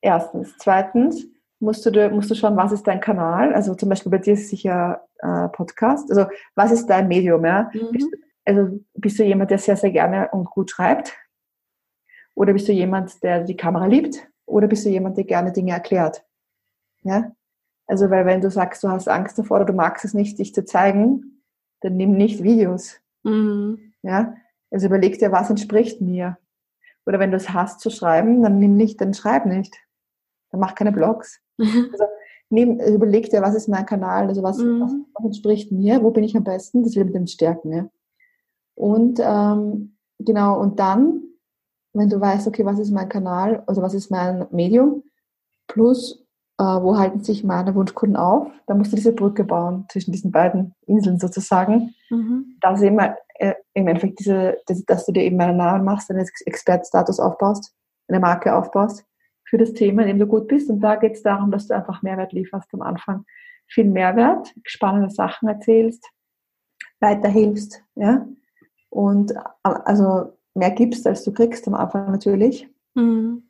[0.03, 0.55] Erstens.
[0.59, 1.27] Zweitens
[1.61, 3.55] musst du, musst du schauen, was ist dein Kanal.
[3.55, 6.11] Also zum Beispiel bei dir ist es sicher äh, Podcast.
[6.11, 7.45] Also was ist dein Medium?
[7.45, 7.71] Ja?
[7.73, 7.93] Mhm.
[7.93, 8.09] Bist,
[8.51, 11.17] also bist du jemand, der sehr, sehr gerne und gut schreibt?
[12.35, 14.29] Oder bist du jemand, der die Kamera liebt?
[14.47, 16.25] Oder bist du jemand, der gerne Dinge erklärt?
[17.03, 17.33] Ja?
[17.87, 20.55] Also, weil wenn du sagst, du hast Angst davor oder du magst es nicht, dich
[20.55, 21.43] zu zeigen,
[21.81, 23.01] dann nimm nicht Videos.
[23.23, 23.93] Mhm.
[24.03, 24.35] Ja?
[24.71, 26.39] Also überleg dir, was entspricht mir.
[27.07, 29.77] Oder wenn du es hast zu schreiben, dann nimm nicht, dann schreib nicht.
[30.51, 31.41] Dann mach keine Blogs.
[31.59, 32.05] Also
[32.49, 34.81] nimm, überleg dir, was ist mein Kanal, also was, mhm.
[34.81, 37.73] was, was, entspricht mir, wo bin ich am besten, das will mit den Stärken.
[37.73, 37.89] Ja?
[38.81, 41.23] Und ähm, genau, und dann,
[41.93, 45.03] wenn du weißt, okay, was ist mein Kanal, also was ist mein Medium,
[45.67, 46.25] plus
[46.57, 50.33] äh, wo halten sich meine Wunschkunden auf, dann musst du diese Brücke bauen zwischen diesen
[50.33, 51.95] beiden Inseln sozusagen.
[52.09, 52.57] Mhm.
[52.63, 56.11] Das ist immer äh, im Endeffekt diese, dass, dass du dir eben einen Namen machst,
[56.11, 57.75] einen Expertstatus aufbaust,
[58.09, 59.05] eine Marke aufbaust
[59.45, 60.71] für das Thema, in dem du gut bist.
[60.71, 63.27] Und da geht es darum, dass du einfach Mehrwert lieferst am Anfang.
[63.69, 66.03] Viel Mehrwert, spannende Sachen erzählst,
[67.01, 68.27] weiterhilfst, ja.
[68.91, 72.69] Und also mehr gibst, als du kriegst am Anfang natürlich.
[72.95, 73.45] Mhm.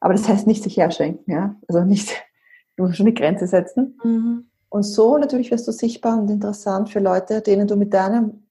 [0.00, 1.56] Aber das heißt nicht sich herschenken, ja.
[1.68, 2.10] Also nicht,
[2.76, 3.98] du musst schon die Grenze setzen.
[4.02, 4.50] Mhm.
[4.70, 8.44] Und so natürlich wirst du sichtbar und interessant für Leute, denen du mit deinem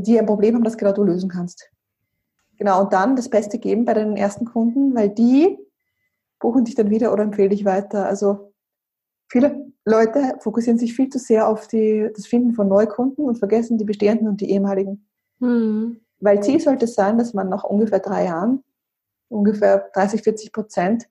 [0.00, 1.70] die ein Problem haben, das genau du lösen kannst.
[2.56, 5.58] Genau, und dann das Beste geben bei deinen ersten Kunden, weil die
[6.38, 8.06] buchen dich dann wieder oder empfehlen dich weiter.
[8.06, 8.52] Also
[9.28, 13.78] viele Leute fokussieren sich viel zu sehr auf die, das Finden von Neukunden und vergessen
[13.78, 15.08] die bestehenden und die ehemaligen.
[15.40, 16.00] Mhm.
[16.20, 18.62] Weil Ziel sollte sein, dass man nach ungefähr drei Jahren
[19.28, 21.08] ungefähr 30, 40 Prozent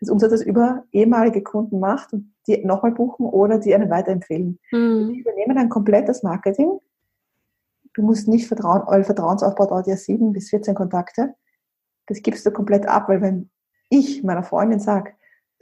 [0.00, 4.58] des Umsatzes über ehemalige Kunden macht und die nochmal buchen oder die einen weiterempfehlen.
[4.70, 5.12] Mhm.
[5.12, 6.78] Die übernehmen dann komplett das Marketing
[7.94, 11.34] Du musst nicht vertrauen, euer Vertrauensaufbau dauert ja sieben bis 14 Kontakte.
[12.06, 13.50] Das gibst du komplett ab, weil wenn
[13.88, 15.12] ich meiner Freundin sage,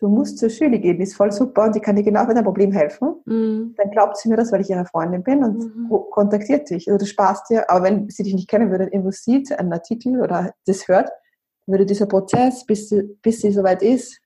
[0.02, 2.34] du musst zur Schule gehen, die ist voll super und die kann dir genau bei
[2.34, 3.74] deinem Problem helfen, mhm.
[3.76, 5.90] dann glaubt sie mir das, weil ich ihre Freundin bin und mhm.
[6.10, 6.88] kontaktiert dich.
[6.88, 10.20] Also du sparst dir, aber wenn sie dich nicht kennen würde, irgendwo sieht, einen Artikel
[10.20, 11.10] oder das hört,
[11.66, 14.20] würde dieser Prozess, bis sie, bis sie soweit ist,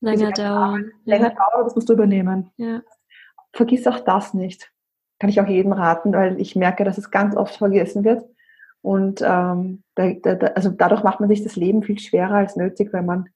[0.00, 0.90] länger dauern.
[1.04, 1.34] Länger ja.
[1.34, 2.50] dauern, das musst du übernehmen.
[2.56, 2.80] Ja.
[3.52, 4.72] Vergiss auch das nicht
[5.20, 8.24] kann ich auch jedem raten, weil ich merke, dass es ganz oft vergessen wird.
[8.82, 12.92] Und ähm, da, da, also dadurch macht man sich das Leben viel schwerer als nötig,
[12.92, 13.28] weil man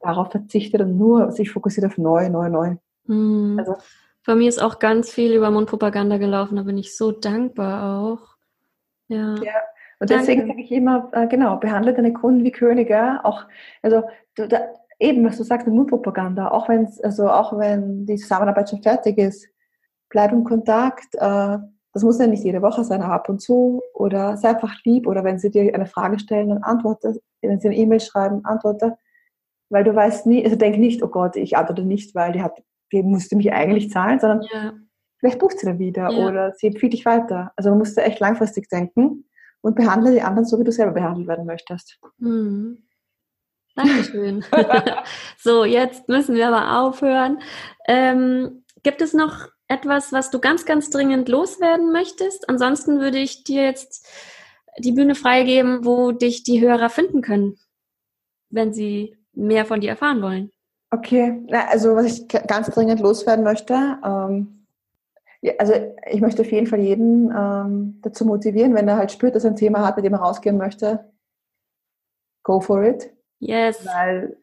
[0.00, 2.76] darauf verzichtet und nur sich fokussiert auf neu, neu, neu.
[3.06, 3.58] Mhm.
[3.58, 3.76] Also,
[4.26, 8.36] Bei mir ist auch ganz viel über Mundpropaganda gelaufen, da bin ich so dankbar auch.
[9.08, 9.34] Ja.
[9.42, 9.52] ja.
[9.98, 13.20] Und deswegen sage ich immer, äh, genau, behandle deine Kunden wie Könige.
[13.22, 13.44] Auch,
[13.82, 14.02] also
[14.34, 14.60] du, da,
[14.98, 19.18] eben, was du sagst, mit Mundpropaganda, auch wenn also auch wenn die Zusammenarbeit schon fertig
[19.18, 19.46] ist,
[20.08, 21.14] bleib im Kontakt.
[21.16, 21.58] Äh,
[21.92, 23.82] das muss ja nicht jede Woche sein, aber ab und zu.
[23.94, 25.06] Oder sei einfach lieb.
[25.06, 27.20] Oder wenn sie dir eine Frage stellen, dann antworte.
[27.42, 28.96] Wenn sie eine E-Mail schreiben, antworte.
[29.70, 32.60] Weil du weißt nie, also denk nicht, oh Gott, ich antworte nicht, weil die hat,
[32.92, 34.74] die musste mich eigentlich zahlen, sondern ja.
[35.18, 36.26] vielleicht bucht sie dann wieder ja.
[36.26, 37.52] oder sie empfiehlt dich weiter.
[37.56, 39.24] Also man muss da echt langfristig denken
[39.60, 41.98] und behandle die anderen so, wie du selber behandelt werden möchtest.
[42.18, 42.82] Mhm.
[43.76, 44.44] Dankeschön.
[45.38, 47.38] so, jetzt müssen wir aber aufhören.
[47.86, 52.48] Ähm, gibt es noch etwas, was du ganz, ganz dringend loswerden möchtest?
[52.48, 54.08] Ansonsten würde ich dir jetzt
[54.78, 57.58] die Bühne freigeben, wo dich die Hörer finden können,
[58.50, 60.50] wenn sie mehr von dir erfahren wollen.
[60.90, 63.74] Okay, also was ich ganz dringend loswerden möchte,
[64.04, 64.66] ähm,
[65.58, 65.72] also
[66.10, 69.50] ich möchte auf jeden Fall jeden ähm, dazu motivieren, wenn er halt spürt, dass er
[69.50, 71.10] ein Thema hat, mit dem er rausgehen möchte,
[72.42, 73.10] go for it.
[73.38, 73.86] Yes.
[73.86, 74.36] Weil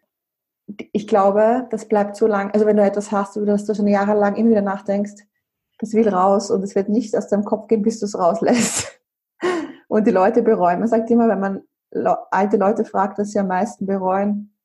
[0.91, 2.51] ich glaube, das bleibt so lang.
[2.51, 5.23] Also wenn du etwas hast, über das du schon jahrelang immer wieder nachdenkst,
[5.79, 8.99] das will raus und es wird nicht aus deinem Kopf gehen, bis du es rauslässt.
[9.87, 10.79] Und die Leute bereuen.
[10.79, 11.61] Man sagt immer, wenn man
[12.31, 14.56] alte Leute fragt, dass sie am meisten bereuen,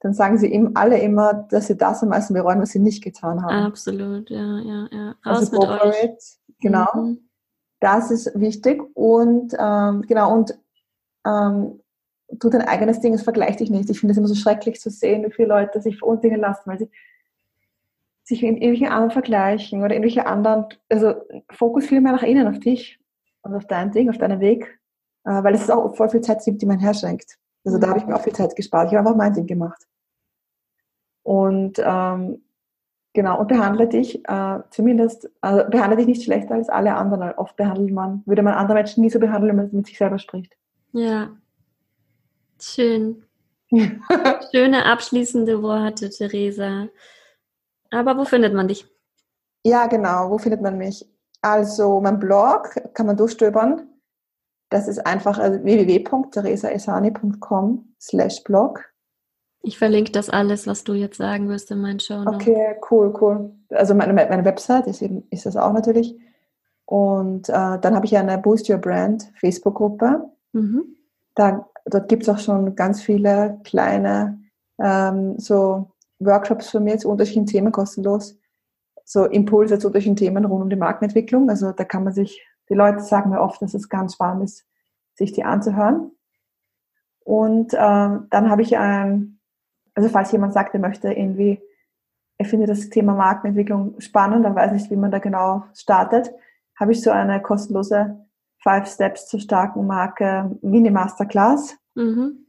[0.00, 3.02] dann sagen sie ihm alle immer, dass sie das am meisten bereuen, was sie nicht
[3.02, 3.66] getan haben.
[3.66, 5.14] Absolut, ja, ja, ja.
[5.24, 6.04] Raus also mit euch.
[6.04, 6.22] It.
[6.60, 6.86] Genau.
[6.94, 7.18] Mhm.
[7.80, 10.58] Das ist wichtig und ähm, genau und
[11.26, 11.80] ähm,
[12.40, 13.90] tu dein eigenes Ding, es vergleicht dich nicht.
[13.90, 16.78] Ich finde es immer so schrecklich zu sehen, wie viele Leute sich verunsichern lassen, weil
[16.78, 16.90] sie
[18.24, 21.14] sich mit irgendwelchen anderen vergleichen oder irgendwelche anderen, also
[21.50, 22.98] Fokus viel mehr nach innen, auf dich
[23.42, 24.80] und auf dein Ding, auf deinen Weg,
[25.24, 27.38] äh, weil es auch voll viel Zeit gibt, die man herschenkt.
[27.66, 28.90] Also da habe ich mir auch viel Zeit gespart.
[28.90, 29.82] Ich habe einfach mein Ding gemacht.
[31.24, 32.42] Und ähm,
[33.12, 37.32] genau, und behandle dich äh, zumindest, also behandle dich nicht schlechter als alle anderen.
[37.32, 40.20] Oft behandelt man, würde man andere Menschen nie so behandeln, wenn man mit sich selber
[40.20, 40.56] spricht.
[40.92, 41.30] Ja.
[42.60, 43.24] Schön.
[43.70, 46.86] Schöne abschließende Worte, Theresa.
[47.90, 48.86] Aber wo findet man dich?
[49.64, 50.30] Ja, genau.
[50.30, 51.04] Wo findet man mich?
[51.42, 53.88] Also mein Blog kann man durchstöbern.
[54.68, 58.84] Das ist einfach also www.theresaesani.com slash blog.
[59.62, 62.22] Ich verlinke das alles, was du jetzt sagen wirst in meinen Show.
[62.26, 63.52] Okay, cool, cool.
[63.70, 66.14] Also meine, meine Website ist, eben, ist das auch natürlich.
[66.84, 70.30] Und äh, dann habe ich eine Boost Your Brand Facebook-Gruppe.
[70.52, 70.96] Mhm.
[71.34, 74.38] Da, dort gibt es auch schon ganz viele kleine
[74.78, 75.90] ähm, so
[76.20, 78.38] Workshops von mir zu unterschiedlichen Themen kostenlos.
[79.04, 81.50] So Impulse zu unterschiedlichen Themen rund um die Markenentwicklung.
[81.50, 84.66] Also da kann man sich die Leute sagen mir oft, dass es ganz spannend ist,
[85.14, 86.10] sich die anzuhören.
[87.24, 89.38] Und äh, dann habe ich ein,
[89.94, 91.60] also falls jemand sagt, er möchte irgendwie,
[92.38, 96.32] er findet das Thema Markenentwicklung spannend, dann weiß nicht, wie man da genau startet,
[96.78, 98.26] habe ich so eine kostenlose
[98.58, 101.76] Five Steps zur starken Marke Mini Masterclass.
[101.94, 102.46] Mhm.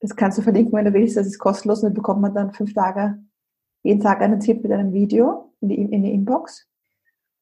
[0.00, 1.16] Das kannst du verlinken, wenn du willst.
[1.16, 3.18] Das ist kostenlos und dann bekommt man dann fünf Tage,
[3.82, 6.68] jeden Tag einen Tipp mit einem Video in die, in die Inbox.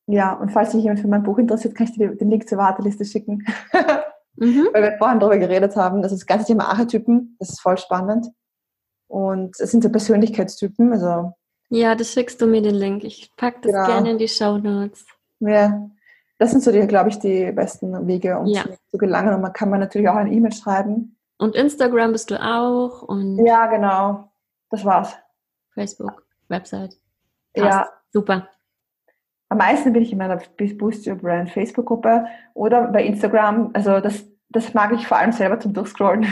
[0.06, 2.58] Ja, und falls sich jemand für mein Buch interessiert, kann ich dir den Link zur
[2.58, 3.44] Warteliste schicken.
[4.36, 4.68] Mhm.
[4.72, 7.78] Weil wir vorhin darüber geredet haben, das ist das ganze Thema Archetypen, das ist voll
[7.78, 8.26] spannend.
[9.06, 11.34] Und es sind so Persönlichkeitstypen, also.
[11.68, 13.04] Ja, das schickst du mir den Link.
[13.04, 13.86] Ich packe das genau.
[13.86, 15.06] gerne in die Show Notes.
[15.40, 15.88] Ja,
[16.38, 18.64] das sind so die, glaube ich, die besten Wege, um ja.
[18.90, 19.34] zu gelangen.
[19.34, 21.16] Und man kann man natürlich auch eine E-Mail schreiben.
[21.38, 23.44] Und Instagram bist du auch und.
[23.44, 24.32] Ja, genau.
[24.70, 25.14] Das war's.
[25.74, 26.96] Facebook, Website.
[27.54, 27.66] Passt.
[27.66, 27.88] Ja.
[28.12, 28.48] Super.
[29.54, 30.42] Am meisten bin ich in meiner
[30.78, 33.70] Boost Your Brand Facebook-Gruppe oder bei Instagram.
[33.72, 36.26] Also das, das mag ich vor allem selber zum Durchscrollen.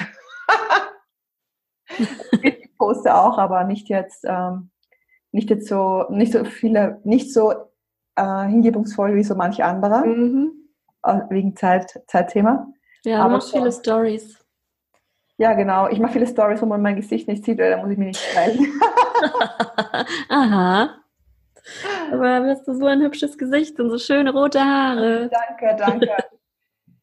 [2.43, 4.70] ich poste auch, aber nicht jetzt, ähm,
[5.31, 7.53] nicht jetzt so, nicht so viele, nicht so
[8.16, 10.05] äh, hingebungsvoll wie so manche andere.
[10.05, 10.51] Mhm.
[11.05, 12.73] Äh, wegen Zeit, Zeitthema.
[13.05, 14.36] Ja, aber machst viele Stories.
[15.36, 15.86] Ja, genau.
[15.90, 18.09] Ich mache viele Stories, wo man mein Gesicht nicht sieht, weil da muss ich mich
[18.09, 18.66] nicht steilen.
[20.28, 20.97] Aha.
[22.12, 25.30] Aber hast du so ein hübsches Gesicht und so schöne rote Haare.
[25.30, 26.09] Danke, danke.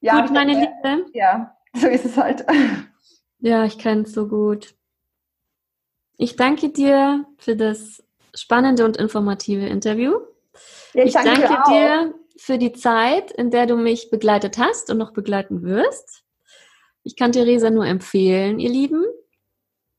[0.02, 1.06] Ja, gut, meine Liebe.
[1.14, 2.46] Ja, so ist es halt.
[3.40, 4.76] Ja, ich kenne es so gut.
[6.18, 8.04] Ich danke dir für das
[8.34, 10.20] spannende und informative Interview.
[10.94, 14.90] Ja, ich, ich, danke, danke dir für die Zeit, in der du mich begleitet hast
[14.90, 16.24] und noch begleiten wirst.
[17.04, 19.06] Ich kann Theresa nur empfehlen, ihr Lieben.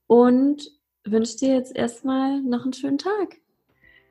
[0.07, 0.71] Und
[1.05, 3.40] wünsche dir jetzt erstmal noch einen schönen Tag.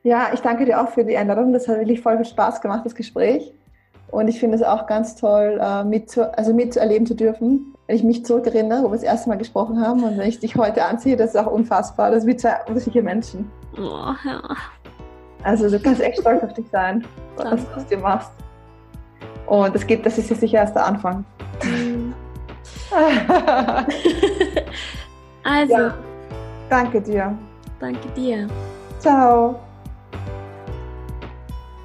[0.10, 1.54] Ja, ich danke dir auch für die Einladung.
[1.54, 3.54] Das hat wirklich voll viel Spaß gemacht, das Gespräch.
[4.10, 7.76] Und ich finde es auch ganz toll, äh, mit zu, also mitzuerleben zu dürfen.
[7.86, 10.56] Wenn ich mich zurückerinnere, wo wir das erste Mal gesprochen haben und wenn ich dich
[10.56, 12.10] heute anziehe, das ist auch unfassbar.
[12.10, 13.52] Das wie zwei unterschiedliche Menschen.
[13.78, 14.42] Oh, ja.
[15.44, 17.06] Also du kannst echt stolz auf dich sein,
[17.36, 18.32] was du aus dir machst.
[19.46, 21.24] Und das, geht, das ist jetzt sicher erst der Anfang.
[21.64, 22.16] Mhm.
[25.44, 25.74] also.
[25.74, 25.94] Ja,
[26.68, 27.38] danke dir.
[27.80, 28.48] Danke dir.
[29.00, 29.60] Ciao.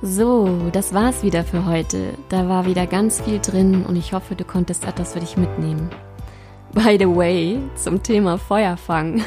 [0.07, 2.13] So, das war's wieder für heute.
[2.29, 5.89] Da war wieder ganz viel drin und ich hoffe, du konntest etwas für dich mitnehmen.
[6.75, 9.25] By the way, zum Thema Feuerfang.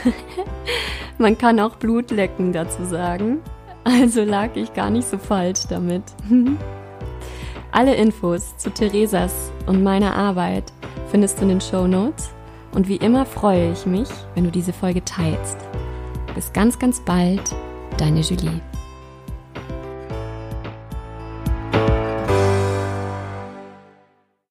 [1.17, 3.39] Man kann auch Blutlecken dazu sagen.
[3.85, 6.03] Also lag ich gar nicht so falsch damit.
[7.71, 10.71] Alle Infos zu Theresas und meiner Arbeit
[11.09, 12.29] findest du in den Show Notes.
[12.71, 15.57] Und wie immer freue ich mich, wenn du diese Folge teilst.
[16.35, 17.55] Bis ganz, ganz bald,
[17.97, 18.61] deine Julie.